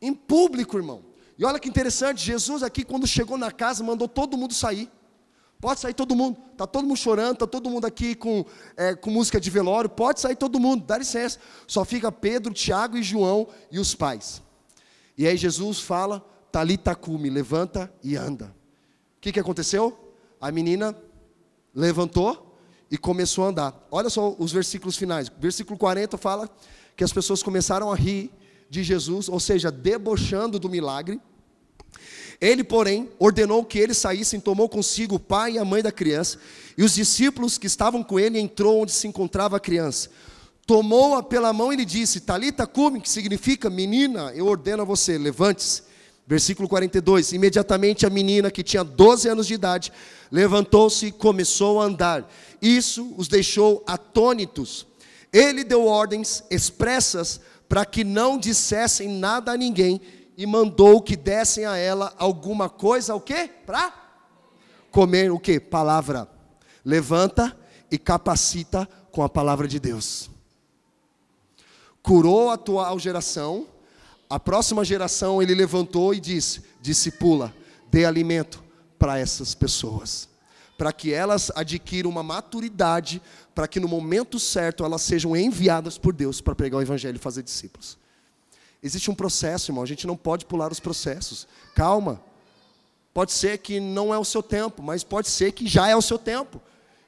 Em 0.00 0.14
público, 0.14 0.76
irmão. 0.76 1.02
E 1.36 1.44
olha 1.44 1.58
que 1.58 1.68
interessante, 1.68 2.24
Jesus 2.24 2.62
aqui 2.62 2.84
quando 2.84 3.06
chegou 3.06 3.36
na 3.36 3.50
casa 3.50 3.82
mandou 3.82 4.06
todo 4.06 4.36
mundo 4.36 4.54
sair. 4.54 4.88
Pode 5.64 5.80
sair 5.80 5.94
todo 5.94 6.14
mundo. 6.14 6.36
Está 6.52 6.66
todo 6.66 6.86
mundo 6.86 6.98
chorando, 6.98 7.32
está 7.32 7.46
todo 7.46 7.70
mundo 7.70 7.86
aqui 7.86 8.14
com, 8.14 8.44
é, 8.76 8.94
com 8.94 9.08
música 9.08 9.40
de 9.40 9.48
velório. 9.48 9.88
Pode 9.88 10.20
sair 10.20 10.36
todo 10.36 10.60
mundo, 10.60 10.84
dá 10.84 10.98
licença. 10.98 11.38
Só 11.66 11.86
fica 11.86 12.12
Pedro, 12.12 12.52
Tiago 12.52 12.98
e 12.98 13.02
João 13.02 13.48
e 13.72 13.78
os 13.78 13.94
pais. 13.94 14.42
E 15.16 15.26
aí 15.26 15.38
Jesus 15.38 15.80
fala, 15.80 16.22
Talita 16.52 16.94
cume, 16.94 17.30
levanta 17.30 17.90
e 18.02 18.14
anda. 18.14 18.54
O 19.16 19.20
que, 19.22 19.32
que 19.32 19.40
aconteceu? 19.40 20.14
A 20.38 20.52
menina 20.52 20.94
levantou 21.74 22.60
e 22.90 22.98
começou 22.98 23.46
a 23.46 23.48
andar. 23.48 23.88
Olha 23.90 24.10
só 24.10 24.36
os 24.38 24.52
versículos 24.52 24.98
finais. 24.98 25.32
Versículo 25.40 25.78
40 25.78 26.18
fala 26.18 26.46
que 26.94 27.02
as 27.02 27.10
pessoas 27.10 27.42
começaram 27.42 27.90
a 27.90 27.96
rir 27.96 28.30
de 28.68 28.84
Jesus, 28.84 29.30
ou 29.30 29.40
seja, 29.40 29.72
debochando 29.72 30.58
do 30.58 30.68
milagre. 30.68 31.18
Ele, 32.40 32.64
porém, 32.64 33.08
ordenou 33.18 33.64
que 33.64 33.78
eles 33.78 33.96
saíssem, 33.96 34.40
tomou 34.40 34.68
consigo 34.68 35.16
o 35.16 35.20
pai 35.20 35.52
e 35.52 35.58
a 35.58 35.64
mãe 35.64 35.82
da 35.82 35.92
criança, 35.92 36.38
e 36.76 36.82
os 36.82 36.94
discípulos 36.94 37.58
que 37.58 37.66
estavam 37.66 38.02
com 38.02 38.18
ele 38.18 38.38
entrou 38.38 38.82
onde 38.82 38.92
se 38.92 39.06
encontrava 39.06 39.56
a 39.56 39.60
criança. 39.60 40.10
Tomou-a 40.66 41.22
pela 41.22 41.52
mão 41.52 41.72
e 41.72 41.76
lhe 41.76 41.84
disse: 41.84 42.20
Talita 42.20 42.66
cume, 42.66 43.00
que 43.00 43.08
significa 43.08 43.68
menina, 43.68 44.32
eu 44.34 44.46
ordeno 44.46 44.82
a 44.82 44.86
você, 44.86 45.18
levante-se. 45.18 45.82
Versículo 46.26 46.68
42: 46.68 47.32
Imediatamente 47.32 48.06
a 48.06 48.10
menina, 48.10 48.50
que 48.50 48.62
tinha 48.62 48.82
12 48.82 49.28
anos 49.28 49.46
de 49.46 49.54
idade, 49.54 49.92
levantou-se 50.32 51.06
e 51.06 51.12
começou 51.12 51.80
a 51.80 51.84
andar. 51.84 52.30
Isso 52.62 53.14
os 53.16 53.28
deixou 53.28 53.84
atônitos. 53.86 54.86
Ele 55.32 55.64
deu 55.64 55.84
ordens 55.86 56.42
expressas 56.50 57.40
para 57.68 57.84
que 57.84 58.04
não 58.04 58.38
dissessem 58.38 59.08
nada 59.08 59.52
a 59.52 59.56
ninguém 59.56 60.00
e 60.36 60.46
mandou 60.46 61.00
que 61.00 61.16
dessem 61.16 61.64
a 61.64 61.76
ela 61.76 62.12
alguma 62.18 62.68
coisa, 62.68 63.14
o 63.14 63.20
quê? 63.20 63.50
Para 63.66 63.92
comer 64.90 65.30
o 65.30 65.38
quê? 65.38 65.60
Palavra. 65.60 66.28
Levanta 66.84 67.56
e 67.90 67.98
capacita 67.98 68.88
com 69.10 69.22
a 69.22 69.28
palavra 69.28 69.68
de 69.68 69.78
Deus. 69.78 70.30
Curou 72.02 72.50
a 72.50 72.54
atual 72.54 72.98
geração, 72.98 73.66
a 74.28 74.38
próxima 74.38 74.84
geração 74.84 75.40
ele 75.40 75.54
levantou 75.54 76.12
e 76.12 76.20
disse: 76.20 76.62
discipula, 76.80 77.54
dê 77.90 78.04
alimento 78.04 78.62
para 78.98 79.18
essas 79.18 79.54
pessoas, 79.54 80.28
para 80.76 80.92
que 80.92 81.12
elas 81.12 81.50
adquiram 81.54 82.10
uma 82.10 82.22
maturidade, 82.22 83.22
para 83.54 83.68
que 83.68 83.80
no 83.80 83.88
momento 83.88 84.38
certo 84.38 84.84
elas 84.84 85.02
sejam 85.02 85.36
enviadas 85.36 85.96
por 85.96 86.12
Deus 86.12 86.40
para 86.40 86.54
pregar 86.54 86.78
o 86.78 86.82
evangelho 86.82 87.16
e 87.16 87.20
fazer 87.20 87.42
discípulos. 87.42 87.96
Existe 88.84 89.10
um 89.10 89.14
processo, 89.14 89.70
irmão, 89.70 89.82
a 89.82 89.86
gente 89.86 90.06
não 90.06 90.14
pode 90.14 90.44
pular 90.44 90.70
os 90.70 90.78
processos. 90.78 91.48
Calma. 91.74 92.22
Pode 93.14 93.32
ser 93.32 93.56
que 93.56 93.80
não 93.80 94.12
é 94.12 94.18
o 94.18 94.24
seu 94.24 94.42
tempo, 94.42 94.82
mas 94.82 95.02
pode 95.02 95.30
ser 95.30 95.52
que 95.52 95.66
já 95.66 95.88
é 95.88 95.96
o 95.96 96.02
seu 96.02 96.18
tempo. 96.18 96.60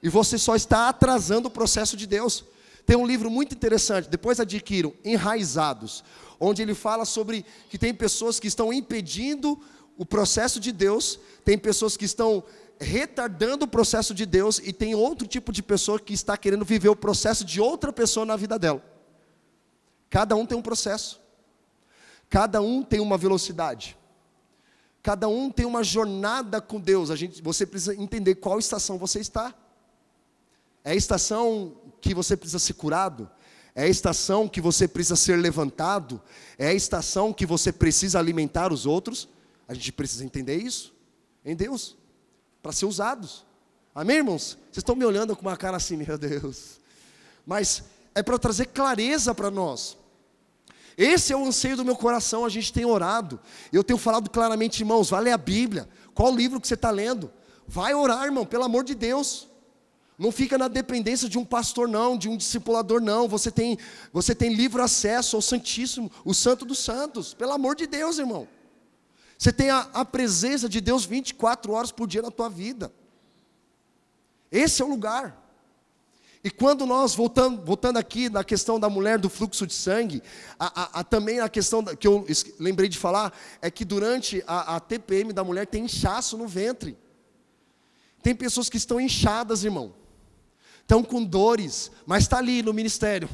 E 0.03 0.09
você 0.09 0.39
só 0.39 0.57
está 0.57 0.89
atrasando 0.89 1.49
o 1.49 1.51
processo 1.51 1.95
de 1.95 2.07
Deus. 2.07 2.45
Tem 2.87 2.97
um 2.97 3.07
livro 3.07 3.31
muito 3.31 3.55
interessante, 3.55 4.09
depois 4.09 4.41
adquiram, 4.41 4.95
Enraizados, 5.05 6.03
onde 6.41 6.63
ele 6.63 6.75
fala 6.75 7.05
sobre 7.05 7.45
que 7.69 7.77
tem 7.77 7.93
pessoas 7.93 8.41
que 8.41 8.47
estão 8.49 8.73
impedindo 8.73 9.61
o 9.99 10.07
processo 10.07 10.59
de 10.59 10.73
Deus, 10.73 11.19
tem 11.45 11.59
pessoas 11.59 11.95
que 11.95 12.07
estão 12.07 12.43
retardando 12.81 13.67
o 13.67 13.69
processo 13.69 14.15
de 14.15 14.25
Deus 14.25 14.63
e 14.65 14.73
tem 14.73 14.95
outro 14.95 15.27
tipo 15.27 15.53
de 15.53 15.63
pessoa 15.63 16.01
que 16.01 16.15
está 16.15 16.39
querendo 16.39 16.65
viver 16.65 16.89
o 16.89 16.97
processo 16.97 17.45
de 17.45 17.61
outra 17.61 17.93
pessoa 17.93 18.25
na 18.25 18.37
vida 18.37 18.59
dela. 18.59 18.83
Cada 20.09 20.35
um 20.37 20.47
tem 20.47 20.57
um 20.57 20.63
processo. 20.63 21.26
Cada 22.29 22.61
um 22.61 22.83
tem 22.83 23.01
uma 23.01 23.17
velocidade. 23.17 23.97
Cada 25.03 25.29
um 25.29 25.51
tem 25.51 25.65
uma 25.65 25.85
jornada 25.85 26.61
com 26.61 26.81
Deus. 26.81 27.11
A 27.11 27.17
gente, 27.17 27.41
você 27.41 27.65
precisa 27.65 27.95
entender 27.95 28.35
qual 28.37 28.59
estação 28.59 28.99
você 28.99 29.21
está. 29.21 29.55
É 30.83 30.93
a 30.93 30.95
estação 30.95 31.77
que 32.01 32.15
você 32.15 32.37
precisa 32.37 32.59
ser 32.59 32.75
curado? 32.75 33.31
É 33.75 33.85
a 33.85 33.89
estação 33.89 34.49
que 34.49 34.61
você 34.61 34.89
precisa 34.89 35.17
ser 35.17 35.37
levantado? 35.37 36.21
É 36.59 36.69
a 36.69 36.75
estação 36.75 37.33
que 37.33 37.45
você 37.45 37.73
precisa 37.73 38.19
alimentar 38.19 38.73
os 38.73 38.87
outros? 38.87 39.29
A 39.69 39.75
gente 39.75 39.93
precisa 39.93 40.25
entender 40.25 40.57
isso 40.57 40.95
em 41.45 41.55
Deus, 41.55 41.97
para 42.63 42.73
ser 42.73 42.87
usados. 42.87 43.45
Amém, 43.95 44.17
irmãos? 44.17 44.59
Vocês 44.65 44.79
estão 44.79 44.97
me 44.97 45.05
olhando 45.05 45.37
com 45.37 45.43
uma 45.43 45.57
cara 45.57 45.77
assim, 45.77 45.97
meu 45.97 46.19
Deus. 46.19 46.81
Mas 47.47 47.85
é 48.15 48.23
para 48.23 48.39
trazer 48.39 48.67
clareza 48.67 49.35
para 49.35 49.51
nós. 49.51 49.97
Esse 50.97 51.33
é 51.33 51.37
o 51.37 51.45
anseio 51.45 51.77
do 51.77 51.85
meu 51.85 51.95
coração, 51.95 52.45
a 52.45 52.49
gente 52.49 52.73
tem 52.73 52.85
orado. 52.85 53.39
Eu 53.71 53.85
tenho 53.85 53.99
falado 53.99 54.31
claramente, 54.31 54.81
irmãos, 54.81 55.11
vai 55.11 55.23
ler 55.23 55.33
a 55.33 55.39
Bíblia. 55.39 55.89
Qual 56.15 56.35
livro 56.35 56.61
que 56.61 56.67
você 56.67 56.75
está 56.75 56.91
lendo? 56.91 57.31
Vai 57.69 57.95
orar, 57.95 58.25
irmão, 58.25 58.47
pelo 58.47 58.65
amor 58.65 58.85
de 58.85 58.95
Deus. 58.95 59.49
Não 60.19 60.33
fica 60.33 60.57
na 60.57 60.69
dependência 60.69 61.29
de 61.29 61.37
um 61.37 61.45
pastor, 61.45 61.87
não, 61.87 62.17
de 62.17 62.29
um 62.29 62.37
discipulador, 62.37 63.03
não. 63.03 63.29
Você 63.29 63.51
tem, 63.51 63.79
você 64.11 64.35
tem 64.35 64.55
livre 64.55 64.81
acesso 64.81 65.37
ao 65.37 65.43
Santíssimo, 65.43 66.11
o 66.25 66.33
Santo 66.33 66.65
dos 66.65 66.79
Santos. 66.79 67.35
Pelo 67.35 67.53
amor 67.53 67.77
de 67.77 67.87
Deus, 67.87 68.19
irmão. 68.19 68.49
Você 69.39 69.53
tem 69.53 69.69
a, 69.69 69.81
a 69.93 70.05
presença 70.05 70.67
de 70.67 70.81
Deus 70.81 71.05
24 71.05 71.71
horas 71.73 71.93
por 71.93 72.07
dia 72.09 72.23
na 72.23 72.31
tua 72.31 72.49
vida. 72.49 72.91
Esse 74.51 74.81
é 74.81 74.85
o 74.85 74.89
lugar. 74.89 75.46
E 76.47 76.51
quando 76.51 76.87
nós, 76.87 77.13
voltando, 77.13 77.61
voltando 77.65 77.97
aqui 77.97 78.31
na 78.31 78.45
questão 78.45 78.79
da 78.79 78.89
mulher 78.89 79.19
do 79.19 79.29
fluxo 79.29 79.67
de 79.67 79.75
sangue, 79.75 80.23
a, 80.57 80.83
a, 80.83 81.01
a 81.01 81.03
também 81.03 81.41
a 81.41 81.49
questão 81.49 81.83
da, 81.83 81.97
que 81.97 82.07
eu 82.07 82.25
lembrei 82.61 82.89
de 82.89 82.97
falar, 82.97 83.37
é 83.61 83.69
que 83.69 83.85
durante 83.85 84.45
a, 84.47 84.77
a 84.77 84.79
TPM 84.79 85.33
da 85.33 85.43
mulher 85.43 85.67
tem 85.67 85.87
inchaço 85.87 86.39
no 86.39 86.47
ventre. 86.47 86.97
Tem 88.23 88.33
pessoas 88.33 88.69
que 88.69 88.77
estão 88.77 89.01
inchadas, 89.01 89.65
irmão. 89.65 89.93
estão 90.83 91.03
com 91.03 91.25
dores, 91.25 91.91
mas 92.07 92.23
está 92.23 92.39
ali 92.39 92.63
no 92.63 92.73
ministério, 92.73 93.29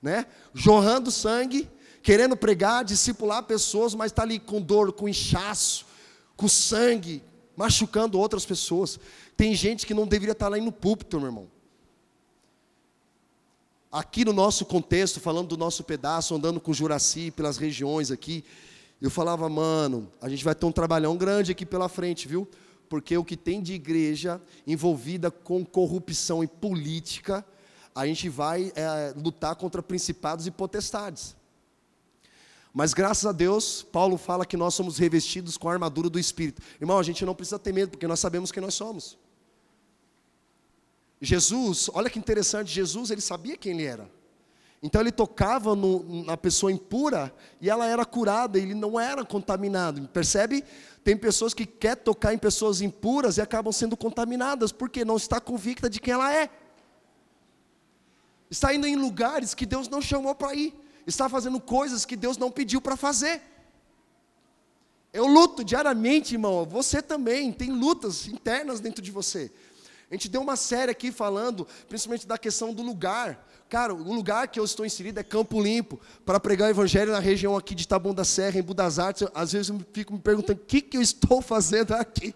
né? 0.00 0.24
jorrando 0.54 1.10
sangue, 1.10 1.68
querendo 2.04 2.36
pregar, 2.36 2.84
discipular 2.84 3.42
pessoas, 3.42 3.96
mas 3.96 4.12
está 4.12 4.22
ali 4.22 4.38
com 4.38 4.62
dor, 4.62 4.92
com 4.92 5.08
inchaço, 5.08 5.86
com 6.36 6.46
sangue, 6.46 7.20
machucando 7.56 8.16
outras 8.16 8.46
pessoas. 8.46 9.00
Tem 9.36 9.56
gente 9.56 9.84
que 9.84 9.92
não 9.92 10.06
deveria 10.06 10.30
estar 10.34 10.46
tá 10.48 10.56
lá 10.56 10.62
no 10.62 10.70
púlpito, 10.70 11.18
meu 11.18 11.30
irmão. 11.30 11.53
Aqui 13.94 14.24
no 14.24 14.32
nosso 14.32 14.64
contexto, 14.64 15.20
falando 15.20 15.50
do 15.50 15.56
nosso 15.56 15.84
pedaço, 15.84 16.34
andando 16.34 16.58
com 16.58 16.72
Juraci 16.72 17.30
pelas 17.30 17.56
regiões 17.56 18.10
aqui, 18.10 18.44
eu 19.00 19.08
falava, 19.08 19.48
mano, 19.48 20.10
a 20.20 20.28
gente 20.28 20.42
vai 20.42 20.52
ter 20.52 20.66
um 20.66 20.72
trabalhão 20.72 21.16
grande 21.16 21.52
aqui 21.52 21.64
pela 21.64 21.88
frente, 21.88 22.26
viu? 22.26 22.48
Porque 22.88 23.16
o 23.16 23.24
que 23.24 23.36
tem 23.36 23.62
de 23.62 23.72
igreja 23.72 24.42
envolvida 24.66 25.30
com 25.30 25.64
corrupção 25.64 26.42
e 26.42 26.48
política, 26.48 27.46
a 27.94 28.04
gente 28.04 28.28
vai 28.28 28.72
é, 28.74 29.14
lutar 29.16 29.54
contra 29.54 29.80
principados 29.80 30.48
e 30.48 30.50
potestades. 30.50 31.36
Mas 32.72 32.92
graças 32.92 33.26
a 33.26 33.30
Deus, 33.30 33.84
Paulo 33.84 34.18
fala 34.18 34.44
que 34.44 34.56
nós 34.56 34.74
somos 34.74 34.98
revestidos 34.98 35.56
com 35.56 35.68
a 35.68 35.72
armadura 35.72 36.10
do 36.10 36.18
Espírito. 36.18 36.60
Irmão, 36.80 36.98
a 36.98 37.02
gente 37.04 37.24
não 37.24 37.32
precisa 37.32 37.60
ter 37.60 37.72
medo, 37.72 37.90
porque 37.90 38.08
nós 38.08 38.18
sabemos 38.18 38.50
quem 38.50 38.60
nós 38.60 38.74
somos. 38.74 39.16
Jesus, 41.24 41.90
olha 41.92 42.10
que 42.10 42.18
interessante, 42.18 42.72
Jesus 42.72 43.10
ele 43.10 43.20
sabia 43.20 43.56
quem 43.56 43.72
ele 43.72 43.84
era. 43.84 44.10
Então 44.82 45.00
ele 45.00 45.10
tocava 45.10 45.74
no, 45.74 46.24
na 46.24 46.36
pessoa 46.36 46.70
impura 46.70 47.34
e 47.60 47.70
ela 47.70 47.86
era 47.86 48.04
curada, 48.04 48.58
ele 48.58 48.74
não 48.74 49.00
era 49.00 49.24
contaminado. 49.24 50.06
Percebe? 50.08 50.62
Tem 51.02 51.16
pessoas 51.16 51.54
que 51.54 51.64
querem 51.64 52.02
tocar 52.02 52.34
em 52.34 52.38
pessoas 52.38 52.80
impuras 52.80 53.38
e 53.38 53.40
acabam 53.40 53.72
sendo 53.72 53.96
contaminadas, 53.96 54.72
porque 54.72 55.04
não 55.04 55.16
está 55.16 55.40
convicta 55.40 55.88
de 55.88 56.00
quem 56.00 56.12
ela 56.12 56.32
é. 56.34 56.50
Está 58.50 58.74
indo 58.74 58.86
em 58.86 58.96
lugares 58.96 59.54
que 59.54 59.64
Deus 59.64 59.88
não 59.88 60.02
chamou 60.02 60.34
para 60.34 60.54
ir 60.54 60.84
está 61.06 61.28
fazendo 61.28 61.60
coisas 61.60 62.04
que 62.04 62.16
Deus 62.16 62.36
não 62.36 62.50
pediu 62.50 62.80
para 62.80 62.96
fazer. 62.96 63.42
Eu 65.12 65.26
luto 65.26 65.62
diariamente, 65.64 66.34
irmão. 66.34 66.64
Você 66.64 67.00
também 67.00 67.52
tem 67.52 67.70
lutas 67.70 68.26
internas 68.26 68.80
dentro 68.80 69.02
de 69.02 69.10
você. 69.10 69.52
A 70.14 70.16
gente 70.16 70.28
deu 70.28 70.40
uma 70.40 70.54
série 70.54 70.92
aqui 70.92 71.10
falando, 71.10 71.66
principalmente 71.88 72.24
da 72.24 72.38
questão 72.38 72.72
do 72.72 72.84
lugar. 72.84 73.44
Cara, 73.68 73.92
o 73.92 74.14
lugar 74.14 74.46
que 74.46 74.60
eu 74.60 74.64
estou 74.64 74.86
inserido 74.86 75.18
é 75.18 75.24
Campo 75.24 75.60
Limpo, 75.60 75.98
para 76.24 76.38
pregar 76.38 76.68
o 76.68 76.70
evangelho 76.70 77.10
na 77.10 77.18
região 77.18 77.56
aqui 77.56 77.74
de 77.74 77.88
Taboão 77.88 78.14
da 78.14 78.22
Serra, 78.22 78.60
em 78.60 78.62
Budas 78.62 79.00
Artes. 79.00 79.26
Às 79.34 79.50
vezes 79.50 79.70
eu 79.70 79.80
fico 79.92 80.12
me 80.12 80.20
perguntando, 80.20 80.60
o 80.60 80.64
que, 80.64 80.80
que 80.80 80.96
eu 80.96 81.02
estou 81.02 81.42
fazendo 81.42 81.94
aqui? 81.94 82.32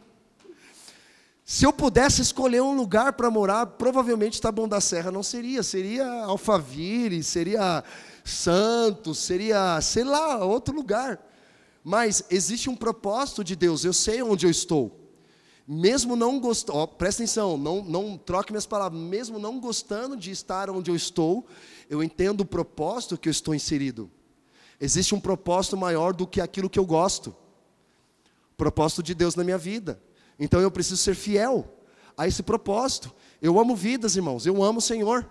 Se 1.44 1.64
eu 1.64 1.72
pudesse 1.72 2.20
escolher 2.20 2.62
um 2.62 2.74
lugar 2.74 3.12
para 3.12 3.30
morar, 3.30 3.64
provavelmente 3.64 4.40
Taboão 4.40 4.66
da 4.66 4.80
Serra 4.80 5.12
não 5.12 5.22
seria. 5.22 5.62
Seria 5.62 6.24
Alphaville, 6.24 7.22
seria 7.22 7.84
Santos, 8.24 9.18
seria, 9.18 9.80
sei 9.80 10.02
lá, 10.02 10.44
outro 10.44 10.74
lugar. 10.74 11.24
Mas 11.84 12.24
existe 12.28 12.68
um 12.68 12.74
propósito 12.74 13.44
de 13.44 13.54
Deus, 13.54 13.84
eu 13.84 13.92
sei 13.92 14.20
onde 14.20 14.46
eu 14.46 14.50
estou. 14.50 15.07
Mesmo 15.70 16.16
não 16.16 16.40
gostando, 16.40 16.88
presta 16.88 17.22
atenção, 17.22 17.58
não, 17.58 17.84
não 17.84 18.16
troque 18.16 18.50
minhas 18.50 18.64
palavras, 18.64 18.98
mesmo 18.98 19.38
não 19.38 19.60
gostando 19.60 20.16
de 20.16 20.30
estar 20.30 20.70
onde 20.70 20.90
eu 20.90 20.96
estou, 20.96 21.46
eu 21.90 22.02
entendo 22.02 22.40
o 22.40 22.46
propósito 22.46 23.18
que 23.18 23.28
eu 23.28 23.30
estou 23.30 23.54
inserido. 23.54 24.10
Existe 24.80 25.14
um 25.14 25.20
propósito 25.20 25.76
maior 25.76 26.14
do 26.14 26.26
que 26.26 26.40
aquilo 26.40 26.70
que 26.70 26.78
eu 26.78 26.86
gosto. 26.86 27.36
propósito 28.56 29.02
de 29.02 29.14
Deus 29.14 29.34
na 29.34 29.44
minha 29.44 29.58
vida. 29.58 30.00
Então 30.38 30.58
eu 30.58 30.70
preciso 30.70 30.96
ser 30.96 31.14
fiel 31.14 31.68
a 32.16 32.26
esse 32.26 32.42
propósito. 32.42 33.14
Eu 33.42 33.60
amo 33.60 33.76
vidas, 33.76 34.16
irmãos, 34.16 34.46
eu 34.46 34.62
amo 34.62 34.78
o 34.78 34.82
Senhor. 34.82 35.30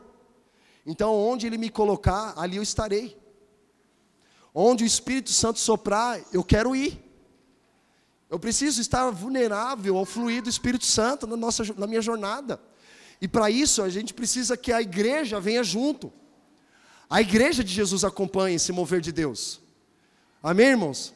Então, 0.86 1.16
onde 1.16 1.48
Ele 1.48 1.58
me 1.58 1.72
colocar, 1.72 2.36
ali 2.38 2.58
eu 2.58 2.64
estarei. 2.64 3.18
Onde 4.54 4.84
o 4.84 4.88
Espírito 4.88 5.32
Santo 5.32 5.58
soprar, 5.58 6.22
eu 6.32 6.44
quero 6.44 6.76
ir. 6.76 7.07
Eu 8.30 8.38
preciso 8.40 8.82
estar 8.82 9.10
vulnerável 9.10 9.98
ao 9.98 10.06
fluir 10.06 10.42
do 10.42 10.50
Espírito 10.50 10.86
Santo 10.86 11.26
na, 11.26 11.38
nossa, 11.38 11.64
na 11.78 11.88
minha 11.88 12.02
jornada. 12.02 12.60
E 13.22 13.28
para 13.28 13.50
isso, 13.50 13.82
a 13.82 13.90
gente 13.90 14.14
precisa 14.14 14.58
que 14.58 14.72
a 14.72 14.82
igreja 14.82 15.40
venha 15.40 15.64
junto. 15.64 16.12
A 17.10 17.22
igreja 17.22 17.64
de 17.64 17.74
Jesus 17.74 18.04
acompanhe 18.04 18.58
esse 18.58 18.72
mover 18.72 19.00
de 19.00 19.12
Deus. 19.12 19.62
Amém, 20.44 20.68
irmãos? 20.68 21.14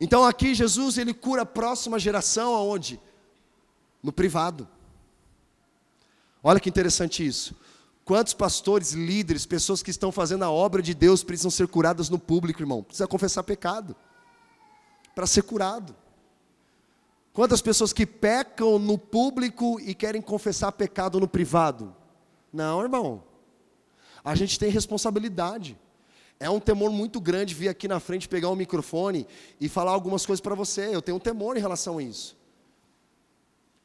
Então 0.00 0.24
aqui 0.24 0.54
Jesus 0.54 0.98
ele 0.98 1.12
cura 1.12 1.42
a 1.42 1.46
próxima 1.46 1.98
geração 1.98 2.54
aonde? 2.54 3.00
No 4.02 4.12
privado. 4.12 4.68
Olha 6.42 6.60
que 6.60 6.68
interessante 6.68 7.26
isso. 7.26 7.56
Quantos 8.04 8.34
pastores, 8.34 8.92
líderes, 8.92 9.46
pessoas 9.46 9.82
que 9.82 9.90
estão 9.90 10.12
fazendo 10.12 10.44
a 10.44 10.50
obra 10.50 10.82
de 10.82 10.94
Deus 10.94 11.24
precisam 11.24 11.50
ser 11.50 11.66
curadas 11.68 12.08
no 12.08 12.18
público, 12.18 12.62
irmão? 12.62 12.82
Precisa 12.82 13.08
confessar 13.08 13.42
pecado 13.42 13.96
para 15.14 15.26
ser 15.26 15.42
curado. 15.42 15.96
Quantas 17.34 17.60
pessoas 17.60 17.92
que 17.92 18.06
pecam 18.06 18.78
no 18.78 18.96
público 18.96 19.80
e 19.80 19.92
querem 19.92 20.22
confessar 20.22 20.70
pecado 20.70 21.18
no 21.18 21.26
privado? 21.26 21.92
Não, 22.52 22.80
irmão. 22.80 23.24
A 24.24 24.36
gente 24.36 24.56
tem 24.56 24.70
responsabilidade. 24.70 25.76
É 26.38 26.48
um 26.48 26.60
temor 26.60 26.92
muito 26.92 27.20
grande 27.20 27.52
vir 27.52 27.68
aqui 27.68 27.88
na 27.88 27.98
frente, 27.98 28.28
pegar 28.28 28.50
um 28.50 28.54
microfone 28.54 29.26
e 29.60 29.68
falar 29.68 29.90
algumas 29.90 30.24
coisas 30.24 30.40
para 30.40 30.54
você. 30.54 30.94
Eu 30.94 31.02
tenho 31.02 31.16
um 31.16 31.20
temor 31.20 31.56
em 31.56 31.60
relação 31.60 31.98
a 31.98 32.02
isso. 32.04 32.36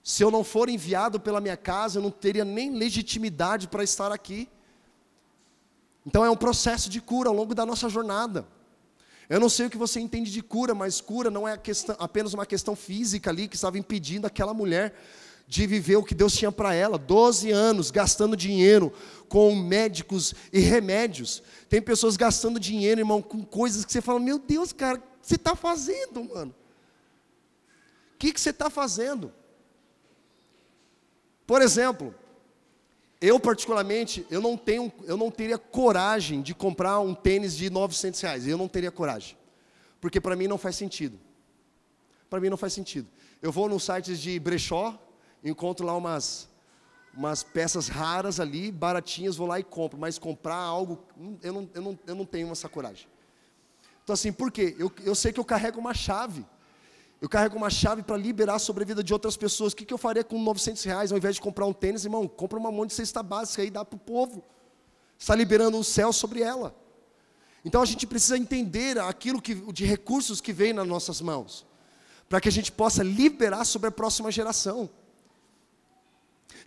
Se 0.04 0.24
eu 0.24 0.30
não 0.30 0.44
for 0.44 0.70
enviado 0.70 1.20
pela 1.20 1.42
minha 1.42 1.58
casa, 1.58 1.98
eu 1.98 2.04
não 2.04 2.12
teria 2.12 2.46
nem 2.46 2.76
legitimidade 2.76 3.68
para 3.68 3.84
estar 3.84 4.12
aqui. 4.12 4.48
Então 6.06 6.24
é 6.24 6.30
um 6.30 6.38
processo 6.38 6.88
de 6.88 7.02
cura 7.02 7.30
ao 7.30 7.36
longo 7.36 7.56
da 7.56 7.66
nossa 7.66 7.90
jornada. 7.90 8.48
Eu 9.30 9.40
não 9.40 9.48
sei 9.48 9.68
o 9.68 9.70
que 9.70 9.78
você 9.78 10.00
entende 10.00 10.32
de 10.32 10.42
cura, 10.42 10.74
mas 10.74 11.00
cura 11.00 11.30
não 11.30 11.48
é 11.48 11.56
questão, 11.56 11.96
apenas 12.00 12.34
uma 12.34 12.48
questão 12.48 12.76
física 12.76 13.30
ali 13.30 13.48
que 13.48 13.56
estava 13.56 13.78
impedindo 13.78 14.26
aquela 14.26 14.56
mulher 14.56 14.96
de 15.48 15.68
viver 15.68 15.98
o 15.98 16.04
que 16.04 16.16
Deus 16.16 16.34
tinha 16.34 16.52
para 16.52 16.74
ela. 16.74 16.98
Doze 16.98 17.52
anos 17.52 17.92
gastando 17.92 18.36
dinheiro 18.36 18.92
com 19.28 19.56
médicos 19.56 20.34
e 20.52 20.60
remédios. 20.60 21.44
Tem 21.70 21.80
pessoas 21.80 22.18
gastando 22.18 22.60
dinheiro, 22.60 23.02
irmão, 23.02 23.22
com 23.22 23.44
coisas 23.46 23.86
que 23.86 23.92
você 23.92 24.02
fala: 24.02 24.20
Meu 24.20 24.40
Deus, 24.40 24.74
cara, 24.74 24.98
o 24.98 25.02
que 25.02 25.28
você 25.28 25.36
está 25.36 25.56
fazendo, 25.56 26.24
mano? 26.24 26.56
O 28.16 28.18
que, 28.18 28.34
que 28.34 28.42
você 28.42 28.50
está 28.50 28.70
fazendo? 28.70 29.32
Por 31.46 31.62
exemplo, 31.62 32.14
eu 33.22 33.40
particularmente, 33.40 34.26
eu 34.30 34.42
não 34.42 34.56
tenho, 34.56 34.92
eu 35.04 35.18
não 35.18 35.30
teria 35.30 35.58
coragem 35.58 36.42
de 36.42 36.54
comprar 36.54 37.00
um 37.00 37.14
tênis 37.14 37.56
de 37.56 37.70
900 37.70 38.22
reais. 38.22 38.48
Eu 38.48 38.58
não 38.58 38.68
teria 38.68 38.92
coragem, 38.92 39.38
porque 40.00 40.22
para 40.22 40.36
mim 40.36 40.48
não 40.48 40.58
faz 40.58 40.76
sentido. 40.76 41.20
Para 42.30 42.40
mim 42.40 42.50
não 42.50 42.58
faz 42.58 42.74
sentido. 42.74 43.08
Eu 43.42 43.52
vou 43.52 43.68
nos 43.68 43.84
sites 43.84 44.20
de 44.20 44.40
brechó, 44.40 44.98
encontro 45.44 45.86
lá 45.86 45.96
umas 45.96 46.48
umas 47.14 47.44
peças 47.44 47.88
raras 47.88 48.40
ali, 48.40 48.72
baratinhas, 48.72 49.36
vou 49.36 49.48
lá 49.48 49.60
e 49.60 49.64
compro. 49.64 50.00
Mas 50.00 50.18
comprar 50.18 50.56
algo, 50.56 51.04
hum, 51.18 51.38
eu 51.42 51.52
não, 51.52 51.70
eu 51.74 51.82
não, 51.82 52.00
eu 52.08 52.16
não 52.16 52.26
tenho 52.26 52.50
essa 52.52 52.70
coragem. 52.70 53.08
Então 54.04 54.14
assim, 54.14 54.32
por 54.32 54.52
quê? 54.52 54.76
Eu, 54.80 54.92
eu 55.04 55.14
sei 55.14 55.34
que 55.34 55.40
eu 55.40 55.46
carrego 55.46 55.80
uma 55.80 55.94
chave. 55.94 56.46
Eu 57.22 57.28
carrego 57.28 57.58
uma 57.58 57.70
chave 57.70 58.02
para 58.02 58.16
liberar 58.16 58.60
sobre 58.60 58.84
a 58.84 58.86
vida 58.86 59.04
de 59.04 59.12
outras 59.12 59.36
pessoas. 59.36 59.74
O 59.74 59.76
que, 59.76 59.84
que 59.84 59.94
eu 59.94 59.98
faria 59.98 60.24
com 60.24 60.42
900 60.42 60.84
reais 60.84 61.12
ao 61.12 61.18
invés 61.18 61.36
de 61.36 61.42
comprar 61.42 61.66
um 61.66 61.74
tênis, 61.74 62.06
irmão? 62.06 62.28
Compra 62.28 62.58
uma 62.58 62.72
monte 62.72 62.90
de 62.90 62.96
cesta 62.96 63.22
básica 63.22 63.64
e 63.64 63.70
dá 63.70 63.84
para 63.84 63.98
o 63.98 64.00
povo. 64.00 64.44
Está 65.18 65.36
liberando 65.36 65.78
o 65.78 65.84
céu 65.84 66.14
sobre 66.14 66.42
ela. 66.42 66.74
Então 67.66 67.82
a 67.82 67.86
gente 67.86 68.08
precisa 68.08 68.38
entender 68.38 68.98
aquilo 69.00 69.42
que, 69.42 69.54
de 69.54 69.84
recursos 69.86 70.40
que 70.40 70.54
vem 70.54 70.72
nas 70.72 70.88
nossas 70.88 71.20
mãos, 71.20 71.66
para 72.30 72.40
que 72.40 72.48
a 72.48 72.52
gente 72.52 72.72
possa 72.72 73.04
liberar 73.04 73.66
sobre 73.66 73.90
a 73.90 73.92
próxima 73.92 74.32
geração. 74.32 74.90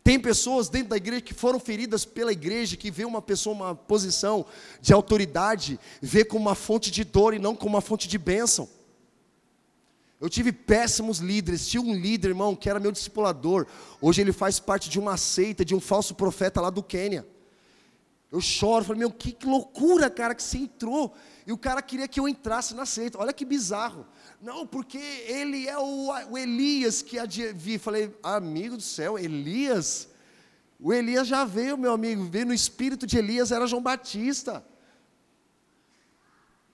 Tem 0.04 0.20
pessoas 0.20 0.68
dentro 0.68 0.90
da 0.90 0.96
igreja 0.96 1.22
que 1.22 1.32
foram 1.32 1.58
feridas 1.58 2.04
pela 2.04 2.32
igreja, 2.32 2.76
que 2.76 2.90
vê 2.90 3.06
uma 3.06 3.22
pessoa, 3.22 3.54
uma 3.54 3.74
posição 3.74 4.44
de 4.82 4.92
autoridade, 4.92 5.80
vê 6.00 6.24
como 6.24 6.42
uma 6.42 6.54
fonte 6.54 6.90
de 6.90 7.04
dor 7.04 7.32
e 7.32 7.38
não 7.38 7.54
como 7.54 7.76
uma 7.76 7.80
fonte 7.80 8.06
de 8.06 8.18
bênção. 8.18 8.68
Eu 10.22 10.30
tive 10.30 10.52
péssimos 10.52 11.18
líderes. 11.18 11.66
Tinha 11.66 11.82
um 11.82 11.92
líder, 11.92 12.28
irmão, 12.28 12.54
que 12.54 12.70
era 12.70 12.78
meu 12.78 12.92
discipulador. 12.92 13.66
Hoje 14.00 14.20
ele 14.20 14.32
faz 14.32 14.60
parte 14.60 14.88
de 14.88 15.00
uma 15.00 15.16
seita, 15.16 15.64
de 15.64 15.74
um 15.74 15.80
falso 15.80 16.14
profeta 16.14 16.60
lá 16.60 16.70
do 16.70 16.80
Quênia. 16.80 17.26
Eu 18.30 18.40
choro, 18.40 18.84
falei, 18.84 19.00
meu, 19.00 19.10
que, 19.10 19.32
que 19.32 19.44
loucura, 19.44 20.08
cara, 20.08 20.32
que 20.32 20.42
você 20.44 20.58
entrou. 20.58 21.12
E 21.44 21.50
o 21.50 21.58
cara 21.58 21.82
queria 21.82 22.06
que 22.06 22.20
eu 22.20 22.28
entrasse 22.28 22.72
na 22.72 22.86
seita. 22.86 23.18
Olha 23.18 23.32
que 23.32 23.44
bizarro. 23.44 24.06
Não, 24.40 24.64
porque 24.64 24.96
ele 24.96 25.66
é 25.66 25.76
o, 25.76 26.12
o 26.30 26.38
Elias 26.38 27.02
que 27.02 27.16
vi. 27.52 27.76
Falei, 27.76 28.16
amigo 28.22 28.76
do 28.76 28.82
céu, 28.82 29.18
Elias? 29.18 30.08
O 30.78 30.92
Elias 30.92 31.26
já 31.26 31.44
veio, 31.44 31.76
meu 31.76 31.94
amigo. 31.94 32.22
Veio 32.26 32.46
no 32.46 32.54
espírito 32.54 33.08
de 33.08 33.18
Elias, 33.18 33.50
era 33.50 33.66
João 33.66 33.82
Batista. 33.82 34.64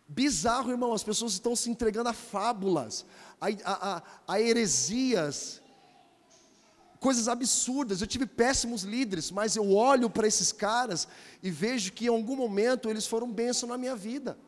Bizarro, 0.09 0.71
irmão, 0.71 0.95
as 0.95 1.05
pessoas 1.05 1.33
estão 1.33 1.55
se 1.55 1.69
entregando 1.69 2.09
a 2.09 2.15
fábulas, 2.15 3.05
a, 3.41 3.49
a, 3.65 4.03
a, 4.27 4.41
heresias, 4.41 5.63
coisas 6.99 7.29
absurdas. 7.29 8.01
Eu 8.01 8.07
tive 8.07 8.27
péssimos 8.27 8.83
líderes, 8.83 9.31
mas 9.31 9.57
eu 9.57 9.73
olho 9.73 10.11
para 10.11 10.27
esses 10.27 10.53
caras 10.53 11.07
e 11.43 11.51
vejo 11.51 11.93
que 11.93 12.07
em 12.07 12.09
algum 12.09 12.37
momento 12.37 12.89
eles 12.89 13.07
foram 13.07 13.31
bênção 13.31 13.69
na 13.69 13.79
minha 13.79 13.97
vida. 13.97 14.39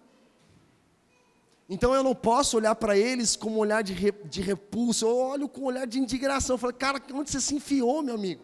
Então 1.68 1.94
eu 1.94 2.02
não 2.02 2.16
posso 2.16 2.56
olhar 2.56 2.74
para 2.74 2.98
eles 2.98 3.36
com 3.36 3.50
um 3.50 3.58
olhar 3.58 3.82
de, 3.82 3.92
re, 3.92 4.10
de 4.24 4.40
repulso, 4.40 5.06
eu 5.06 5.16
olho 5.16 5.48
com 5.48 5.60
um 5.60 5.66
olhar 5.66 5.86
de 5.86 6.00
indignação. 6.00 6.54
Eu 6.54 6.58
falo, 6.58 6.74
cara, 6.74 7.00
onde 7.12 7.30
você 7.30 7.40
se 7.40 7.54
enfiou, 7.54 8.02
meu 8.02 8.16
amigo? 8.16 8.42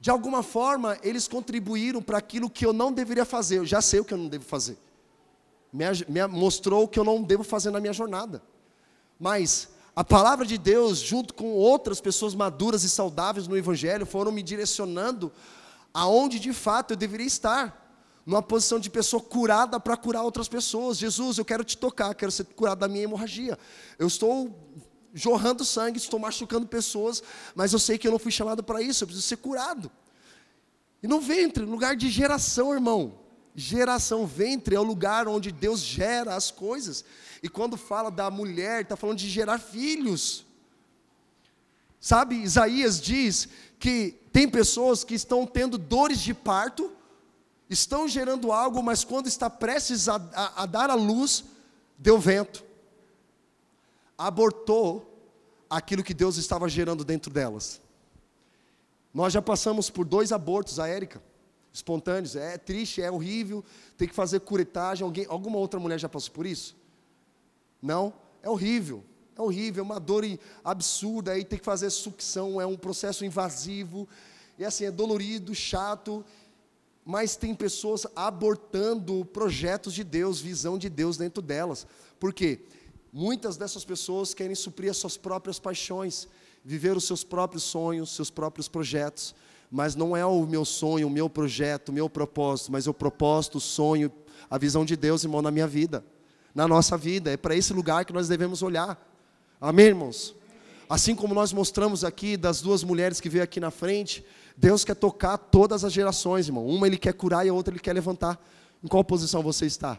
De 0.00 0.10
alguma 0.10 0.42
forma, 0.42 0.98
eles 1.02 1.28
contribuíram 1.28 2.00
para 2.00 2.16
aquilo 2.16 2.48
que 2.48 2.64
eu 2.64 2.72
não 2.72 2.90
deveria 2.90 3.26
fazer. 3.26 3.58
Eu 3.58 3.66
já 3.66 3.82
sei 3.82 4.00
o 4.00 4.04
que 4.04 4.14
eu 4.14 4.18
não 4.18 4.28
devo 4.28 4.44
fazer. 4.44 4.78
Me, 5.70 5.84
me 6.08 6.26
mostrou 6.28 6.84
o 6.84 6.88
que 6.88 6.98
eu 6.98 7.04
não 7.04 7.22
devo 7.22 7.42
fazer 7.42 7.70
na 7.70 7.80
minha 7.80 7.92
jornada. 7.92 8.42
Mas 9.18 9.68
a 9.96 10.02
palavra 10.02 10.44
de 10.44 10.58
Deus, 10.58 10.98
junto 10.98 11.34
com 11.34 11.52
outras 11.52 12.00
pessoas 12.00 12.34
maduras 12.34 12.82
e 12.82 12.90
saudáveis 12.90 13.46
no 13.46 13.56
Evangelho, 13.56 14.04
foram 14.04 14.32
me 14.32 14.42
direcionando 14.42 15.32
aonde 15.92 16.40
de 16.40 16.52
fato 16.52 16.92
eu 16.92 16.96
deveria 16.96 17.26
estar. 17.26 17.82
Numa 18.26 18.42
posição 18.42 18.80
de 18.80 18.88
pessoa 18.88 19.22
curada 19.22 19.78
para 19.78 19.96
curar 19.96 20.22
outras 20.22 20.48
pessoas. 20.48 20.96
Jesus, 20.96 21.36
eu 21.36 21.44
quero 21.44 21.62
te 21.62 21.76
tocar, 21.76 22.14
quero 22.14 22.32
ser 22.32 22.44
curado 22.44 22.78
da 22.78 22.88
minha 22.88 23.04
hemorragia. 23.04 23.58
Eu 23.98 24.06
estou 24.06 24.58
jorrando 25.12 25.64
sangue, 25.64 25.98
estou 25.98 26.18
machucando 26.18 26.66
pessoas, 26.66 27.22
mas 27.54 27.72
eu 27.72 27.78
sei 27.78 27.98
que 27.98 28.08
eu 28.08 28.12
não 28.12 28.18
fui 28.18 28.32
chamado 28.32 28.64
para 28.64 28.82
isso, 28.82 29.04
eu 29.04 29.06
preciso 29.06 29.26
ser 29.26 29.36
curado. 29.36 29.90
E 31.02 31.06
no 31.06 31.20
ventre, 31.20 31.64
lugar 31.64 31.94
de 31.94 32.08
geração, 32.08 32.72
irmão. 32.72 33.23
Geração, 33.54 34.26
ventre 34.26 34.74
é 34.74 34.80
o 34.80 34.82
lugar 34.82 35.28
onde 35.28 35.52
Deus 35.52 35.80
gera 35.80 36.34
as 36.34 36.50
coisas. 36.50 37.04
E 37.42 37.48
quando 37.48 37.76
fala 37.76 38.10
da 38.10 38.30
mulher, 38.30 38.82
está 38.82 38.96
falando 38.96 39.18
de 39.18 39.28
gerar 39.28 39.58
filhos. 39.58 40.44
Sabe, 42.00 42.36
Isaías 42.36 43.00
diz 43.00 43.48
que 43.78 44.18
tem 44.32 44.48
pessoas 44.48 45.04
que 45.04 45.14
estão 45.14 45.46
tendo 45.46 45.78
dores 45.78 46.18
de 46.20 46.34
parto, 46.34 46.90
estão 47.70 48.08
gerando 48.08 48.50
algo, 48.50 48.82
mas 48.82 49.04
quando 49.04 49.28
está 49.28 49.48
prestes 49.48 50.08
a, 50.08 50.16
a, 50.34 50.62
a 50.64 50.66
dar 50.66 50.90
a 50.90 50.94
luz, 50.94 51.44
deu 51.96 52.18
vento. 52.18 52.64
Abortou 54.18 55.14
aquilo 55.70 56.02
que 56.02 56.12
Deus 56.12 56.36
estava 56.36 56.68
gerando 56.68 57.04
dentro 57.04 57.32
delas. 57.32 57.80
Nós 59.12 59.32
já 59.32 59.40
passamos 59.40 59.90
por 59.90 60.04
dois 60.04 60.32
abortos, 60.32 60.80
a 60.80 60.88
Érica, 60.88 61.22
espontâneos. 61.74 62.36
É 62.36 62.56
triste, 62.56 63.02
é 63.02 63.10
horrível, 63.10 63.62
tem 63.98 64.08
que 64.08 64.14
fazer 64.14 64.40
curetagem. 64.40 65.04
Alguém, 65.04 65.26
alguma 65.28 65.58
outra 65.58 65.78
mulher 65.78 65.98
já 65.98 66.08
passou 66.08 66.32
por 66.32 66.46
isso? 66.46 66.74
Não, 67.82 68.14
é 68.42 68.48
horrível. 68.48 69.04
É 69.36 69.42
horrível, 69.42 69.82
é 69.82 69.84
uma 69.84 69.98
dor 69.98 70.24
absurda, 70.62 71.32
aí 71.32 71.44
tem 71.44 71.58
que 71.58 71.64
fazer 71.64 71.90
sucção, 71.90 72.60
é 72.60 72.66
um 72.66 72.76
processo 72.76 73.24
invasivo, 73.24 74.08
e 74.56 74.64
assim, 74.64 74.84
é 74.84 74.92
dolorido, 74.92 75.52
chato, 75.52 76.24
mas 77.04 77.34
tem 77.34 77.52
pessoas 77.52 78.06
abortando 78.14 79.24
projetos 79.24 79.92
de 79.92 80.04
Deus, 80.04 80.40
visão 80.40 80.78
de 80.78 80.88
Deus 80.88 81.16
dentro 81.16 81.42
delas. 81.42 81.84
Por 82.20 82.32
quê? 82.32 82.60
Muitas 83.12 83.56
dessas 83.56 83.84
pessoas 83.84 84.32
querem 84.32 84.54
suprir 84.54 84.90
as 84.90 84.96
suas 84.98 85.16
próprias 85.16 85.58
paixões, 85.58 86.28
viver 86.64 86.96
os 86.96 87.04
seus 87.04 87.24
próprios 87.24 87.64
sonhos, 87.64 88.14
seus 88.14 88.30
próprios 88.30 88.68
projetos, 88.68 89.34
mas 89.74 89.94
não 89.94 90.16
é 90.16 90.24
o 90.24 90.46
meu 90.46 90.64
sonho, 90.64 91.08
o 91.08 91.10
meu 91.10 91.28
projeto, 91.28 91.88
o 91.88 91.92
meu 91.92 92.08
propósito, 92.08 92.70
mas 92.70 92.86
o 92.86 92.94
propósito, 92.94 93.58
o 93.58 93.60
sonho, 93.60 94.10
a 94.48 94.56
visão 94.56 94.84
de 94.84 94.96
Deus, 94.96 95.24
irmão, 95.24 95.42
na 95.42 95.50
minha 95.50 95.66
vida 95.66 96.04
na 96.54 96.68
nossa 96.68 96.96
vida. 96.96 97.32
É 97.32 97.36
para 97.36 97.56
esse 97.56 97.72
lugar 97.72 98.04
que 98.04 98.12
nós 98.12 98.28
devemos 98.28 98.62
olhar. 98.62 98.98
Amém, 99.60 99.86
irmãos? 99.86 100.34
Assim 100.88 101.14
como 101.14 101.34
nós 101.34 101.52
mostramos 101.52 102.04
aqui 102.04 102.36
das 102.36 102.60
duas 102.60 102.84
mulheres 102.84 103.20
que 103.20 103.28
veio 103.28 103.42
aqui 103.42 103.58
na 103.58 103.70
frente, 103.70 104.24
Deus 104.56 104.84
quer 104.84 104.94
tocar 104.94 105.36
todas 105.36 105.82
as 105.82 105.92
gerações, 105.92 106.46
irmão. 106.46 106.66
Uma 106.66 106.86
ele 106.86 106.98
quer 106.98 107.14
curar 107.14 107.44
e 107.44 107.48
a 107.48 107.54
outra 107.54 107.72
ele 107.72 107.80
quer 107.80 107.92
levantar. 107.92 108.40
Em 108.82 108.86
qual 108.86 109.02
posição 109.02 109.42
você 109.42 109.66
está? 109.66 109.98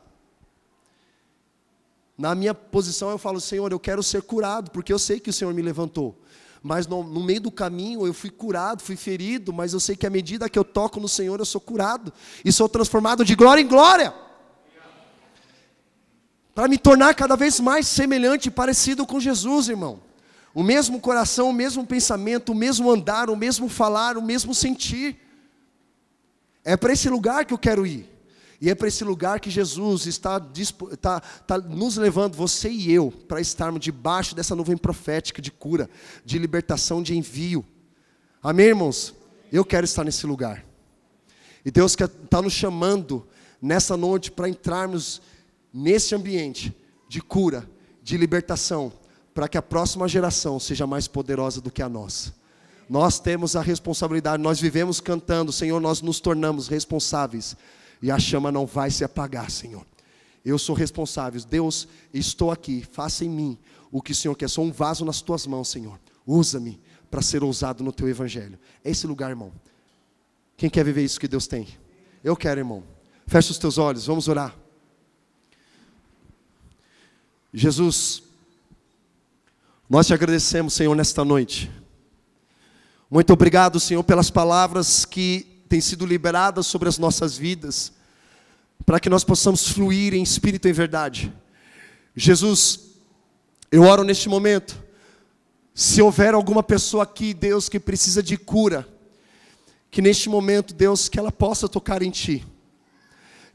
Na 2.17 2.33
minha 2.33 2.53
posição 2.53 3.09
eu 3.09 3.17
falo, 3.17 3.41
Senhor, 3.41 3.69
eu 3.71 3.79
quero 3.79 4.01
ser 4.01 4.21
curado, 4.21 4.71
porque 4.71 4.93
eu 4.93 4.99
sei 4.99 5.19
que 5.19 5.29
o 5.29 5.33
Senhor 5.33 5.53
me 5.53 5.61
levantou. 5.61 6.17
Mas 6.67 6.87
no, 6.87 7.03
no, 7.03 7.23
meio 7.23 7.41
do 7.41 7.51
caminho 7.51 8.07
eu 8.07 8.11
fui 8.11 8.31
curado, 8.31 8.81
fui 8.81 8.95
ferido, 8.95 9.53
mas 9.53 9.71
eu 9.71 9.79
sei 9.79 9.95
que 9.95 10.07
à 10.07 10.09
medida 10.09 10.49
que 10.49 10.57
eu 10.57 10.63
toco 10.63 10.99
no 10.99 11.07
Senhor 11.07 11.39
eu 11.39 11.45
sou 11.45 11.61
curado 11.61 12.11
e 12.43 12.51
sou 12.51 12.67
transformado 12.67 13.23
de 13.23 13.35
glória 13.35 13.61
em 13.61 13.67
glória 13.67 14.11
para 16.55 16.67
me 16.67 16.79
tornar 16.79 17.13
cada 17.13 17.35
vez 17.35 17.59
mais 17.59 17.87
semelhante 17.87 18.47
e 18.47 18.51
parecido 18.51 19.05
com 19.05 19.19
Jesus, 19.19 19.69
irmão. 19.69 19.99
O 20.55 20.63
mesmo 20.63 20.99
coração, 20.99 21.51
o 21.51 21.53
mesmo 21.53 21.85
pensamento, 21.85 22.51
o 22.51 22.55
mesmo 22.55 22.89
andar, 22.89 23.29
o 23.29 23.35
mesmo 23.35 23.69
falar, 23.69 24.17
o 24.17 24.21
mesmo 24.23 24.51
sentir. 24.51 25.19
É 26.63 26.75
para 26.75 26.93
esse 26.93 27.07
lugar 27.07 27.45
que 27.45 27.53
eu 27.53 27.59
quero 27.59 27.85
ir. 27.85 28.09
E 28.65 28.69
é 28.71 28.73
para 28.73 28.87
esse 28.87 29.03
lugar 29.03 29.39
que 29.39 29.51
Jesus 29.51 30.07
está, 30.07 30.43
está, 30.91 31.21
está 31.39 31.57
nos 31.59 31.97
levando, 31.97 32.33
você 32.33 32.67
e 32.67 32.91
eu, 32.91 33.11
para 33.11 33.39
estarmos 33.39 33.79
debaixo 33.79 34.33
dessa 34.33 34.55
nuvem 34.55 34.75
profética 34.75 35.39
de 35.39 35.51
cura, 35.51 35.87
de 36.25 36.39
libertação, 36.39 37.03
de 37.03 37.15
envio. 37.15 37.63
Amém, 38.41 38.65
irmãos? 38.65 39.13
Eu 39.51 39.63
quero 39.63 39.85
estar 39.85 40.03
nesse 40.03 40.25
lugar. 40.25 40.65
E 41.63 41.69
Deus 41.69 41.95
está 41.95 42.41
nos 42.41 42.53
chamando 42.53 43.27
nessa 43.61 43.95
noite 43.95 44.31
para 44.31 44.49
entrarmos 44.49 45.21
nesse 45.71 46.15
ambiente 46.15 46.75
de 47.07 47.21
cura, 47.21 47.69
de 48.01 48.17
libertação, 48.17 48.91
para 49.31 49.47
que 49.47 49.59
a 49.59 49.61
próxima 49.61 50.07
geração 50.07 50.59
seja 50.59 50.87
mais 50.87 51.07
poderosa 51.07 51.61
do 51.61 51.69
que 51.69 51.83
a 51.83 51.87
nossa. 51.87 52.33
Nós 52.89 53.19
temos 53.19 53.55
a 53.55 53.61
responsabilidade, 53.61 54.41
nós 54.41 54.59
vivemos 54.59 54.99
cantando, 54.99 55.51
Senhor, 55.51 55.79
nós 55.79 56.01
nos 56.01 56.19
tornamos 56.19 56.67
responsáveis 56.67 57.55
e 58.05 58.11
a 58.11 58.19
chama 58.19 58.51
não 58.51 58.67
vai 58.67 58.91
se 58.91 59.03
apagar, 59.03 59.49
Senhor. 59.49 59.83
Eu 60.45 60.59
sou 60.59 60.75
responsável, 60.75 61.41
Deus, 61.41 61.87
estou 62.13 62.51
aqui, 62.51 62.87
faça 62.91 63.25
em 63.25 63.29
mim 63.29 63.57
o 63.91 63.99
que 63.99 64.11
o 64.11 64.15
Senhor 64.15 64.35
quer. 64.35 64.47
Sou 64.47 64.63
um 64.63 64.71
vaso 64.71 65.03
nas 65.03 65.21
tuas 65.21 65.47
mãos, 65.47 65.69
Senhor. 65.69 65.99
Usa-me 66.23 66.79
para 67.09 67.23
ser 67.23 67.43
ousado 67.43 67.83
no 67.83 67.91
teu 67.91 68.07
evangelho. 68.07 68.59
É 68.83 68.91
esse 68.91 69.07
lugar, 69.07 69.31
irmão. 69.31 69.51
Quem 70.55 70.69
quer 70.69 70.85
viver 70.85 71.03
isso 71.03 71.19
que 71.19 71.27
Deus 71.27 71.47
tem? 71.47 71.67
Eu 72.23 72.35
quero, 72.35 72.59
irmão. 72.59 72.83
Feche 73.25 73.49
os 73.49 73.57
teus 73.57 73.79
olhos, 73.79 74.05
vamos 74.05 74.27
orar. 74.27 74.55
Jesus, 77.51 78.21
nós 79.89 80.05
te 80.05 80.13
agradecemos, 80.13 80.75
Senhor, 80.75 80.93
nesta 80.93 81.25
noite. 81.25 81.71
Muito 83.09 83.33
obrigado, 83.33 83.79
Senhor, 83.79 84.03
pelas 84.03 84.29
palavras 84.29 85.05
que 85.05 85.54
têm 85.67 85.81
sido 85.81 86.05
liberadas 86.05 86.67
sobre 86.67 86.89
as 86.89 86.97
nossas 86.97 87.37
vidas, 87.37 87.91
para 88.85 88.99
que 88.99 89.09
nós 89.09 89.23
possamos 89.23 89.67
fluir 89.67 90.13
em 90.13 90.21
espírito 90.21 90.67
e 90.67 90.71
em 90.71 90.73
verdade. 90.73 91.33
Jesus, 92.15 92.91
eu 93.71 93.83
oro 93.83 94.03
neste 94.03 94.29
momento, 94.29 94.83
se 95.73 96.01
houver 96.01 96.33
alguma 96.33 96.63
pessoa 96.63 97.03
aqui, 97.03 97.33
Deus, 97.33 97.67
que 97.67 97.79
precisa 97.79 98.21
de 98.21 98.37
cura, 98.37 98.87
que 99.91 100.01
neste 100.01 100.29
momento, 100.29 100.73
Deus, 100.73 101.09
que 101.09 101.19
ela 101.19 101.31
possa 101.31 101.67
tocar 101.67 102.01
em 102.01 102.11
Ti, 102.11 102.45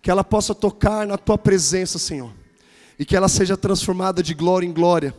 que 0.02 0.10
ela 0.10 0.24
possa 0.24 0.54
tocar 0.54 1.06
na 1.06 1.16
Tua 1.16 1.38
presença, 1.38 1.98
Senhor 1.98 2.32
e 3.00 3.04
que 3.06 3.16
ela 3.16 3.28
seja 3.28 3.56
transformada 3.56 4.22
de 4.22 4.34
glória 4.34 4.66
em 4.66 4.72
glória. 4.74 5.14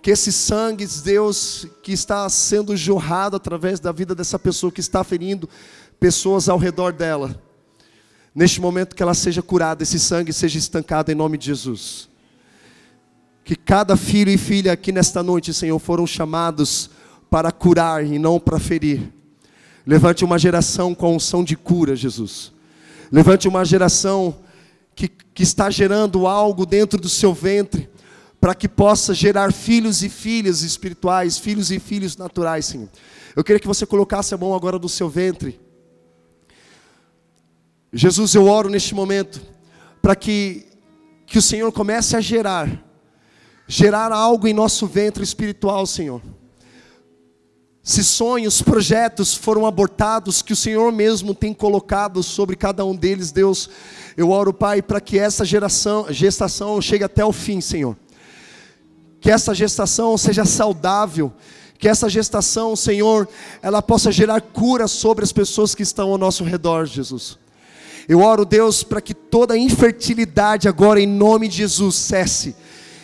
Que 0.00 0.12
esse 0.12 0.30
sangue, 0.32 0.86
Deus, 1.02 1.66
que 1.82 1.90
está 1.90 2.28
sendo 2.28 2.76
jorrado 2.76 3.34
através 3.34 3.80
da 3.80 3.90
vida 3.90 4.14
dessa 4.14 4.38
pessoa 4.38 4.70
que 4.70 4.78
está 4.78 5.02
ferindo 5.02 5.48
pessoas 5.98 6.48
ao 6.48 6.58
redor 6.58 6.92
dela, 6.92 7.40
neste 8.34 8.60
momento 8.60 8.94
que 8.94 9.02
ela 9.02 9.14
seja 9.14 9.42
curada, 9.42 9.82
esse 9.82 9.98
sangue 9.98 10.32
seja 10.32 10.58
estancado 10.58 11.10
em 11.10 11.14
nome 11.14 11.38
de 11.38 11.46
Jesus. 11.46 12.08
Que 13.44 13.56
cada 13.56 13.96
filho 13.96 14.30
e 14.30 14.36
filha 14.36 14.72
aqui 14.72 14.92
nesta 14.92 15.22
noite, 15.22 15.54
Senhor, 15.54 15.78
foram 15.78 16.06
chamados 16.06 16.90
para 17.30 17.52
curar 17.52 18.04
e 18.04 18.18
não 18.18 18.38
para 18.38 18.58
ferir. 18.58 19.12
Levante 19.86 20.24
uma 20.24 20.38
geração 20.38 20.94
com 20.94 21.14
unção 21.14 21.44
de 21.44 21.56
cura, 21.56 21.94
Jesus. 21.94 22.52
Levante 23.10 23.46
uma 23.46 23.64
geração 23.64 24.36
que, 24.96 25.08
que 25.08 25.42
está 25.42 25.70
gerando 25.70 26.26
algo 26.26 26.66
dentro 26.66 27.00
do 27.00 27.08
seu 27.08 27.32
ventre, 27.32 27.88
para 28.40 28.54
que 28.54 28.68
possa 28.68 29.14
gerar 29.14 29.52
filhos 29.52 30.02
e 30.02 30.08
filhas 30.08 30.62
espirituais, 30.62 31.38
filhos 31.38 31.70
e 31.70 31.78
filhos 31.78 32.16
naturais, 32.16 32.66
Senhor. 32.66 32.88
Eu 33.34 33.44
queria 33.44 33.60
que 33.60 33.66
você 33.66 33.86
colocasse 33.86 34.34
a 34.34 34.38
mão 34.38 34.54
agora 34.54 34.78
no 34.78 34.88
seu 34.88 35.08
ventre. 35.08 35.60
Jesus, 37.92 38.34
eu 38.34 38.46
oro 38.46 38.68
neste 38.68 38.94
momento, 38.94 39.40
para 40.02 40.14
que, 40.14 40.66
que 41.26 41.38
o 41.38 41.42
Senhor 41.42 41.70
comece 41.72 42.16
a 42.16 42.20
gerar, 42.20 42.84
gerar 43.66 44.12
algo 44.12 44.46
em 44.46 44.52
nosso 44.52 44.86
ventre 44.86 45.22
espiritual, 45.22 45.86
Senhor. 45.86 46.20
Se 47.82 48.02
sonhos, 48.02 48.60
projetos 48.60 49.32
foram 49.34 49.64
abortados, 49.64 50.42
que 50.42 50.52
o 50.52 50.56
Senhor 50.56 50.90
mesmo 50.90 51.32
tem 51.32 51.54
colocado 51.54 52.20
sobre 52.20 52.56
cada 52.56 52.84
um 52.84 52.96
deles, 52.96 53.30
Deus, 53.30 53.70
eu 54.16 54.30
oro, 54.30 54.52
Pai, 54.52 54.82
para 54.82 55.00
que 55.00 55.16
essa 55.16 55.44
geração, 55.44 56.12
gestação 56.12 56.82
chegue 56.82 57.04
até 57.04 57.24
o 57.24 57.32
fim, 57.32 57.60
Senhor. 57.60 57.96
Que 59.20 59.30
essa 59.30 59.54
gestação 59.54 60.18
seja 60.18 60.44
saudável, 60.44 61.32
Que 61.78 61.88
essa 61.88 62.08
gestação, 62.08 62.74
Senhor, 62.74 63.28
ela 63.60 63.82
possa 63.82 64.10
gerar 64.10 64.40
cura 64.40 64.88
sobre 64.88 65.22
as 65.22 65.30
pessoas 65.30 65.74
que 65.74 65.82
estão 65.82 66.10
ao 66.10 66.18
nosso 66.18 66.42
redor, 66.42 66.86
Jesus. 66.86 67.38
Eu 68.08 68.20
oro, 68.20 68.44
Deus, 68.44 68.82
para 68.82 69.00
que 69.00 69.14
toda 69.14 69.58
infertilidade 69.58 70.68
agora, 70.68 71.00
em 71.00 71.06
nome 71.06 71.48
de 71.48 71.56
Jesus, 71.56 71.96
cesse. 71.96 72.54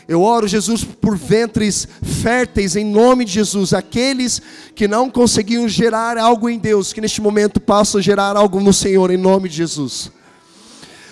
Eu 0.06 0.22
oro, 0.22 0.46
Jesus, 0.46 0.84
por 0.84 1.16
ventres 1.16 1.88
férteis, 2.02 2.76
em 2.76 2.84
nome 2.84 3.24
de 3.24 3.32
Jesus. 3.32 3.72
Aqueles 3.72 4.42
que 4.74 4.86
não 4.86 5.10
conseguiam 5.10 5.68
gerar 5.68 6.18
algo 6.18 6.48
em 6.48 6.58
Deus, 6.58 6.92
que 6.92 7.00
neste 7.00 7.20
momento 7.20 7.60
possam 7.60 8.00
gerar 8.00 8.36
algo 8.36 8.60
no 8.60 8.72
Senhor, 8.72 9.10
em 9.10 9.16
nome 9.16 9.48
de 9.48 9.56
Jesus. 9.56 10.10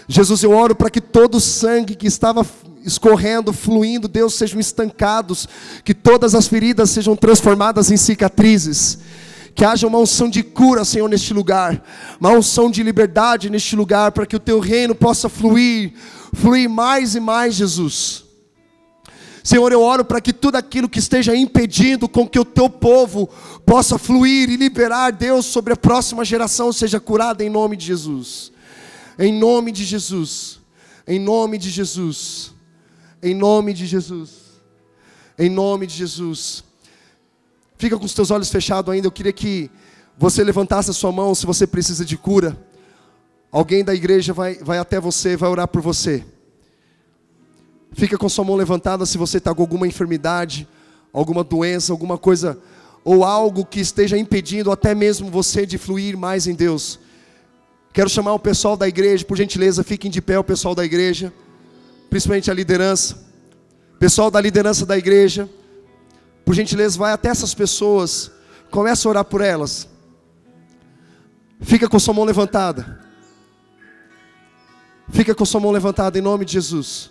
Jesus, 0.07 0.43
eu 0.43 0.51
oro 0.51 0.75
para 0.75 0.91
que 0.91 1.01
todo 1.01 1.37
o 1.37 1.41
sangue 1.41 1.95
que 1.95 2.07
estava 2.07 2.45
escorrendo, 2.85 3.53
fluindo, 3.53 4.09
Deus, 4.09 4.35
sejam 4.35 4.59
estancados, 4.59 5.49
que 5.85 5.95
todas 5.95 6.35
as 6.35 6.49
feridas 6.49 6.91
sejam 6.91 7.15
transformadas 7.15 7.91
em 7.91 7.97
cicatrizes. 7.97 8.99
Que 9.61 9.65
haja 9.67 9.87
uma 9.87 9.99
unção 9.99 10.31
de 10.31 10.43
cura, 10.43 10.87
Senhor, 10.87 11.07
neste 11.07 11.35
lugar, 11.35 11.85
uma 12.19 12.31
unção 12.31 12.71
de 12.71 12.83
liberdade 12.83 13.51
neste 13.51 13.77
lugar, 13.77 14.11
para 14.11 14.25
que 14.25 14.35
o 14.35 14.41
teu 14.41 14.59
reino 14.59 14.95
possa 14.95 15.29
fluir, 15.29 15.93
fluir 16.33 16.67
mais 16.67 17.15
e 17.15 17.21
mais, 17.21 17.57
Jesus. 17.57 18.25
Senhor, 19.45 19.71
eu 19.71 19.83
oro 19.83 20.03
para 20.03 20.19
que 20.19 20.33
tudo 20.33 20.57
aquilo 20.57 20.89
que 20.89 20.99
esteja 20.99 21.37
impedindo 21.37 22.09
com 22.09 22.27
que 22.27 22.39
o 22.39 22.45
teu 22.47 22.71
povo 22.71 23.29
possa 23.67 23.99
fluir 23.99 24.49
e 24.49 24.57
liberar, 24.57 25.13
Deus, 25.13 25.45
sobre 25.45 25.75
a 25.75 25.77
próxima 25.77 26.25
geração 26.25 26.73
seja 26.73 26.99
curado 26.99 27.43
em 27.43 27.51
nome 27.51 27.77
de 27.77 27.85
Jesus. 27.85 28.51
Em 29.19 29.31
nome 29.31 29.73
de 29.73 29.85
Jesus. 29.85 30.59
Em 31.07 31.19
nome 31.19 31.59
de 31.59 31.69
Jesus. 31.69 32.55
Em 33.23 33.35
nome 33.35 33.75
de 33.75 33.85
Jesus. 33.85 34.31
Em 35.39 35.51
nome 35.51 35.87
de 35.87 35.97
Jesus. 35.97 36.70
Fica 37.81 37.99
com 37.99 38.05
os 38.05 38.13
teus 38.13 38.31
olhos 38.31 38.51
fechados 38.51 38.93
ainda. 38.93 39.07
Eu 39.07 39.11
queria 39.11 39.33
que 39.33 39.71
você 40.19 40.45
levantasse 40.45 40.91
a 40.91 40.93
sua 40.93 41.11
mão 41.11 41.35
se 41.35 41.47
você 41.47 41.67
precisa 41.67 42.05
de 42.05 42.15
cura. 42.15 42.55
Alguém 43.51 43.83
da 43.83 43.95
igreja 43.95 44.35
vai, 44.35 44.57
vai 44.57 44.77
até 44.77 45.01
você, 45.01 45.35
vai 45.35 45.49
orar 45.49 45.67
por 45.67 45.81
você. 45.81 46.23
Fica 47.93 48.19
com 48.19 48.29
sua 48.29 48.45
mão 48.45 48.55
levantada 48.55 49.07
se 49.07 49.17
você 49.17 49.39
está 49.39 49.55
com 49.55 49.63
alguma 49.63 49.89
enfermidade, 49.89 50.69
alguma 51.11 51.43
doença, 51.43 51.91
alguma 51.91 52.19
coisa, 52.19 52.59
ou 53.03 53.25
algo 53.25 53.65
que 53.65 53.81
esteja 53.81 54.19
impedindo 54.19 54.71
até 54.71 54.95
mesmo 54.95 55.31
você 55.31 55.65
de 55.65 55.79
fluir 55.79 56.19
mais 56.19 56.47
em 56.47 56.55
Deus. 56.55 57.01
Quero 57.95 58.11
chamar 58.11 58.35
o 58.35 58.39
pessoal 58.39 58.77
da 58.77 58.87
igreja, 58.87 59.25
por 59.25 59.39
gentileza, 59.39 59.83
fiquem 59.83 60.11
de 60.11 60.21
pé 60.21 60.39
o 60.39 60.45
pessoal 60.45 60.75
da 60.75 60.85
igreja, 60.85 61.33
principalmente 62.11 62.51
a 62.51 62.55
liderança. 62.55 63.27
Pessoal 63.99 64.31
da 64.31 64.39
liderança 64.39 64.85
da 64.85 64.99
igreja, 64.99 65.49
por 66.45 66.55
gentileza, 66.55 66.99
vai 66.99 67.13
até 67.13 67.29
essas 67.29 67.55
pessoas, 67.55 68.31
começa 68.71 69.09
a 69.09 69.11
orar 69.11 69.25
por 69.25 69.41
elas. 69.41 69.89
Fica 71.61 71.89
com 71.89 71.99
sua 71.99 72.15
mão 72.15 72.25
levantada. 72.25 73.01
Fica 75.11 75.35
com 75.35 75.45
sua 75.45 75.61
mão 75.61 75.71
levantada 75.71 76.19
em 76.19 76.23
nome 76.23 76.45
de 76.45 76.53
Jesus. 76.53 77.11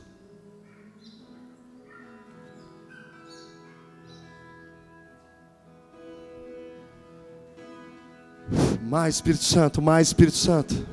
Mais 8.81 9.15
Espírito 9.15 9.43
Santo, 9.43 9.81
mais 9.81 10.07
Espírito 10.07 10.37
Santo. 10.37 10.87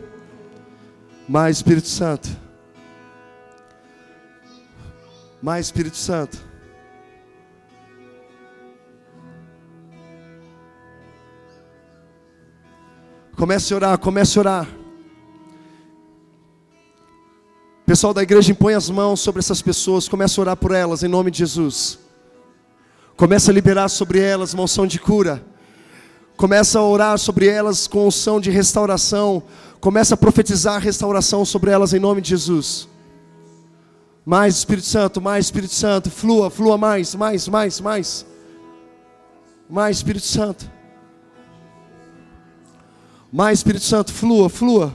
Mais 1.26 1.56
Espírito 1.56 1.88
Santo. 1.88 2.28
Mais 5.40 5.66
Espírito 5.66 5.96
Santo. 5.96 6.45
Comece 13.36 13.74
a 13.74 13.76
orar, 13.76 13.98
comece 13.98 14.38
a 14.38 14.40
orar. 14.40 14.68
Pessoal 17.84 18.14
da 18.14 18.22
igreja, 18.22 18.50
impõe 18.50 18.74
as 18.74 18.88
mãos 18.88 19.20
sobre 19.20 19.40
essas 19.40 19.60
pessoas, 19.60 20.08
comece 20.08 20.40
a 20.40 20.42
orar 20.42 20.56
por 20.56 20.72
elas 20.72 21.02
em 21.02 21.08
nome 21.08 21.30
de 21.30 21.38
Jesus. 21.38 21.98
Comece 23.14 23.50
a 23.50 23.54
liberar 23.54 23.88
sobre 23.88 24.18
elas 24.18 24.54
uma 24.54 24.62
unção 24.62 24.86
de 24.86 24.98
cura. 24.98 25.44
Começa 26.36 26.78
a 26.78 26.82
orar 26.82 27.18
sobre 27.18 27.46
elas 27.46 27.86
com 27.86 28.06
unção 28.06 28.40
de 28.40 28.50
restauração. 28.50 29.42
Começa 29.80 30.14
a 30.14 30.18
profetizar 30.18 30.80
restauração 30.80 31.44
sobre 31.44 31.70
elas 31.70 31.92
em 31.92 32.00
nome 32.00 32.20
de 32.20 32.30
Jesus. 32.30 32.88
Mais 34.24 34.56
Espírito 34.56 34.86
Santo, 34.86 35.20
mais 35.20 35.44
Espírito 35.44 35.74
Santo, 35.74 36.10
flua, 36.10 36.50
flua 36.50 36.76
mais, 36.76 37.14
mais, 37.14 37.46
mais, 37.48 37.80
mais. 37.80 38.26
Mais 39.68 39.98
Espírito 39.98 40.26
Santo. 40.26 40.75
Mais 43.32 43.58
Espírito 43.58 43.84
Santo, 43.84 44.12
flua, 44.12 44.48
flua. 44.48 44.94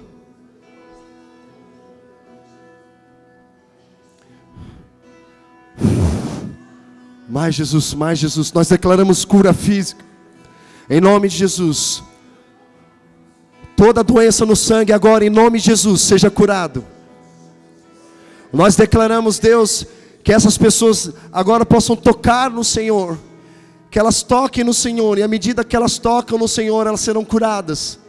Mais 7.32 7.56
Jesus, 7.56 7.94
mais 7.94 8.20
Jesus. 8.20 8.52
Nós 8.52 8.68
declaramos 8.68 9.24
cura 9.24 9.54
física. 9.54 10.04
Em 10.90 11.00
nome 11.00 11.30
de 11.30 11.38
Jesus. 11.38 12.04
Toda 13.78 14.04
doença 14.04 14.46
no 14.46 14.56
sangue 14.56 14.92
agora, 14.92 15.26
em 15.26 15.30
nome 15.30 15.58
de 15.58 15.66
Jesus, 15.66 16.02
seja 16.02 16.30
curado. 16.30 16.86
Nós 18.52 18.76
declaramos, 18.76 19.40
Deus, 19.40 19.86
que 20.24 20.34
essas 20.34 20.58
pessoas 20.58 21.14
agora 21.32 21.66
possam 21.66 21.96
tocar 21.96 22.50
no 22.50 22.66
Senhor. 22.66 23.18
Que 23.90 23.98
elas 23.98 24.22
toquem 24.22 24.66
no 24.66 24.74
Senhor, 24.74 25.18
e 25.18 25.24
à 25.24 25.28
medida 25.28 25.64
que 25.64 25.76
elas 25.76 25.98
tocam 25.98 26.38
no 26.38 26.50
Senhor, 26.50 26.86
elas 26.86 27.00
serão 27.00 27.24
curadas. 27.24 28.01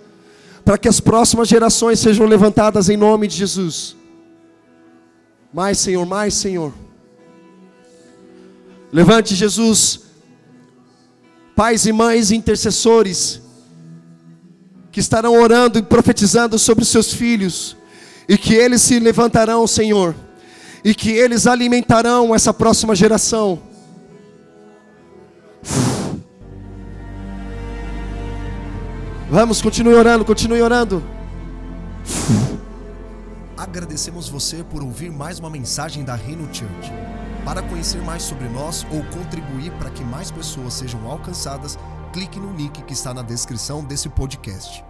Para 0.65 0.79
que 0.79 0.89
as 0.89 1.01
próximas 1.01 1.49
gerações 1.49 1.99
sejam 1.99 2.27
levantadas 2.27 2.89
em 2.89 2.97
nome 2.97 3.27
de 3.27 3.37
Jesus. 3.37 3.97
Mais, 5.53 5.79
Senhor, 5.79 6.07
mais, 6.07 6.35
Senhor. 6.35 6.73
Levante, 8.93 9.35
Jesus, 9.35 10.01
pais 11.57 11.87
e 11.87 11.93
mães 11.93 12.31
intercessores, 12.31 13.41
que 14.91 15.01
estarão 15.01 15.41
orando 15.41 15.79
e 15.79 15.83
profetizando 15.83 16.59
sobre 16.59 16.83
os 16.83 16.89
seus 16.89 17.13
filhos, 17.13 17.77
e 18.29 18.37
que 18.37 18.55
eles 18.55 18.83
se 18.83 18.99
levantarão, 18.99 19.67
Senhor, 19.67 20.15
e 20.85 20.95
que 20.95 21.11
eles 21.11 21.47
alimentarão 21.47 22.35
essa 22.35 22.53
próxima 22.53 22.95
geração. 22.95 23.72
Vamos, 29.33 29.63
continue 29.63 29.95
orando, 29.95 30.27
continue 30.27 30.61
orando. 30.61 31.03
Agradecemos 33.57 34.29
você 34.29 34.63
por 34.63 34.83
ouvir 34.83 35.11
mais 35.11 35.39
uma 35.39 35.49
mensagem 35.49 36.05
da 36.05 36.15
Reno 36.15 36.45
Church. 36.53 36.93
Para 37.43 37.63
conhecer 37.63 38.03
mais 38.03 38.25
sobre 38.25 38.47
nós 38.51 38.87
ou 38.93 39.03
contribuir 39.05 39.73
para 39.79 39.89
que 39.89 40.05
mais 40.05 40.31
pessoas 40.31 40.75
sejam 40.75 41.11
alcançadas, 41.11 41.79
clique 42.13 42.39
no 42.39 42.55
link 42.55 42.83
que 42.83 42.93
está 42.93 43.15
na 43.15 43.23
descrição 43.23 43.83
desse 43.83 44.11
podcast. 44.11 44.85